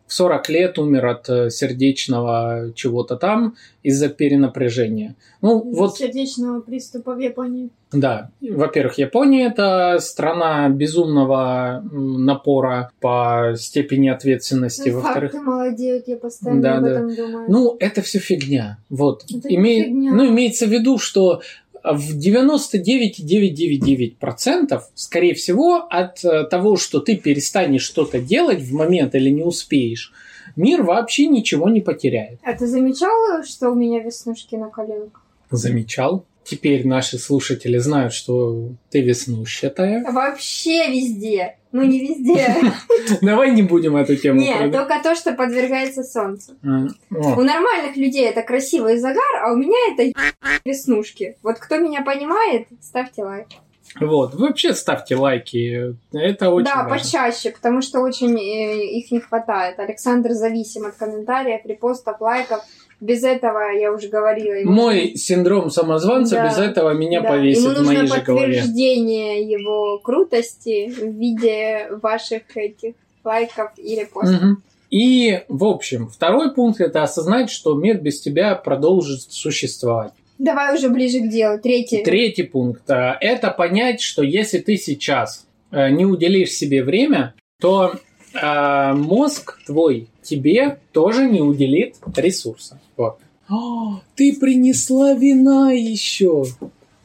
в 0.10 0.14
40 0.14 0.50
лет 0.50 0.80
умер 0.80 1.06
от 1.06 1.30
э, 1.30 1.50
сердечного 1.52 2.72
чего-то 2.76 3.16
там 3.16 3.56
из-за 3.84 4.10
перенапряжения. 4.10 5.16
Ну, 5.42 5.60
вот, 5.62 5.98
Сердечного 5.98 6.62
приступа 6.62 7.14
в 7.14 7.20
Японии. 7.20 7.70
да. 7.92 8.32
Во-первых, 8.42 8.98
Япония– 8.98 9.46
это 9.52 9.98
страна 10.02 10.68
безумного 10.70 11.82
напора 11.92 12.90
по 13.00 13.54
степени 13.56 14.10
ответственности. 14.10 14.90
Во-вторых, 14.90 15.32
Факты 15.32 15.46
молодеют, 15.46 16.08
я 16.08 16.18
постоянно 16.18 16.62
Да, 16.62 16.78
об 16.78 16.84
да. 16.84 16.90
этом 16.92 17.16
думаю. 17.16 17.46
Ну, 17.50 17.78
это 17.80 18.02
все 18.02 18.18
фигня. 18.20 18.80
Вот. 18.90 19.24
Это 19.34 19.48
Име- 19.48 19.84
фигня. 19.86 20.12
Ну, 20.14 20.28
имеется 20.30 20.66
в 20.66 20.70
виду, 20.70 20.98
что 20.98 21.42
в 21.84 22.18
99,999% 22.18 24.82
скорее 24.96 25.34
всего 25.34 25.88
от 25.90 26.24
э, 26.24 26.46
того, 26.46 26.78
что 26.78 27.00
ты 27.00 27.18
перестанешь 27.18 27.84
что-то 27.84 28.20
делать 28.20 28.62
в 28.62 28.74
момент 28.74 29.16
или 29.16 29.30
не 29.30 29.44
успеешь, 29.44 30.14
мир 30.56 30.84
вообще 30.84 31.28
ничего 31.28 31.68
не 31.70 31.82
потеряет. 31.82 32.40
А 32.44 32.54
ты 32.54 32.68
замечала, 32.68 33.44
что 33.44 33.72
у 33.72 33.76
меня 33.76 34.00
веснушки 34.00 34.56
на 34.56 34.70
коленках? 34.70 35.26
Замечал? 35.52 36.26
Теперь 36.50 36.88
наши 36.88 37.20
слушатели 37.20 37.78
знают, 37.78 38.12
что 38.12 38.70
ты 38.90 39.02
веснущатая. 39.02 40.04
Вообще 40.12 40.88
везде. 40.88 41.58
Ну, 41.72 41.84
не 41.84 42.00
везде. 42.00 42.56
Давай 43.22 43.52
не 43.52 43.62
будем 43.62 43.96
эту 43.96 44.16
тему 44.16 44.40
Нет, 44.40 44.72
только 44.72 45.00
то, 45.04 45.14
что 45.14 45.34
подвергается 45.34 46.02
солнцу. 46.04 46.54
А. 46.64 46.88
У 47.12 47.42
нормальных 47.44 47.96
людей 47.96 48.28
это 48.28 48.42
красивый 48.42 48.98
загар, 48.98 49.44
а 49.44 49.54
у 49.54 49.58
меня 49.58 49.78
это 49.94 50.12
веснушки. 50.66 51.38
Вот 51.44 51.60
кто 51.60 51.78
меня 51.78 52.02
понимает, 52.02 52.68
ставьте 52.82 53.24
лайк. 53.24 53.48
Вот, 54.00 54.34
вообще 54.36 54.74
ставьте 54.74 55.16
лайки, 55.16 55.96
это 56.14 56.50
очень 56.52 56.66
да, 56.66 56.84
важно. 56.84 56.90
почаще, 56.90 57.52
потому 57.52 57.82
что 57.82 58.02
очень 58.02 58.38
э, 58.38 58.86
их 58.98 59.12
не 59.12 59.20
хватает. 59.20 59.80
Александр 59.80 60.32
зависим 60.32 60.86
от 60.86 60.96
комментариев, 60.96 61.62
репостов, 61.66 62.22
лайков. 62.22 62.64
Без 63.02 63.24
этого, 63.24 63.72
я 63.72 63.94
уже 63.94 64.10
говорила, 64.10 64.54
ему 64.56 64.72
Мой 64.72 65.16
синдром 65.16 65.70
самозванца 65.70 66.36
Да. 66.36 66.48
без 66.50 66.58
этого 66.58 66.94
меня 66.94 67.22
Да, 67.22 67.30
повесит 67.30 67.64
Ему 67.64 67.76
в 67.76 67.86
моей 67.86 68.02
нужно 68.02 68.16
же 68.18 68.22
голове. 68.24 68.46
подтверждение 68.48 69.50
его 69.50 70.00
крутости 70.00 70.90
в 70.90 71.18
виде 71.18 71.88
ваших 72.02 72.42
этих 72.56 72.96
лайков 73.24 73.72
и 73.78 73.96
репостов. 73.96 74.42
Мгм. 74.42 74.64
И, 74.90 75.42
в 75.48 75.64
общем, 75.66 76.10
второй 76.10 76.54
пункт 76.54 76.82
это 76.82 77.04
осознать, 77.04 77.50
что 77.52 77.74
мир 77.76 78.00
без 78.00 78.20
тебя 78.22 78.56
продолжит 78.56 79.22
существовать. 79.22 80.12
Давай 80.38 80.74
уже 80.76 80.90
ближе 80.90 81.20
к 81.20 81.30
делу. 81.30 81.60
Третий. 81.60 82.04
Третий 82.04 82.44
пункт 82.44 82.84
это 82.88 83.52
понять, 83.52 84.02
что 84.02 84.24
если 84.24 84.58
ты 84.60 84.78
сейчас 84.78 85.46
э, 85.72 85.90
не 85.90 86.06
уделишь 86.06 86.52
себе 86.52 86.84
время, 86.84 87.34
то 87.62 87.94
э, 88.34 88.94
мозг 88.94 89.60
твой 89.66 90.08
тебе 90.30 90.78
тоже 90.92 91.30
не 91.30 91.42
уделит 91.42 91.96
ресурса. 92.16 92.80
Вот. 92.96 93.18
О, 93.50 94.00
ты 94.16 94.38
принесла 94.40 95.14
вина 95.14 95.72
еще. 95.72 96.46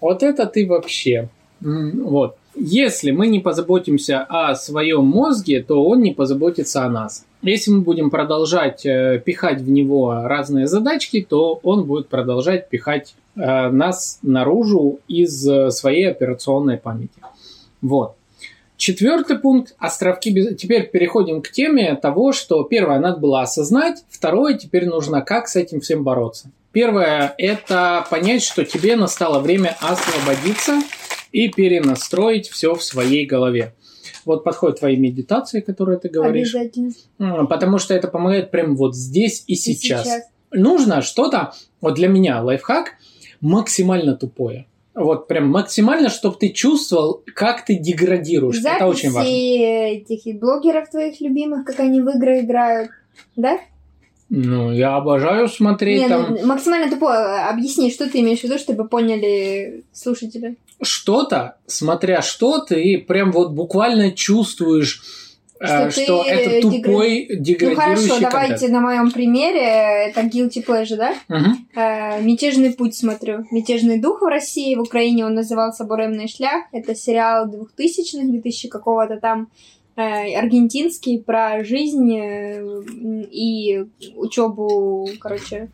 Вот 0.00 0.22
это 0.22 0.46
ты 0.46 0.66
вообще. 0.66 1.28
Вот. 1.60 2.36
Если 2.56 3.10
мы 3.10 3.26
не 3.26 3.40
позаботимся 3.40 4.22
о 4.28 4.54
своем 4.54 5.06
мозге, 5.06 5.62
то 5.62 5.84
он 5.84 6.02
не 6.02 6.12
позаботится 6.12 6.84
о 6.84 6.90
нас. 6.90 7.24
Если 7.42 7.72
мы 7.72 7.80
будем 7.80 8.10
продолжать 8.10 8.86
э, 8.86 9.20
пихать 9.24 9.60
в 9.60 9.68
него 9.68 10.22
разные 10.24 10.66
задачки, 10.66 11.26
то 11.28 11.58
он 11.62 11.84
будет 11.84 12.08
продолжать 12.08 12.68
пихать 12.68 13.14
э, 13.34 13.70
нас 13.70 14.20
наружу 14.22 15.00
из 15.08 15.46
э, 15.48 15.70
своей 15.70 16.08
операционной 16.08 16.78
памяти. 16.78 17.20
Вот. 17.82 18.14
Четвертый 18.84 19.38
пункт– 19.38 19.74
островки. 19.78 20.28
без- 20.28 20.58
Теперь 20.58 20.90
переходим 20.90 21.40
к 21.40 21.50
теме 21.50 21.94
того, 21.94 22.34
что 22.34 22.62
первое 22.64 22.98
надо 22.98 23.16
было 23.16 23.40
осознать, 23.40 24.04
второе 24.10 24.58
теперь 24.58 24.84
нужно 24.84 25.22
как 25.22 25.48
с 25.48 25.56
этим 25.56 25.80
всем 25.80 26.04
бороться. 26.04 26.50
Первое– 26.70 27.34
это 27.38 28.06
понять, 28.10 28.42
что 28.42 28.62
тебе 28.62 28.96
настало 28.96 29.38
время 29.40 29.74
освободиться 29.80 30.82
и 31.32 31.48
перенастроить 31.48 32.50
все 32.50 32.74
в 32.74 32.84
своей 32.84 33.24
голове. 33.24 33.72
Вот 34.26 34.44
подходят 34.44 34.80
твои 34.80 34.98
медитации, 34.98 35.62
которые 35.62 35.98
ты 35.98 36.10
говоришь, 36.10 36.54
Обязательно. 36.54 37.46
Потому 37.46 37.78
что 37.78 37.94
это 37.94 38.08
помогает 38.08 38.50
прямо 38.50 38.74
вот 38.74 38.94
здесь 38.94 39.44
и 39.46 39.54
И 39.54 39.56
сейчас. 39.56 40.06
Нужно 40.52 41.00
что-то, 41.00 41.54
вот 41.80 41.94
для 41.94 42.08
меня 42.08 42.42
лайфхак, 42.42 42.96
максимально 43.40 44.14
тупое. 44.14 44.66
Вот 44.94 45.26
прям 45.26 45.48
максимально, 45.48 46.08
чтобы 46.08 46.36
ты 46.36 46.50
чувствовал, 46.50 47.24
как 47.34 47.64
ты 47.64 47.76
деградируешь. 47.76 48.60
это 48.64 48.86
очень 48.86 49.10
важно. 49.10 49.28
Записи 49.28 50.12
этих 50.14 50.38
блогеров 50.38 50.88
твоих 50.88 51.20
любимых, 51.20 51.64
как 51.64 51.80
они 51.80 52.00
в 52.00 52.08
игры 52.10 52.40
играют. 52.40 52.90
Да? 53.34 53.58
Ну, 54.30 54.72
я 54.72 54.96
обожаю 54.96 55.48
смотреть 55.48 56.02
Не, 56.02 56.08
там 56.08 56.36
ну, 56.40 56.46
максимально 56.46 56.90
тупо. 56.90 57.48
Объясни, 57.48 57.90
что 57.90 58.08
ты 58.08 58.20
имеешь 58.20 58.40
в 58.40 58.44
виду, 58.44 58.58
чтобы 58.58 58.88
поняли 58.88 59.84
слушатели. 59.92 60.56
что-то, 60.82 61.56
смотря 61.66 62.22
что, 62.22 62.58
ты 62.58 62.98
прям 63.06 63.32
вот 63.32 63.52
буквально 63.52 64.12
чувствуешь, 64.12 65.02
э, 65.02 65.23
Что 65.60 65.90
что, 65.90 66.24
ты 66.24 66.30
это 66.30 66.66
дегра- 66.68 66.82
тупой 66.82 67.26
Ну 67.30 67.36
деградирующий 67.40 68.08
хорошо, 68.08 68.20
давайте 68.20 68.50
контент. 68.54 68.72
на 68.72 68.80
моем 68.80 69.10
примере. 69.10 69.60
Это 70.08 70.20
Guilty 70.22 70.64
Pleasure, 70.66 70.96
да? 70.96 71.14
Э, 71.76 72.20
Мятежный 72.22 72.72
путь 72.72 72.94
смотрю. 72.96 73.44
Мятежный 73.50 73.98
дух 74.00 74.20
в 74.20 74.26
России. 74.26 74.74
В 74.74 74.80
Украине 74.80 75.24
он 75.24 75.34
назывался 75.34 75.84
Буремный 75.84 76.28
шлях. 76.28 76.64
Это 76.72 76.94
сериал 76.94 77.46
2000-х, 77.48 78.26
2000 78.26 78.68
какого-то 78.68 79.18
там 79.20 79.48
э, 79.96 80.34
аргентинский 80.36 81.20
про 81.20 81.62
жизнь 81.64 82.12
э, 82.18 82.82
и 83.30 83.84
учебу, 84.16 85.08
короче, 85.20 85.68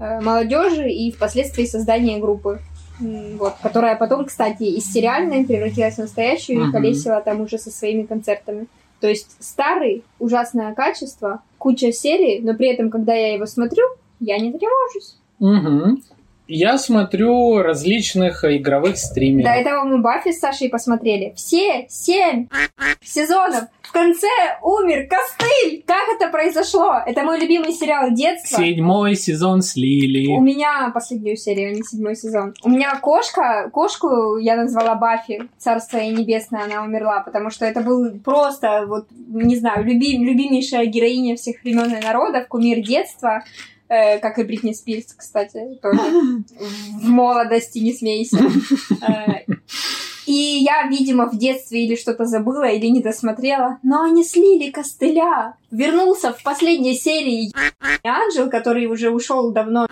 э, 0.00 0.20
молодежи 0.20 0.88
и 0.90 1.12
впоследствии 1.12 1.66
создание 1.66 2.18
группы. 2.18 2.60
Вот, 3.00 3.54
которая 3.62 3.94
потом, 3.94 4.24
кстати, 4.24 4.64
из 4.64 4.90
сериальной 4.92 5.44
превратилась 5.44 5.94
в 5.94 5.98
настоящую 5.98 6.58
и 6.58 6.62
Мгм. 6.64 6.72
колесила 6.72 7.20
там 7.20 7.40
уже 7.42 7.56
со 7.58 7.70
своими 7.70 8.02
концертами. 8.02 8.66
То 9.00 9.08
есть 9.08 9.36
старый, 9.40 10.04
ужасное 10.18 10.74
качество, 10.74 11.42
куча 11.58 11.92
серий, 11.92 12.40
но 12.40 12.54
при 12.54 12.68
этом, 12.68 12.90
когда 12.90 13.14
я 13.14 13.34
его 13.34 13.46
смотрю, 13.46 13.84
я 14.20 14.38
не 14.38 14.52
тревожусь. 14.52 15.16
Мгм. 15.38 16.02
Я 16.48 16.78
смотрю 16.78 17.58
различных 17.58 18.42
игровых 18.42 18.96
стримеров. 18.96 19.52
До 19.52 19.58
этого 19.60 19.84
мы 19.84 19.98
Баффи 20.00 20.32
с 20.32 20.40
Сашей 20.40 20.70
посмотрели. 20.70 21.34
Все 21.36 21.86
семь 21.90 22.48
сезонов. 23.02 23.64
В 23.82 23.92
конце 23.92 24.26
умер 24.62 25.08
Костыль. 25.08 25.82
Как 25.86 26.08
это 26.14 26.30
произошло? 26.30 26.94
Это 27.06 27.22
мой 27.22 27.38
любимый 27.40 27.72
сериал 27.72 28.10
детства. 28.12 28.62
Седьмой 28.62 29.14
сезон 29.14 29.62
слили. 29.62 30.26
У 30.28 30.40
меня 30.40 30.90
последнюю 30.92 31.36
серию, 31.36 31.70
а 31.70 31.74
не 31.74 31.82
седьмой 31.82 32.14
сезон. 32.16 32.54
У 32.62 32.68
меня 32.70 32.98
кошка, 32.98 33.70
кошку 33.72 34.36
я 34.38 34.56
назвала 34.56 34.94
Баффи, 34.94 35.42
царство 35.58 35.98
ей 35.98 36.14
небесное, 36.14 36.64
она 36.64 36.82
умерла, 36.82 37.20
потому 37.20 37.50
что 37.50 37.64
это 37.64 37.80
был 37.80 38.18
просто, 38.20 38.84
вот, 38.86 39.06
не 39.28 39.56
знаю, 39.56 39.84
люби- 39.84 40.18
любимейшая 40.18 40.84
героиня 40.86 41.36
всех 41.36 41.62
времен 41.62 41.94
и 41.94 42.02
народов, 42.02 42.46
кумир 42.48 42.80
детства, 42.84 43.42
как 43.88 44.38
и 44.38 44.44
Бритни 44.44 44.72
Спирс, 44.72 45.14
кстати, 45.16 45.78
тоже. 45.82 45.98
В 47.00 47.08
молодости, 47.08 47.78
не 47.78 47.92
смейся. 47.92 48.38
И 50.28 50.62
я, 50.62 50.86
видимо, 50.88 51.26
в 51.30 51.38
детстве 51.38 51.84
или 51.86 51.96
что-то 51.96 52.26
забыла, 52.26 52.64
или 52.68 52.86
не 52.86 53.00
досмотрела. 53.00 53.78
Но 53.82 54.02
они 54.02 54.22
слили 54.24 54.70
костыля. 54.70 55.54
Вернулся 55.70 56.32
в 56.32 56.42
последней 56.42 56.94
серии 56.94 57.50
Анжел, 58.02 58.50
который 58.50 58.86
уже 58.86 59.10
ушел 59.10 59.52
давно 59.52 59.86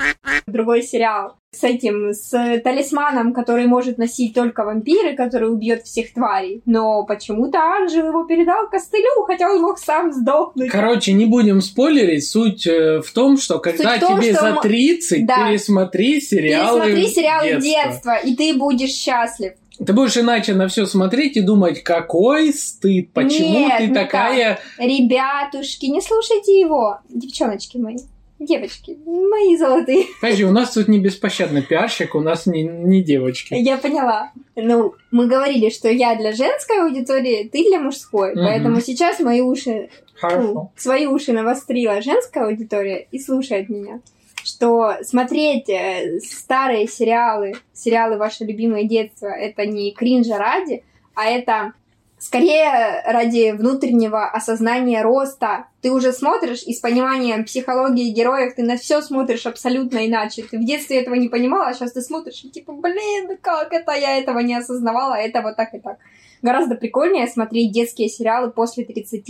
в 0.47 0.51
другой 0.53 0.83
сериал. 0.83 1.37
С 1.53 1.65
этим, 1.65 2.13
с 2.13 2.31
талисманом, 2.63 3.33
который 3.33 3.67
может 3.67 3.97
носить 3.97 4.35
только 4.35 4.63
вампиры, 4.65 5.17
который 5.17 5.51
убьет 5.51 5.85
всех 5.85 6.13
тварей. 6.13 6.61
Но 6.67 7.05
почему-то 7.05 7.59
Анжел 7.59 8.09
его 8.09 8.25
передал 8.25 8.69
костылю, 8.69 9.25
хотя 9.27 9.51
он 9.51 9.63
мог 9.63 9.79
сам 9.79 10.13
сдохнуть. 10.13 10.71
Короче, 10.71 11.15
не 11.15 11.25
будем 11.25 11.63
спойлерить. 11.63 12.29
Суть 12.29 12.67
э, 12.67 13.01
в 13.01 13.11
том, 13.13 13.39
что 13.39 13.59
когда 13.59 13.99
том, 13.99 14.21
тебе 14.21 14.33
что 14.33 14.41
за 14.43 14.49
м- 14.49 14.61
30, 14.61 15.27
Да. 15.27 15.49
пересмотри 15.49 16.21
сериалы 16.21 16.81
Пересмотри 16.91 17.09
сериалы 17.09 17.49
детства. 17.61 17.71
детства, 17.71 18.17
и 18.17 18.37
ты 18.37 18.55
будешь 18.55 18.91
счастлив. 18.91 19.53
Ты 19.85 19.93
будешь 19.93 20.17
иначе 20.17 20.55
на 20.55 20.69
все 20.69 20.87
смотреть 20.87 21.37
и 21.37 21.41
думать, 21.41 21.83
какой 21.83 22.53
стыд, 22.53 23.13
почему 23.13 23.61
Нет, 23.61 23.79
ты 23.79 23.95
такая... 23.95 24.59
Ребятушки, 24.79 25.87
не 25.87 26.01
слушайте 26.01 26.59
его. 26.59 26.99
Девчоночки 27.09 27.77
мои. 27.77 27.97
Девочки, 28.39 28.99
мои 29.07 29.57
золотые. 29.57 30.05
Подожди, 30.21 30.45
у 30.45 30.53
нас 30.53 30.73
тут 30.73 30.89
не 30.89 30.99
беспощадный 30.99 31.63
пиарщик, 31.63 32.15
у 32.15 32.21
нас 32.21 32.45
не, 32.45 32.65
не 32.65 33.03
девочки. 33.03 33.55
Я 33.55 33.79
поняла. 33.79 34.31
Ну, 34.57 34.95
мы 35.11 35.27
говорили, 35.27 35.71
что 35.71 35.89
я 35.89 36.15
для 36.17 36.33
женской 36.33 36.83
аудитории, 36.83 37.49
ты 37.51 37.65
для 37.65 37.81
мужской. 37.81 38.33
Мгм. 38.33 38.45
Поэтому 38.45 38.81
сейчас 38.83 39.21
мои 39.21 39.41
уши, 39.41 39.89
Хорошо. 40.17 40.43
ну, 40.43 40.73
свои 40.77 41.07
уши 41.07 41.33
навострила 41.33 42.03
женская 42.03 42.45
аудитория 42.45 43.07
и 43.11 43.19
слушает 43.19 43.71
меня. 43.71 44.01
Что 44.47 44.99
смотреть 45.03 45.69
э, 45.69 46.21
старые 46.21 46.87
сериалы, 46.87 47.55
сериалы 47.73 48.17
ваше 48.17 48.45
любимое 48.45 48.85
детство, 48.85 49.27
это 49.27 49.67
не 49.67 49.91
кринжа 49.91 50.39
ради, 50.39 50.85
а 51.17 51.25
это 51.25 51.73
скорее 52.21 53.03
ради 53.07 53.51
внутреннего 53.51 54.31
осознания 54.31 55.03
роста. 55.03 55.67
Ты 55.81 55.91
уже 55.91 56.13
смотришь 56.13 56.63
и 56.63 56.75
с 56.75 56.79
пониманием 56.79 57.45
психологии 57.45 58.13
героев, 58.13 58.55
ты 58.55 58.63
на 58.63 58.77
все 58.77 59.03
смотришь 59.03 59.47
абсолютно 59.47 60.07
иначе. 60.07 60.45
Ты 60.45 60.59
в 60.59 60.65
детстве 60.65 61.01
этого 61.01 61.17
не 61.17 61.29
понимала, 61.29 61.67
а 61.67 61.75
сейчас 61.75 61.91
ты 61.91 62.01
смотришь 62.01 62.45
и 62.45 62.49
типа, 62.49 62.73
блин, 62.73 63.37
как 63.43 63.73
это 63.73 63.95
я 63.95 64.17
этого 64.17 64.39
не 64.39 64.55
осознавала, 64.55 65.15
это 65.15 65.43
вот 65.43 65.57
так 65.57 65.75
и 65.75 65.81
так. 65.81 65.99
Гораздо 66.43 66.77
прикольнее 66.77 67.27
смотреть 67.27 67.73
детские 67.73 68.09
сериалы 68.09 68.53
после 68.53 68.85
30, 68.85 69.29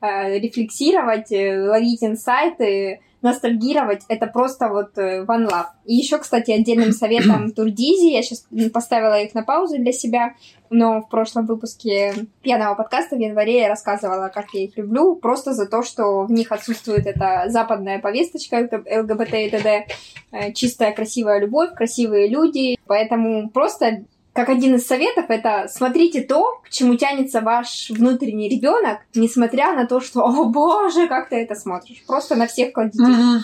э, 0.00 0.38
рефлексировать, 0.40 1.30
э, 1.30 1.68
ловить 1.68 2.02
инсайты, 2.02 2.98
ностальгировать, 3.22 4.02
это 4.08 4.26
просто 4.26 4.68
вот 4.68 4.96
э, 4.96 5.24
one 5.24 5.48
love. 5.48 5.66
И 5.84 5.94
еще, 5.94 6.18
кстати, 6.18 6.50
отдельным 6.50 6.92
советом 6.92 7.52
Турдизи, 7.56 8.12
я 8.12 8.22
сейчас 8.22 8.46
поставила 8.72 9.20
их 9.20 9.34
на 9.34 9.42
паузу 9.42 9.76
для 9.76 9.92
себя, 9.92 10.34
но 10.70 11.00
в 11.00 11.08
прошлом 11.08 11.46
выпуске 11.46 12.14
пьяного 12.42 12.74
подкаста 12.74 13.16
в 13.16 13.18
январе 13.18 13.60
я 13.60 13.68
рассказывала, 13.68 14.28
как 14.28 14.54
я 14.54 14.64
их 14.64 14.76
люблю, 14.76 15.16
просто 15.16 15.52
за 15.52 15.66
то, 15.66 15.82
что 15.82 16.24
в 16.24 16.30
них 16.30 16.52
отсутствует 16.52 17.06
эта 17.06 17.44
западная 17.48 17.98
повесточка 17.98 18.56
ЛГБТ 18.60 19.34
и 19.34 19.50
т.д. 19.50 19.86
Э, 20.32 20.52
чистая, 20.52 20.92
красивая 20.92 21.40
любовь, 21.40 21.74
красивые 21.74 22.28
люди, 22.28 22.78
поэтому 22.86 23.50
просто 23.50 24.04
как 24.32 24.48
один 24.48 24.76
из 24.76 24.86
советов, 24.86 25.26
это 25.28 25.66
смотрите 25.68 26.22
то, 26.22 26.60
к 26.64 26.70
чему 26.70 26.94
тянется 26.96 27.40
ваш 27.40 27.90
внутренний 27.90 28.48
ребенок, 28.48 28.98
несмотря 29.14 29.74
на 29.74 29.86
то, 29.86 30.00
что, 30.00 30.20
о 30.24 30.44
боже, 30.44 31.08
как 31.08 31.28
ты 31.28 31.36
это 31.36 31.54
смотришь. 31.54 32.02
Просто 32.06 32.36
на 32.36 32.46
всех 32.46 32.72
кладите 32.72 33.42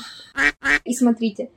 и 0.85 0.95
смотрите. 0.95 1.51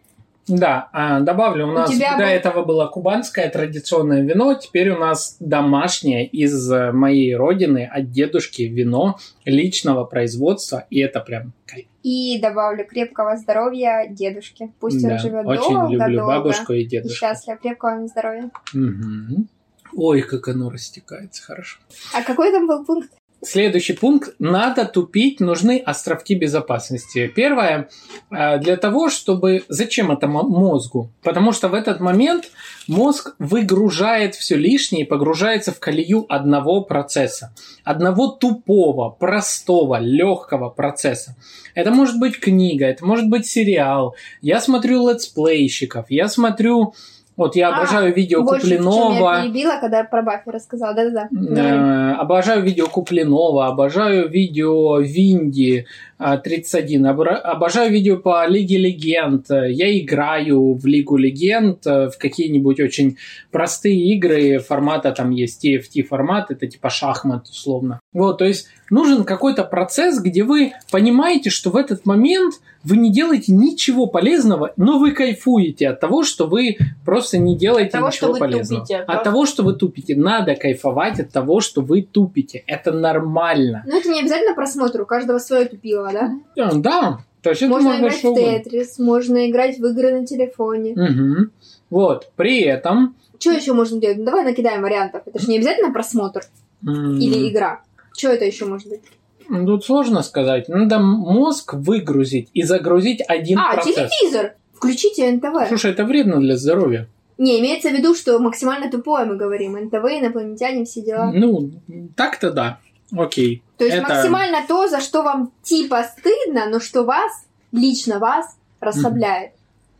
Да, 0.47 0.89
а, 0.93 1.19
добавлю, 1.19 1.67
у, 1.67 1.69
У 1.69 1.73
нас 1.73 1.91
тебя 1.91 2.13
до 2.17 2.23
был- 2.23 2.29
этого 2.31 2.65
было 2.65 2.87
кубанское 2.87 3.49
традиционное 3.49 4.23
вино, 4.23 4.55
теперь 4.55 4.89
у 4.89 4.97
нас 4.97 5.37
домашнее 5.39 6.25
из 6.25 6.71
э, 6.71 6.91
моей 6.91 7.35
родины 7.35 7.87
от 7.91 8.09
дедушки 8.09 8.63
вино 8.63 9.19
личного 9.45 10.05
производства, 10.05 10.87
и 10.89 10.99
это 11.01 11.19
прям 11.19 11.53
кайф. 11.67 11.85
И 12.03 12.39
добавлю 12.41 12.85
крепкого 12.85 13.35
здоровья 13.37 14.07
дедушке. 14.09 14.71
Пусть 14.79 15.01
Да, 15.03 15.13
он 15.13 15.19
живет 15.19 15.45
очень 15.45 15.73
долго, 15.75 15.91
люблю 15.93 16.17
долго 16.19 16.33
бабушку 16.37 16.73
и 16.73 16.81
и 16.81 16.85
дедушку. 16.85 17.17
счастлив. 17.17 17.59
Крепкого 17.59 17.91
вам 17.91 18.07
здоровья. 18.07 18.49
Мгм. 18.73 19.47
Ой, 19.93 20.21
как 20.21 20.47
оно 20.47 20.69
растекается, 20.69 21.43
хорошо. 21.43 21.79
А 22.13 22.21
какой 22.23 22.51
там 22.51 22.67
был 22.67 22.85
пункт? 22.85 23.11
Следующий 23.41 23.93
пункт. 23.93 24.35
Надо 24.39 24.83
тупить, 24.85 25.39
нужны 25.39 25.81
островки 25.85 26.35
безопасности. 26.35 27.27
Первое, 27.27 27.89
э, 28.31 28.59
для 28.59 28.75
того, 28.75 29.09
чтобы... 29.09 29.63
Зачем 29.69 30.11
это 30.11 30.27
мо- 30.27 30.43
мозгу? 30.43 31.09
Потому 31.23 31.53
что 31.53 31.69
в 31.69 31.73
этот 31.73 32.01
момент 32.01 32.51
мозг 32.87 33.35
выгружает 33.39 34.35
все 34.35 34.57
лишнее 34.57 35.05
и 35.05 35.07
погружается 35.07 35.71
в 35.71 35.79
колею 35.79 36.25
одного 36.27 36.81
процесса. 36.81 37.53
Одного 37.85 38.27
тупого, 38.27 39.09
простого, 39.09 39.99
легкого 39.99 40.69
процесса. 40.69 41.37
Это 41.75 41.91
может 41.91 42.19
быть 42.19 42.39
книга, 42.39 42.87
это 42.87 43.05
может 43.05 43.29
быть 43.29 43.45
сериал. 43.45 44.15
Я 44.41 44.59
смотрю 44.59 45.09
летсплейщиков, 45.09 46.07
я 46.09 46.27
смотрю... 46.27 46.93
Вот 47.39 47.55
я 47.55 47.69
А, 47.69 47.77
обожаю 47.77 48.13
видео 48.13 48.43
Больше, 48.43 48.67
чем 48.67 48.83
Куплинова. 48.83 49.35
я 49.37 49.43
перебила, 49.43 49.77
когда 49.79 50.03
про 50.03 50.21
Баффи 50.21 50.49
рассказала. 50.49 50.93
Да-да-да. 50.93 51.29
Э, 51.31 52.15
Обожаю 52.19 52.61
видео 52.63 52.87
Куплинова, 52.87 53.67
обожаю 53.67 54.27
видео 54.27 54.99
Винди 54.99 55.85
31, 56.19 57.05
обра- 57.07 57.35
обожаю 57.35 57.91
видео 57.91 58.17
по 58.17 58.45
Лиге 58.45 58.77
Легенд. 58.77 59.45
Я 59.49 59.97
играю 59.99 60.73
в 60.73 60.85
Лигу 60.85 61.15
Легенд, 61.15 61.87
э, 61.87 62.09
в 62.09 62.17
какие-нибудь 62.17 62.79
очень 62.81 63.17
простые 63.51 64.15
игры 64.15 64.59
формата, 64.59 65.11
там 65.11 65.31
есть 65.31 65.65
TFT 65.65 66.03
формат, 66.03 66.51
это 66.51 66.67
типа 66.67 66.89
шахмат 66.89 67.47
условно. 67.47 67.99
Вот, 68.11 68.39
то 68.39 68.45
есть 68.45 68.67
нужен 68.89 69.23
какой-то 69.23 69.63
процесс, 69.63 70.19
где 70.21 70.43
вы 70.43 70.73
понимаете, 70.91 71.49
что 71.49 71.69
в 71.69 71.77
этот 71.77 72.05
момент 72.05 72.55
вы 72.83 72.97
не 72.97 73.11
делаете 73.11 73.51
ничего 73.51 74.07
полезного, 74.07 74.73
но 74.77 74.99
вы 74.99 75.11
кайфуете 75.11 75.89
от 75.89 75.99
того, 75.99 76.23
что 76.23 76.47
вы 76.47 76.77
просто 77.05 77.37
не 77.37 77.57
делаете 77.57 77.91
того, 77.91 78.07
ничего 78.07 78.17
что 78.17 78.31
вы 78.33 78.39
полезного. 78.39 78.81
тупите. 78.85 79.03
От 79.03 79.23
того, 79.23 79.45
что 79.45 79.63
вы 79.63 79.73
тупите. 79.73 80.15
Надо 80.15 80.55
кайфовать 80.55 81.19
от 81.19 81.31
того, 81.31 81.59
что 81.59 81.81
вы 81.81 82.01
тупите. 82.01 82.63
Это 82.67 82.91
нормально. 82.91 83.83
Ну, 83.85 83.99
это 83.99 84.09
не 84.09 84.21
обязательно 84.21 84.55
просмотр, 84.55 85.01
у 85.01 85.05
каждого 85.05 85.39
свое 85.39 85.65
тупило, 85.65 86.08
да? 86.13 86.31
Да, 86.55 86.71
да. 86.73 87.19
То 87.41 87.51
есть 87.51 87.61
это 87.61 87.71
можно 87.71 87.89
можно 87.91 87.99
играть 88.01 88.23
в. 88.23 88.35
Тетрис, 88.35 88.99
можно 88.99 89.49
играть 89.49 89.79
в 89.79 89.85
игры 89.85 90.11
на 90.19 90.25
телефоне. 90.25 90.93
Мгм. 90.95 91.51
Вот. 91.89 92.31
При 92.35 92.61
этом... 92.61 93.15
Что 93.39 93.51
еще 93.51 93.73
можно 93.73 93.99
делать? 93.99 94.17
Ну, 94.17 94.25
давай 94.25 94.43
накидаем 94.43 94.81
вариантов. 94.81 95.21
Это 95.25 95.39
же 95.39 95.47
не 95.49 95.57
обязательно 95.57 95.93
просмотр 95.93 96.41
м, 96.85 97.17
или 97.17 97.49
игра. 97.49 97.81
Что 98.17 98.29
это 98.29 98.43
еще 98.43 98.65
может 98.65 98.89
быть? 98.89 99.01
Тут 99.47 99.85
сложно 99.85 100.21
сказать. 100.21 100.67
Надо 100.67 100.99
мозг 100.99 101.73
выгрузить 101.73 102.49
и 102.53 102.63
загрузить 102.63 103.21
один 103.25 103.57
а, 103.57 103.73
процесс. 103.73 103.95
телевизор! 103.95 104.55
Включите 104.73 105.31
НТВ. 105.31 105.67
Слушай, 105.69 105.91
это 105.91 106.05
вредно 106.05 106.39
для 106.39 106.55
здоровья. 106.57 107.07
Не, 107.37 107.59
имеется 107.59 107.89
в 107.89 107.93
виду, 107.93 108.15
что 108.15 108.37
максимально 108.39 108.91
тупое 108.91 109.25
мы 109.25 109.37
говорим. 109.37 109.73
НТВ, 109.73 109.93
инопланетяне, 109.93 110.83
все 110.83 111.01
дела. 111.01 111.31
Ну, 111.33 111.71
так-то 112.15 112.51
да. 112.51 112.79
Окей. 113.15 113.63
То 113.79 113.85
есть 113.85 113.97
это- 113.97 114.07
максимально 114.13 114.63
то, 114.67 114.87
за 114.87 114.99
что 115.01 115.23
вам 115.23 115.51
типа 115.63 116.03
стыдно, 116.03 116.67
но 116.69 116.79
что 116.79 117.03
вас, 117.03 117.31
лично 117.71 118.19
вас, 118.19 118.55
расслабляет. 118.79 119.51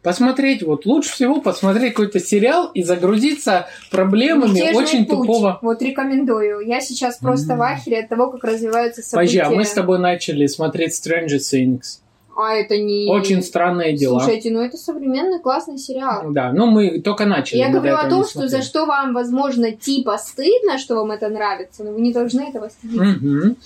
Посмотреть, 0.01 0.63
вот 0.63 0.85
лучше 0.85 1.11
всего 1.11 1.41
посмотреть 1.41 1.93
какой-то 1.93 2.21
сериал 2.21 2.67
и 2.73 2.83
загрузиться 2.83 3.67
проблемами 3.91 4.51
Мятежный 4.51 4.75
очень 4.83 5.05
путь. 5.05 5.27
тупого. 5.27 5.59
Вот 5.61 5.81
рекомендую. 5.81 6.61
Я 6.61 6.79
сейчас 6.79 7.17
просто 7.17 7.53
М. 7.53 7.59
в 7.59 7.61
ахере 7.63 7.99
от 8.01 8.09
того, 8.09 8.31
как 8.31 8.43
развиваются 8.45 9.01
Подожди, 9.11 9.37
события. 9.39 9.53
а 9.53 9.57
мы 9.57 9.65
с 9.65 9.71
тобой 9.73 9.99
начали 9.99 10.45
смотреть 10.47 10.91
Stranger 10.93 11.39
Things. 11.39 11.99
А 12.41 12.53
это 12.53 12.77
не... 12.77 13.09
Очень 13.09 13.43
странные 13.43 13.97
дела. 13.97 14.19
Слушайте, 14.21 14.49
ну 14.51 14.61
это 14.61 14.77
современный 14.77 15.39
классный 15.39 15.77
сериал. 15.77 16.31
Да, 16.31 16.53
ну 16.53 16.67
мы 16.67 17.01
только 17.01 17.25
начали. 17.25 17.57
Я 17.59 17.69
говорю 17.69 17.95
о 17.95 18.09
том, 18.09 18.25
что 18.25 18.47
за 18.47 18.61
что 18.61 18.85
вам, 18.85 19.13
возможно, 19.13 19.73
типа 19.73 20.17
стыдно, 20.17 20.77
что 20.77 20.95
вам 20.95 21.11
это 21.11 21.27
нравится, 21.27 21.83
но 21.83 21.91
вы 21.91 21.99
не 21.99 22.13
должны 22.13 22.41
этого 22.41 22.69
стыдиться. 22.69 23.03
Мгм. 23.03 23.57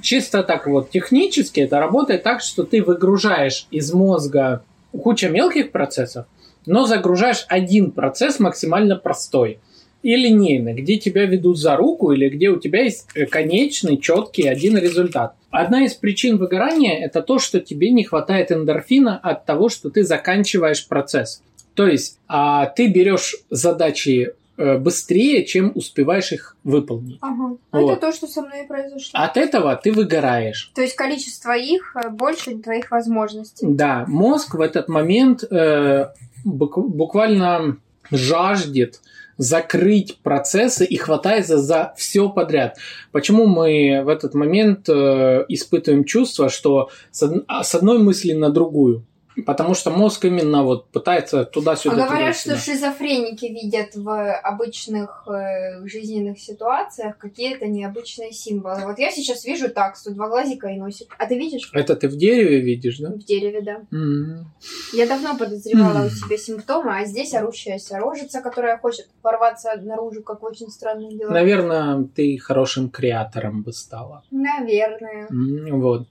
Чисто 0.00 0.44
так 0.44 0.66
вот 0.66 0.90
технически 0.90 1.60
это 1.60 1.80
работает 1.80 2.22
так, 2.22 2.40
что 2.40 2.62
ты 2.62 2.82
выгружаешь 2.82 3.66
из 3.70 3.92
мозга 3.92 4.62
куча 4.92 5.28
мелких 5.28 5.72
процессов, 5.72 6.26
но 6.66 6.86
загружаешь 6.86 7.44
один 7.48 7.90
процесс 7.90 8.38
максимально 8.38 8.96
простой 8.96 9.58
и 10.02 10.14
линейный, 10.14 10.72
где 10.74 10.98
тебя 10.98 11.26
ведут 11.26 11.58
за 11.58 11.76
руку 11.76 12.12
или 12.12 12.28
где 12.28 12.48
у 12.48 12.58
тебя 12.58 12.84
есть 12.84 13.06
конечный, 13.30 13.98
четкий 13.98 14.48
один 14.48 14.78
результат. 14.78 15.34
Одна 15.50 15.84
из 15.84 15.94
причин 15.94 16.38
выгорания– 16.38 16.98
это 17.04 17.22
то, 17.22 17.38
что 17.38 17.60
тебе 17.60 17.90
не 17.90 18.04
хватает 18.04 18.52
эндорфина 18.52 19.18
от 19.18 19.46
того, 19.46 19.68
что 19.68 19.90
ты 19.90 20.04
заканчиваешь 20.04 20.86
процесс. 20.86 21.42
То 21.74 21.86
есть 21.86 22.18
а, 22.28 22.66
ты 22.66 22.88
берешь 22.88 23.36
задачи 23.48 24.32
э, 24.56 24.78
быстрее, 24.78 25.44
чем 25.44 25.72
успеваешь 25.74 26.32
их 26.32 26.56
выполнить. 26.62 27.18
Ага. 27.20 27.56
Вот. 27.72 27.92
Это 27.92 28.00
то, 28.00 28.12
что 28.12 28.26
со 28.26 28.42
мной 28.42 28.64
произошло. 28.68 29.10
От 29.14 29.36
этого 29.36 29.74
ты 29.76 29.92
выгораешь. 29.92 30.70
То 30.74 30.82
есть 30.82 30.94
количество 30.94 31.56
их 31.56 31.96
э, 31.96 32.10
больше 32.10 32.56
твоих 32.58 32.90
возможностей. 32.90 33.66
Да, 33.68 34.04
мозг 34.06 34.54
в 34.54 34.60
этот 34.60 34.88
момент 34.88 35.42
э, 35.50 36.08
бук- 36.44 36.88
буквально 36.88 37.78
жаждет 38.10 39.00
закрыть 39.40 40.18
процессы 40.22 40.84
и 40.84 40.96
хватается 40.98 41.56
за 41.56 41.94
все 41.96 42.28
подряд. 42.28 42.76
Почему 43.10 43.46
мы 43.46 44.02
в 44.04 44.08
этот 44.08 44.34
момент 44.34 44.86
э, 44.86 45.46
испытываем 45.48 46.04
чувство, 46.04 46.50
что 46.50 46.90
с, 47.10 47.22
од- 47.22 47.46
с 47.48 47.74
одной 47.74 47.98
мысли 47.98 48.34
на 48.34 48.50
другую? 48.50 49.06
Потому 49.46 49.74
что 49.74 49.90
мозг 49.90 50.24
именно 50.24 50.64
вот 50.64 50.88
пытается 50.90 51.40
А 51.40 51.44
туда-сюда. 51.44 51.94
говорят, 52.08 52.34
что 52.36 52.50
туда-сюда. 52.50 52.72
шизофреники 52.74 53.46
видят 53.46 53.94
в 53.94 54.32
обычных 54.34 55.24
э, 55.28 55.86
жизненных 55.86 56.38
ситуациях 56.40 57.16
какие-то 57.16 57.66
необычные 57.66 58.32
символы. 58.32 58.82
Вот 58.86 58.98
я 58.98 59.10
сейчас 59.10 59.44
вижу 59.44 59.70
так, 59.70 59.96
что 59.96 60.10
два 60.10 60.28
глазика 60.28 60.68
и 60.68 60.76
носик. 60.76 61.14
А 61.18 61.26
ты 61.26 61.38
видишь? 61.38 61.70
Это 61.72 61.94
ты 61.96 62.08
в 62.08 62.16
дереве 62.16 62.60
видишь, 62.60 62.98
да? 62.98 63.10
В 63.10 63.18
дереве, 63.24 63.60
да. 63.62 63.82
М. 63.92 64.50
Я 64.92 65.06
давно 65.06 65.36
подозревала 65.38 65.98
М. 66.00 66.06
у 66.06 66.10
себя 66.10 66.36
симптомы, 66.36 66.98
а 66.98 67.04
здесь 67.04 67.32
орущаяся 67.32 67.98
рожица, 67.98 68.40
которая 68.40 68.78
хочет 68.78 69.08
ворваться 69.22 69.70
наружу, 69.80 70.22
как 70.22 70.42
очень 70.42 70.68
странные 70.70 71.16
дела. 71.16 71.30
Наверное, 71.30 72.04
ты 72.14 72.36
хорошим 72.38 72.90
креатором 72.90 73.62
бы 73.62 73.72
стала. 73.72 74.22
Наверное. 74.30 75.28
М, 75.30 75.80
Вот. 75.80 76.08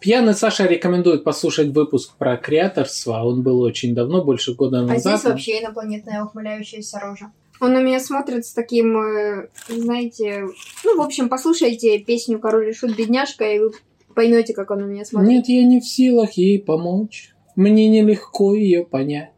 Пьяный 0.00 0.32
Саша 0.32 0.66
рекомендует 0.66 1.24
послушать 1.24 1.68
выпуск 1.68 2.16
про 2.16 2.38
креаторство. 2.38 3.22
Он 3.22 3.42
был 3.42 3.60
очень 3.60 3.94
давно, 3.94 4.24
больше 4.24 4.54
года 4.54 4.78
А 4.78 4.82
назад. 4.82 5.18
здесь 5.18 5.30
вообще 5.30 5.60
инопланетная 5.60 6.24
ухмыляющаяся 6.24 6.98
рожа. 6.98 7.32
Он 7.60 7.74
на 7.74 7.82
меня 7.82 8.00
смотрит 8.00 8.46
с 8.46 8.52
таким, 8.54 8.96
э, 8.96 9.48
знаете... 9.68 10.46
Ну, 10.84 10.96
в 10.96 11.02
общем, 11.02 11.28
послушайте 11.28 11.98
песню 11.98 12.38
«Король 12.38 12.70
и 12.70 12.72
шут, 12.72 12.96
бедняжка», 12.96 13.44
и 13.44 13.58
вы 13.58 13.72
поймете, 14.14 14.54
как 14.54 14.70
он 14.70 14.80
на 14.80 14.84
меня 14.84 15.04
смотрит. 15.04 15.28
Нет, 15.28 15.48
я 15.48 15.64
не 15.64 15.80
в 15.80 15.84
силах 15.84 16.32
ей 16.32 16.58
помочь. 16.58 17.34
Мне 17.54 17.88
нелегко 17.88 18.54
ее 18.54 18.86
понять. 18.86 19.34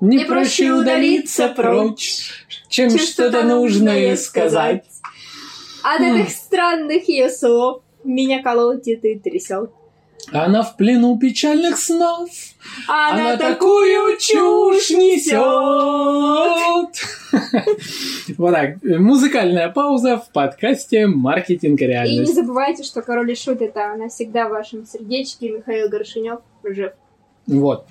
Мне 0.00 0.18
Мне 0.18 0.26
проще 0.26 0.70
удалиться 0.70 1.48
прочь, 1.48 2.30
чем, 2.68 2.90
чем 2.90 2.98
что-то 3.00 3.42
нужное 3.42 4.14
сказать. 4.16 4.84
От 5.82 6.00
этих 6.00 6.30
странных 6.30 7.08
ее 7.08 7.28
слов 7.28 7.82
меня 8.04 8.42
колотит 8.42 9.04
и 9.04 9.18
трясет. 9.18 9.70
Она 10.34 10.62
в 10.62 10.76
плену 10.76 11.16
печальных 11.16 11.78
снов. 11.78 12.28
Она, 12.88 13.34
Она 13.34 13.36
такую 13.36 14.18
чушь 14.18 14.90
несет. 14.90 15.38
Вот 18.38 18.52
так. 18.52 18.82
Музыкальная 18.82 19.70
пауза 19.70 20.18
в 20.18 20.30
подкасте 20.30 21.06
«Маркетинг 21.06 21.80
и 21.80 21.84
И 21.84 21.86
не 21.86 21.92
реальность». 21.92 22.34
забывайте, 22.34 22.82
что 22.82 23.02
король 23.02 23.30
и 23.30 23.36
шут 23.36 23.62
это 23.62 23.94
навсегда 23.96 24.48
в 24.48 24.50
вашем 24.50 24.84
сердечке. 24.86 25.50
Михаил 25.50 25.88
Горшинев 25.88 26.40
жив. 26.64 26.92
Вот. 27.46 27.86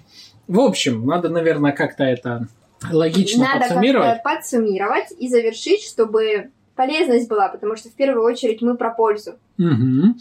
В 0.47 0.59
общем, 0.59 1.05
надо, 1.05 1.29
наверное, 1.29 1.71
как-то 1.71 2.03
это 2.03 2.47
логично 2.91 3.45
Надо 3.45 3.59
подсуммировать. 3.59 4.07
как-то 4.07 4.29
подсуммировать 4.35 5.11
и 5.17 5.29
завершить, 5.29 5.83
чтобы 5.83 6.49
полезность 6.75 7.29
была, 7.29 7.47
потому 7.47 7.77
что 7.77 7.89
в 7.89 7.93
первую 7.93 8.25
очередь 8.25 8.61
мы 8.61 8.75
про 8.75 8.91
пользу. 8.91 9.35
Мгм. 9.57 10.17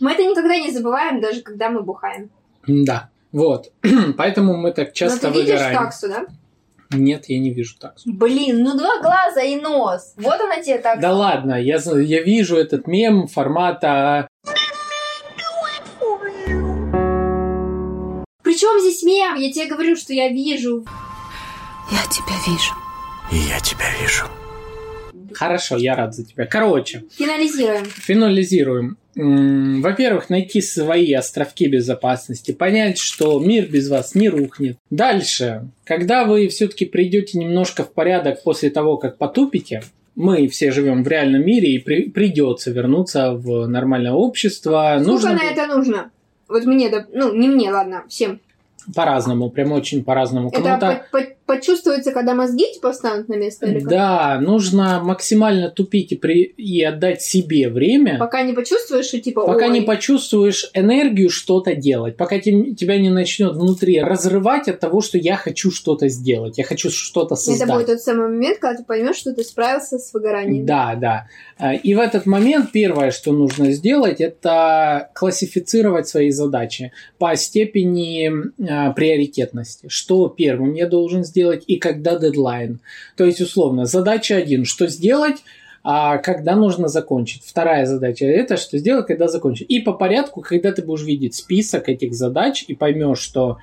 Мы 0.00 0.12
это 0.12 0.22
никогда 0.24 0.56
не 0.56 0.70
забываем, 0.70 1.20
даже 1.20 1.42
когда 1.42 1.70
мы 1.70 1.82
бухаем. 1.82 2.30
Да. 2.66 3.10
Вот. 3.32 3.72
Поэтому 4.16 4.56
мы 4.56 4.72
так 4.72 4.92
часто 4.92 5.28
Но 5.28 5.32
ты 5.32 5.40
видишь 5.40 5.54
выгораем. 5.54 5.78
таксу, 5.78 6.08
да? 6.08 6.26
Нет, 6.90 7.24
я 7.28 7.38
не 7.38 7.52
вижу 7.52 7.78
таксу. 7.78 8.10
Блин, 8.12 8.62
ну 8.62 8.76
два 8.76 9.00
глаза 9.00 9.42
и 9.42 9.56
нос. 9.56 10.14
Вот 10.16 10.40
она 10.40 10.60
тебе 10.60 10.78
так. 10.78 11.00
Да 11.00 11.12
ладно, 11.12 11.60
я, 11.60 11.78
я 11.78 12.22
вижу 12.22 12.56
этот 12.56 12.86
мем 12.86 13.26
формата 13.26 14.28
Причем 18.42 18.80
здесь 18.80 19.02
мем? 19.02 19.34
Я 19.34 19.52
тебе 19.52 19.66
говорю, 19.66 19.96
что 19.96 20.12
я 20.12 20.28
вижу. 20.28 20.84
Я 21.90 22.02
тебя 22.08 22.36
вижу. 22.46 22.72
И 23.32 23.36
я 23.50 23.58
тебя 23.60 23.84
вижу. 24.00 24.24
«Хорошо, 25.34 25.76
я 25.76 25.94
рад 25.96 26.14
за 26.14 26.24
тебя». 26.24 26.46
Короче, 26.46 27.04
Финализируем. 27.10 27.84
финализируем. 27.84 28.96
Во-первых, 29.16 30.28
найти 30.28 30.60
свои 30.60 31.12
островки 31.14 31.66
безопасности, 31.68 32.52
понять, 32.52 32.98
что 32.98 33.40
мир 33.40 33.66
без 33.66 33.88
вас 33.88 34.14
не 34.14 34.28
рухнет. 34.28 34.76
Дальше, 34.90 35.68
когда 35.84 36.24
вы 36.24 36.48
все-таки 36.48 36.84
придете 36.84 37.38
немножко 37.38 37.82
в 37.84 37.92
порядок 37.92 38.42
после 38.42 38.68
того, 38.70 38.98
как 38.98 39.16
потупите, 39.16 39.82
мы 40.16 40.48
все 40.48 40.70
живем 40.70 41.02
в 41.02 41.08
реальном 41.08 41.44
мире 41.46 41.74
и 41.74 41.78
при- 41.78 42.10
придется 42.10 42.70
вернуться 42.70 43.32
в 43.32 43.66
нормальное 43.66 44.12
общество. 44.12 44.96
Сколько 45.00 45.10
Нужно 45.12 45.32
на 45.34 45.44
это 45.44 45.66
нужно? 45.66 46.10
Вот 46.48 46.64
мне, 46.64 46.90
ну, 47.12 47.34
не 47.34 47.48
мне, 47.48 47.70
ладно, 47.72 48.04
всем. 48.08 48.40
по-разному, 48.94 49.50
прям 49.50 49.72
очень 49.72 50.04
по-разному. 50.04 50.48
Это 50.50 50.62
Кому-то 50.62 51.04
по- 51.10 51.18
по- 51.18 51.26
почувствуется, 51.46 52.12
когда 52.12 52.34
мозги 52.34 52.64
типа 52.74 52.92
встанут 52.92 53.28
на 53.28 53.34
место 53.34 53.66
или 53.66 53.80
как? 53.80 53.88
Да, 53.88 54.40
нужно 54.40 55.00
максимально 55.02 55.70
тупить 55.70 56.12
и, 56.12 56.16
при... 56.16 56.42
и 56.42 56.82
отдать 56.82 57.22
себе 57.22 57.68
время, 57.68 58.18
Пока 58.18 58.42
не 58.42 58.52
почувствуешь, 58.52 59.06
что 59.06 59.20
типа, 59.20 59.46
пока 59.46 59.66
ой, 59.66 59.70
не 59.70 59.80
почувствуешь 59.82 60.70
энергию 60.74 61.30
что-то 61.30 61.74
делать, 61.74 62.16
пока 62.16 62.38
те- 62.38 62.74
тебя 62.74 62.98
не 62.98 63.10
начнет 63.10 63.54
внутри 63.54 64.00
разрывать 64.00 64.68
от 64.68 64.80
того, 64.80 65.00
что 65.00 65.18
я 65.18 65.36
хочу 65.36 65.70
что-то 65.70 66.08
сделать, 66.08 66.58
я 66.58 66.64
хочу 66.64 66.90
что-то 66.90 67.36
создать. 67.36 67.68
это 67.68 67.72
будет 67.72 67.86
тот 67.86 68.00
самый 68.00 68.28
момент, 68.28 68.58
когда 68.58 68.78
ты 68.78 68.84
поймешь, 68.84 69.16
что 69.16 69.32
ты 69.32 69.44
справился 69.44 69.98
с 69.98 70.12
выгоранием. 70.12 70.66
Да, 70.66 70.94
да. 70.96 71.26
А, 71.58 71.74
И 71.74 71.94
в 71.94 72.00
этот 72.00 72.26
момент 72.26 72.72
первое, 72.72 73.10
что 73.10 73.32
нужно 73.32 73.72
сделать, 73.72 74.20
это 74.20 75.10
классифицировать 75.14 76.08
свои 76.08 76.30
задачи 76.30 76.92
по 77.18 77.36
степени 77.36 78.30
а, 78.68 78.92
приоритетности. 78.92 79.86
Что 79.88 80.28
первым 80.28 80.74
я 80.74 80.86
должен 80.86 81.24
сделать 81.24 81.35
и 81.36 81.76
когда 81.76 82.18
дедлайн. 82.18 82.80
То 83.16 83.24
есть, 83.24 83.40
условно, 83.40 83.84
задача 83.84 84.36
один, 84.36 84.64
что 84.64 84.86
сделать, 84.88 85.36
а 85.88 86.18
когда 86.18 86.56
нужно 86.56 86.88
закончить. 86.88 87.42
Вторая 87.44 87.86
задача 87.86 88.26
это 88.26 88.56
что 88.56 88.76
сделать, 88.76 89.06
когда 89.06 89.28
закончить. 89.28 89.70
И 89.70 89.78
по 89.80 89.92
порядку, 89.92 90.40
когда 90.40 90.72
ты 90.72 90.82
будешь 90.82 91.04
видеть 91.04 91.34
список 91.34 91.88
этих 91.88 92.12
задач 92.12 92.64
и 92.66 92.74
поймешь, 92.74 93.20
что 93.20 93.58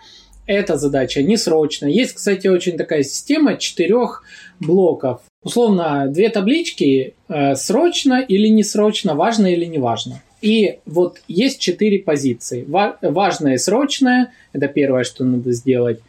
эта 0.45 0.77
задача 0.77 1.21
не 1.21 1.35
срочная. 1.35 1.89
Есть, 1.89 2.13
кстати, 2.13 2.47
очень 2.47 2.77
такая 2.77 3.03
система 3.03 3.57
четырех 3.57 4.23
блоков. 4.59 5.21
Условно, 5.43 6.07
две 6.07 6.29
таблички 6.29 7.15
э, 7.27 7.55
срочно 7.55 8.21
или 8.21 8.47
не 8.47 8.63
срочно, 8.63 9.15
важно 9.15 9.47
или 9.47 9.65
не 9.65 9.77
важно. 9.77 10.21
И 10.41 10.79
вот 10.85 11.21
есть 11.27 11.59
четыре 11.59 11.99
позиции. 11.99 12.63
Ва- 12.67 12.97
важное 13.01 13.55
и 13.55 13.57
срочное– 13.57 14.31
это 14.53 14.67
первое, 14.67 15.03
что 15.03 15.23
надо 15.23 15.51
сделать. 15.51 15.99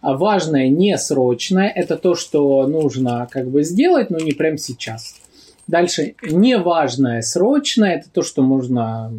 А 0.00 0.16
важное 0.16 0.68
не 0.68 0.96
срочное– 0.96 1.68
это 1.74 1.96
то, 1.96 2.14
что 2.14 2.66
нужно 2.66 3.28
как 3.30 3.48
бы 3.48 3.62
сделать, 3.62 4.10
но 4.10 4.18
не 4.18 4.32
прямо 4.32 4.56
сейчас. 4.56 5.16
Дальше 5.66 6.14
неважное 6.22 7.20
срочное– 7.22 7.96
это 7.96 8.08
то, 8.10 8.22
что 8.22 8.42
можно 8.42 9.12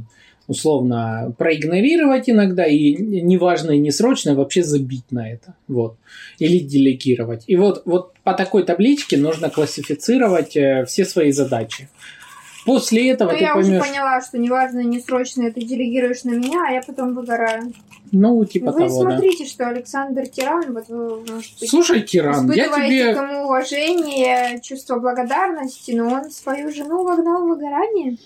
условно 0.48 1.34
проигнорировать 1.38 2.30
иногда, 2.30 2.66
и 2.66 2.94
неважно 2.96 3.72
и 3.72 3.78
не 3.78 3.92
срочно 3.92 4.36
вообще 4.36 4.64
забить 4.64 5.10
на 5.12 5.32
это. 5.32 5.56
Вот. 5.68 5.96
Или 6.40 6.60
делегировать. 6.60 7.44
И 7.48 7.56
вот, 7.56 7.84
вот 7.86 8.14
по 8.24 8.34
такой 8.34 8.64
табличке 8.64 9.18
нужно 9.18 9.50
классифицировать 9.50 10.58
э, 10.58 10.86
все 10.86 11.06
свои 11.06 11.32
задачи. 11.32 11.88
После 12.66 13.10
этого 13.10 13.32
Ну, 13.32 13.38
ты 13.38 13.44
я 13.44 13.56
уже 13.56 13.80
поймешь, 13.80 13.88
поняла, 13.88 14.22
что 14.22 14.38
неважно, 14.38 14.82
не 14.82 15.00
срочно, 15.00 15.44
это 15.44 15.60
делегируешь 15.60 16.24
на 16.24 16.32
меня, 16.32 16.66
а 16.68 16.72
я 16.72 16.82
потом 16.82 17.16
выгораю. 17.16 17.74
ну, 18.12 18.46
типа 18.46 18.72
Вы 18.72 18.88
того, 18.88 19.04
да. 19.04 19.12
смотрите, 19.12 19.46
что 19.46 19.68
Александр 19.68 20.28
Тиран, 20.28 20.74
вот 20.74 20.88
вы, 20.88 21.22
может 21.22 21.60
быть, 21.60 21.70
Слушай, 21.70 22.02
Тиран, 22.02 22.52
я 22.52 22.66
испытываете 22.66 22.90
тебе... 22.90 23.14
к 23.14 23.16
тому 23.16 23.44
уважение, 23.46 24.62
чувство 24.62 25.00
благодарности, 25.00 25.92
но 25.92 26.10
он 26.10 26.30
свою 26.30 26.72
жену 26.72 27.04
вогнал 27.04 27.46
в 27.46 27.50
выгорание. 27.50 28.18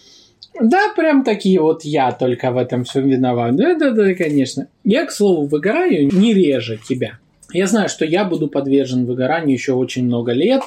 Да, 0.60 0.90
прям 0.96 1.24
такие 1.24 1.60
вот 1.60 1.84
я 1.84 2.12
только 2.12 2.52
в 2.52 2.58
этом 2.58 2.84
всем 2.86 3.08
виноват. 3.08 3.56
Да-да-да, 3.56 4.14
конечно. 4.16 4.68
Я, 4.84 5.06
к 5.06 5.12
слову, 5.12 5.46
выгораю 5.46 6.10
не 6.14 6.34
реже 6.34 6.80
тебя. 6.88 7.20
Я 7.52 7.68
знаю, 7.68 7.90
что 7.90 8.06
я 8.06 8.26
буду 8.26 8.48
подвержен 8.48 9.06
выгоранию 9.06 9.54
еще 9.54 9.74
очень 9.74 10.06
много 10.06 10.32
лет. 10.32 10.62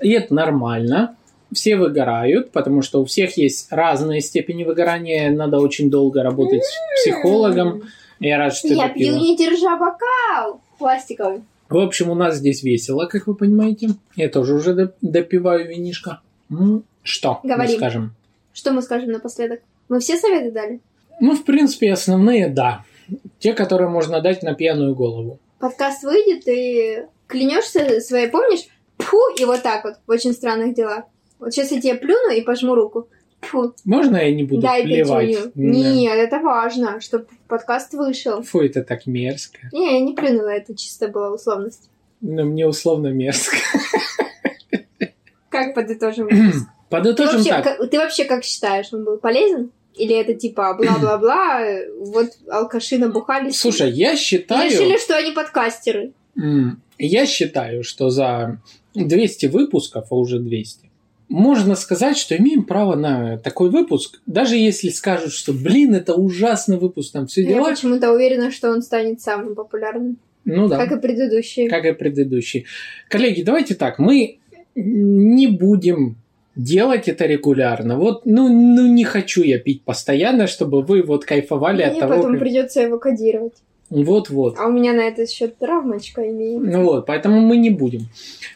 И 0.00 0.10
это 0.10 0.34
нормально. 0.34 1.16
Все 1.52 1.76
выгорают, 1.76 2.52
потому 2.52 2.82
что 2.82 3.00
у 3.00 3.04
всех 3.04 3.36
есть 3.36 3.70
разные 3.72 4.20
степени 4.20 4.64
выгорания. 4.64 5.30
Надо 5.30 5.58
очень 5.58 5.90
долго 5.90 6.22
работать 6.22 6.62
с 6.64 7.00
психологом. 7.00 7.82
Я 8.20 8.38
рад, 8.38 8.54
что 8.54 8.68
ты 8.68 8.74
Я 8.74 8.88
пью, 8.88 9.16
не 9.16 9.36
держа 9.36 9.76
бокал 9.76 10.60
пластиковый. 10.78 11.42
В 11.68 11.78
общем, 11.78 12.10
у 12.10 12.14
нас 12.14 12.36
здесь 12.36 12.62
весело, 12.62 13.06
как 13.06 13.26
вы 13.26 13.34
понимаете. 13.34 13.90
Я 14.16 14.28
тоже 14.28 14.54
уже 14.54 14.74
доп- 14.74 14.94
допиваю 15.00 15.68
винишко. 15.68 16.20
Ну, 16.48 16.82
что 17.02 17.40
мы 17.42 17.54
Говори. 17.54 17.76
скажем? 17.76 18.14
Что 18.52 18.72
мы 18.72 18.82
скажем 18.82 19.10
напоследок? 19.12 19.60
Мы 19.88 20.00
все 20.00 20.16
советы 20.16 20.50
дали? 20.50 20.80
Ну, 21.20 21.34
в 21.36 21.44
принципе, 21.44 21.92
основные, 21.92 22.48
да. 22.48 22.84
Те, 23.38 23.54
которые 23.54 23.88
можно 23.88 24.20
дать 24.20 24.42
на 24.42 24.54
пьяную 24.54 24.94
голову. 24.94 25.38
Подкаст 25.58 26.02
выйдет, 26.02 26.46
и 26.48 27.04
клянешься 27.26 28.00
своей, 28.00 28.28
помнишь? 28.28 28.66
Фу, 28.98 29.18
и 29.38 29.44
вот 29.44 29.62
так 29.62 29.84
вот, 29.84 29.94
в 30.06 30.10
очень 30.10 30.32
странных 30.32 30.74
делах. 30.74 31.04
Вот 31.40 31.52
сейчас 31.52 31.72
я 31.72 31.80
тебе 31.80 31.94
плюну 31.94 32.30
и 32.32 32.42
пожму 32.42 32.74
руку. 32.74 33.08
Фу, 33.40 33.74
Можно 33.84 34.18
я 34.18 34.34
не 34.34 34.44
буду 34.44 34.60
дай 34.60 34.82
плевать? 34.82 35.34
Да. 35.34 35.50
Нет, 35.54 36.14
это 36.14 36.40
важно, 36.40 37.00
чтобы 37.00 37.26
подкаст 37.48 37.94
вышел. 37.94 38.42
Фу, 38.42 38.60
это 38.60 38.82
так 38.84 39.06
мерзко. 39.06 39.58
Не, 39.72 39.98
я 39.98 40.04
не 40.04 40.12
плюнула, 40.12 40.50
это 40.50 40.76
чисто 40.76 41.08
была 41.08 41.32
условность. 41.32 41.88
Но 42.20 42.44
мне 42.44 42.66
условно 42.66 43.08
мерзко. 43.08 43.56
Как 45.48 45.74
подытожим? 45.74 46.28
ты, 46.28 46.52
Подытожим 46.90 47.36
вообще, 47.36 47.50
так. 47.50 47.64
как- 47.64 47.90
ты 47.90 47.98
вообще 47.98 48.24
как 48.24 48.44
считаешь, 48.44 48.92
он 48.92 49.04
был 49.04 49.18
полезен? 49.18 49.72
Или 49.94 50.14
это 50.14 50.34
типа 50.34 50.74
бла-бла-бла, 50.78 51.60
вот 51.98 52.28
алкаши 52.48 52.98
набухались? 52.98 53.58
Слушай, 53.58 53.90
я 53.90 54.12
и 54.12 54.16
считаю... 54.16 54.70
решили, 54.70 54.98
что 54.98 55.16
они 55.16 55.32
подкастеры. 55.32 56.12
Я 56.98 57.26
считаю, 57.26 57.82
что 57.82 58.10
за 58.10 58.60
200 58.94 59.46
выпусков, 59.46 60.06
а 60.10 60.14
уже 60.14 60.38
200, 60.38 60.89
можно 61.30 61.76
сказать, 61.76 62.18
что 62.18 62.36
имеем 62.36 62.64
право 62.64 62.96
на 62.96 63.38
такой 63.38 63.70
выпуск, 63.70 64.20
даже 64.26 64.56
если 64.56 64.88
скажут, 64.90 65.32
что, 65.32 65.52
блин, 65.54 65.94
это 65.94 66.14
ужасный 66.14 66.76
выпуск, 66.76 67.12
там 67.12 67.26
все 67.28 67.42
Я 67.42 67.48
дела. 67.54 67.70
почему-то 67.70 68.12
уверена, 68.12 68.50
что 68.50 68.70
он 68.70 68.82
станет 68.82 69.20
самым 69.20 69.54
популярным, 69.54 70.18
Ну 70.44 70.68
да. 70.68 70.76
как 70.76 70.98
и 70.98 71.00
предыдущие. 71.00 71.68
как 71.70 71.84
и 71.86 71.92
предыдущий. 71.92 72.66
Коллеги, 73.08 73.42
давайте 73.42 73.74
так, 73.76 73.98
мы 73.98 74.38
не 74.74 75.46
будем 75.46 76.16
делать 76.56 77.08
это 77.08 77.26
регулярно. 77.26 77.96
Вот, 77.96 78.26
ну, 78.26 78.48
ну 78.48 78.92
не 78.92 79.04
хочу 79.04 79.42
я 79.42 79.58
пить 79.58 79.82
постоянно, 79.82 80.46
чтобы 80.48 80.82
вы 80.82 81.02
вот 81.02 81.24
кайфовали 81.24 81.82
от 81.82 81.92
Мне 81.92 82.00
того, 82.00 82.16
потом 82.16 82.32
как- 82.32 82.40
придется 82.40 82.82
его 82.82 82.98
кодировать. 82.98 83.54
Вот-вот. 83.90 84.54
А 84.56 84.66
у 84.66 84.72
меня 84.72 84.92
на 84.92 85.00
этот 85.00 85.28
счет 85.28 85.58
травмочка 85.58 86.28
имеет. 86.28 86.62
Ну 86.62 86.84
вот, 86.84 87.06
поэтому 87.06 87.40
мы 87.40 87.56
не 87.56 87.70
будем. 87.70 88.06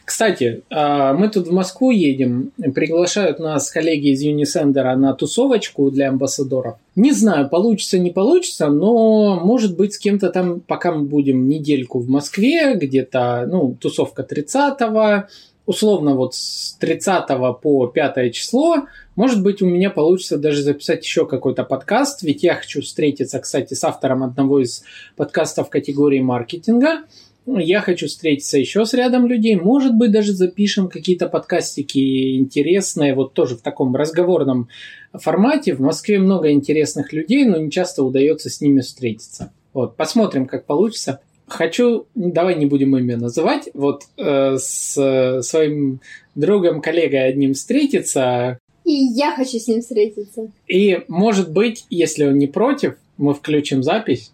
Кстати, 0.05 0.63
а, 0.69 1.13
мы 1.13 1.27
тут 1.27 1.47
в 1.47 1.51
Москву 1.51 1.91
едем, 1.91 2.51
приглашают 2.73 3.39
нас 3.39 3.69
коллеги 3.69 4.13
из 4.13 4.25
Unisender 4.25 4.95
на 4.95 5.13
тусовочку 5.13 5.91
для 5.91 6.07
амбассадоров. 6.09 6.75
Не 6.95 7.11
знаю, 7.11 7.49
получится, 7.49 7.99
не 7.99 8.11
получится, 8.11 8.67
но 8.67 9.37
может 9.43 9.75
быть 9.75 9.93
с 9.93 9.99
кем-то 9.99 10.29
там, 10.29 10.61
пока 10.61 10.93
мы 10.93 11.03
будем 11.03 11.49
недельку 11.49 11.99
в 11.99 12.07
Москве, 12.07 12.75
где-то, 12.75 13.45
ну, 13.49 13.75
тусовка 13.79 14.25
30-го, 14.29 15.27
условно 15.65 16.15
вот 16.15 16.35
с 16.35 16.75
30 16.79 17.27
по 17.61 17.87
5 17.87 18.33
число, 18.33 18.87
может 19.15 19.41
быть, 19.41 19.61
у 19.61 19.65
меня 19.65 19.89
получится 19.89 20.37
даже 20.37 20.61
записать 20.61 21.03
еще 21.03 21.25
какой-то 21.25 21.63
подкаст, 21.63 22.21
ведь 22.23 22.43
я 22.43 22.55
хочу 22.55 22.81
встретиться, 22.81 23.39
кстати, 23.39 23.73
с 23.73 23.83
автором 23.83 24.23
одного 24.23 24.61
из 24.61 24.83
подкастов 25.15 25.69
категории 25.69 26.19
маркетинга. 26.19 27.03
Я 27.47 27.81
хочу 27.81 28.07
встретиться 28.07 28.57
еще 28.57 28.85
с 28.85 28.93
рядом 28.93 29.27
людей. 29.27 29.55
Может 29.55 29.93
быть, 29.93 30.11
даже 30.11 30.33
запишем 30.33 30.89
какие-то 30.89 31.29
подкастики 31.29 32.37
интересные, 32.37 33.13
вот 33.13 33.33
тоже 33.33 33.55
в 33.55 33.61
таком 33.61 33.95
разговорном 33.95 34.67
формате. 35.13 35.75
В 35.75 35.79
Москве 35.79 36.17
много 36.17 36.51
интересных 36.51 37.13
людей, 37.13 37.45
но 37.45 37.57
не 37.57 37.69
часто 37.69 38.03
удается 38.03 38.49
с 38.49 38.61
ними 38.61 38.81
встретиться. 38.81 39.53
Вот, 39.73 39.95
посмотрим, 39.95 40.47
как 40.47 40.65
получится. 40.65 41.19
Хочу, 41.47 42.07
давай 42.15 42.55
не 42.55 42.65
будем 42.65 42.97
имя 42.97 43.17
называть, 43.17 43.69
вот 43.73 44.03
э, 44.17 44.57
с 44.57 45.41
своим 45.43 45.99
другом, 46.33 46.81
коллегой 46.81 47.27
одним 47.27 47.53
встретиться. 47.53 48.57
И 48.83 48.91
я 48.93 49.35
хочу 49.35 49.59
с 49.59 49.67
ним 49.67 49.81
встретиться. 49.81 50.47
И, 50.67 51.01
может 51.07 51.51
быть, 51.51 51.85
если 51.89 52.25
он 52.25 52.37
не 52.37 52.47
против, 52.47 52.95
мы 53.17 53.33
включим 53.33 53.81
запись 53.83 54.31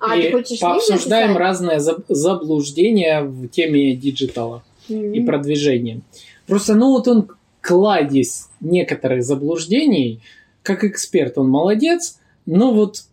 А, 0.00 0.16
и 0.16 0.22
ты 0.22 0.32
хочешь 0.32 0.60
пообсуждаем 0.60 1.36
разные 1.36 1.78
заб- 1.78 2.04
заблуждения 2.08 3.22
в 3.22 3.48
теме 3.48 3.94
диджитала 3.94 4.62
Мгм. 4.88 5.12
и 5.12 5.20
продвижения. 5.24 6.00
Просто, 6.46 6.74
ну 6.74 6.90
вот 6.92 7.06
он 7.08 7.28
кладезь 7.60 8.48
некоторых 8.60 9.22
заблуждений, 9.24 10.20
как 10.62 10.82
эксперт 10.84 11.38
он 11.38 11.48
молодец, 11.48 12.18
но 12.46 12.72
вот 12.72 13.04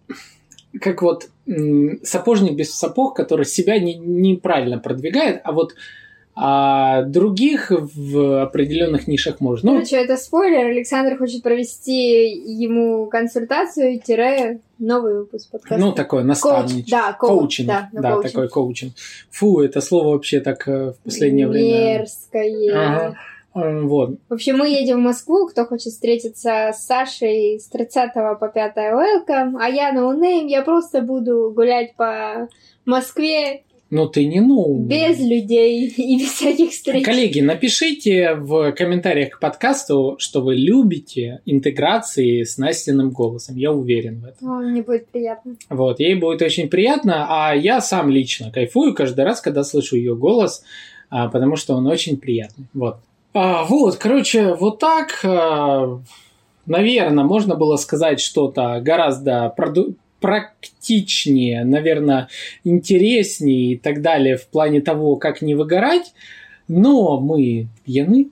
как 0.82 1.02
вот 1.04 1.30
сапожник 2.04 2.56
без 2.56 2.74
сапог, 2.74 3.16
который 3.16 3.46
себя 3.46 3.80
не- 3.80 3.96
неправильно 3.96 4.78
продвигает, 4.80 5.42
а 5.44 5.52
вот 5.52 5.74
а 6.42 7.02
других 7.02 7.70
в 7.70 8.42
определенных 8.42 9.08
нишах 9.08 9.42
может. 9.42 9.66
Ну, 9.66 9.74
Короче, 9.74 9.98
это 9.98 10.16
спойлер. 10.16 10.68
Александр 10.68 11.18
хочет 11.18 11.44
провести 11.44 12.30
ему 12.30 13.08
консультацию, 13.08 14.00
тире 14.00 14.62
новый 14.78 15.16
выпуск 15.16 15.52
подкаста. 15.52 15.78
ну 15.78 15.92
такое 15.92 16.24
наставничество. 16.24 16.98
да, 16.98 17.14
коуч, 17.14 17.30
коучинг. 17.30 17.68
да, 17.68 17.90
ну, 17.92 18.02
да, 18.02 18.14
коучинг. 18.14 18.32
такой 18.32 18.48
коучинг. 18.48 18.94
Фу, 19.32 19.60
это 19.60 19.82
слово 19.82 20.14
вообще 20.14 20.40
так 20.40 20.66
э, 20.70 20.94
в 20.94 21.04
последнее 21.04 21.50
время. 21.50 21.98
Мерзкое. 21.98 22.72
Ага. 22.74 23.18
Э, 23.56 23.82
Вот. 23.82 24.18
В 24.30 24.34
общем, 24.34 24.58
мы 24.58 24.70
едем 24.70 24.98
в 24.98 25.04
Москву. 25.04 25.48
Кто 25.48 25.66
хочет 25.66 25.94
встретиться 25.94 26.72
с 26.74 26.86
Сашей 26.86 27.60
с 27.60 27.68
30 27.68 28.14
по 28.40 28.48
5 28.48 28.78
welcome, 28.78 29.58
а 29.60 29.68
я 29.68 29.92
no 29.92 30.08
name, 30.08 30.48
я 30.48 30.62
просто 30.62 31.02
буду 31.02 31.52
гулять 31.56 31.96
по 31.96 32.48
Москве 32.86 33.64
Но 33.92 34.08
ты 34.08 34.26
не 34.28 34.40
ну. 34.40 34.80
без 34.80 35.20
людей 35.20 35.88
и 35.88 36.20
без 36.20 36.32
всяких 36.32 36.72
встреч. 36.72 37.04
Коллеги, 37.04 37.40
напишите 37.42 38.36
в 38.36 38.72
комментариях 38.74 39.32
к 39.32 39.40
подкасту, 39.40 40.16
что 40.20 40.42
вы 40.42 40.56
любите 40.56 41.42
интеграции 41.46 42.44
с 42.44 42.58
Настиным 42.58 43.10
голосом. 43.12 43.56
Я 43.56 43.72
уверен 43.72 44.22
в 44.22 44.26
этом. 44.26 44.48
О, 44.48 44.62
мне 44.62 44.84
будет 44.84 45.08
приятно. 45.08 45.56
Вот, 45.70 46.00
ей 46.00 46.16
будет 46.16 46.42
очень 46.42 46.70
приятно, 46.70 47.28
а 47.30 47.56
я 47.56 47.82
сам 47.82 48.10
лично 48.10 48.52
кайфую 48.52 48.94
каждый 48.94 49.26
раз, 49.26 49.42
когда 49.42 49.64
слышу 49.64 49.96
ее 49.96 50.16
голос, 50.16 50.64
а, 51.10 51.28
потому 51.30 51.56
что 51.56 51.74
он 51.76 51.88
очень 51.88 52.18
приятный. 52.18 52.66
Вот. 52.74 52.98
А, 53.34 53.64
вот, 53.66 53.98
короче, 53.98 54.54
вот 54.56 54.80
так, 54.80 55.20
наверное, 56.66 57.24
можно 57.24 57.56
было 57.56 57.76
сказать 57.78 58.20
что-то 58.20 58.80
гораздо 58.84 59.54
проду- 59.56 59.96
практичнее, 60.20 61.64
наверное, 61.64 62.28
интереснее 62.64 63.74
и 63.74 63.78
так 63.78 64.02
далее 64.02 64.38
в 64.38 64.48
плане 64.48 64.82
того, 64.82 65.16
как 65.16 65.42
не 65.42 65.56
выгорать, 65.56 66.14
но 66.68 67.20
мы 67.20 67.68
пьяны 67.86 68.30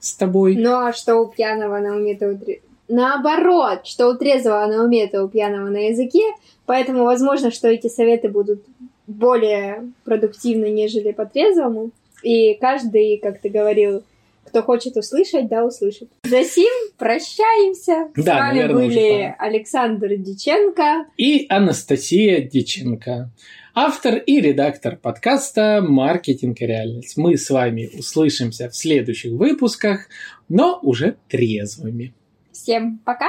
с 0.00 0.14
тобой. 0.14 0.56
Ну 0.56 0.72
а 0.86 0.92
что 0.92 1.16
у 1.16 1.26
пьяного 1.28 1.78
на 1.78 1.96
уме, 1.96 2.14
то 2.16 2.30
у 2.30 2.36
тре- 2.36 2.60
Наоборот, 2.88 3.86
что 3.86 4.08
у 4.08 4.16
трезвого 4.16 4.66
на 4.66 4.84
уме, 4.84 5.06
то 5.06 5.24
у 5.24 5.28
пьяного 5.28 5.68
на 5.70 5.88
языке. 5.88 6.22
Поэтому 6.66 7.04
возможно, 7.04 7.50
что 7.50 7.68
эти 7.68 7.86
советы 7.86 8.28
будут 8.28 8.62
более 9.06 9.92
продуктивны, 10.04 10.68
нежели 10.70 11.12
по 11.12 11.24
трезвому. 11.24 11.90
И 12.22 12.54
каждый, 12.54 13.16
как 13.18 13.40
ты 13.40 13.48
говорил, 13.48 14.02
кто 14.44 14.62
хочет 14.62 14.96
услышать, 14.96 15.48
да, 15.48 15.64
услышит. 15.64 16.10
Засим, 16.24 16.70
прощаемся. 16.98 18.10
С 18.14 18.24
Да, 18.24 18.34
вами 18.38 18.60
наверное, 18.60 18.86
были. 18.86 19.36
Александр 19.38 20.16
Диченко. 20.16 21.06
и 21.16 21.46
Анастасия 21.48 22.40
Диченко, 22.42 23.30
автор 23.74 24.16
и 24.16 24.40
редактор 24.40 24.96
подкаста 24.96 25.80
«Маркетинг 25.82 26.60
и 26.60 26.66
реальность». 26.66 27.16
Мы 27.16 27.36
с 27.38 27.48
вами 27.50 27.90
услышимся 27.98 28.68
в 28.68 28.76
следующих 28.76 29.32
выпусках, 29.32 30.08
но 30.48 30.78
уже 30.82 31.16
трезвыми. 31.28 32.14
Всем 32.52 32.98
пока. 33.04 33.28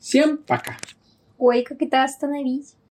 Всем 0.00 0.38
пока! 0.38 0.76
Ой, 1.38 1.62
как 1.62 1.80
это 1.80 2.04
остановить? 2.04 2.74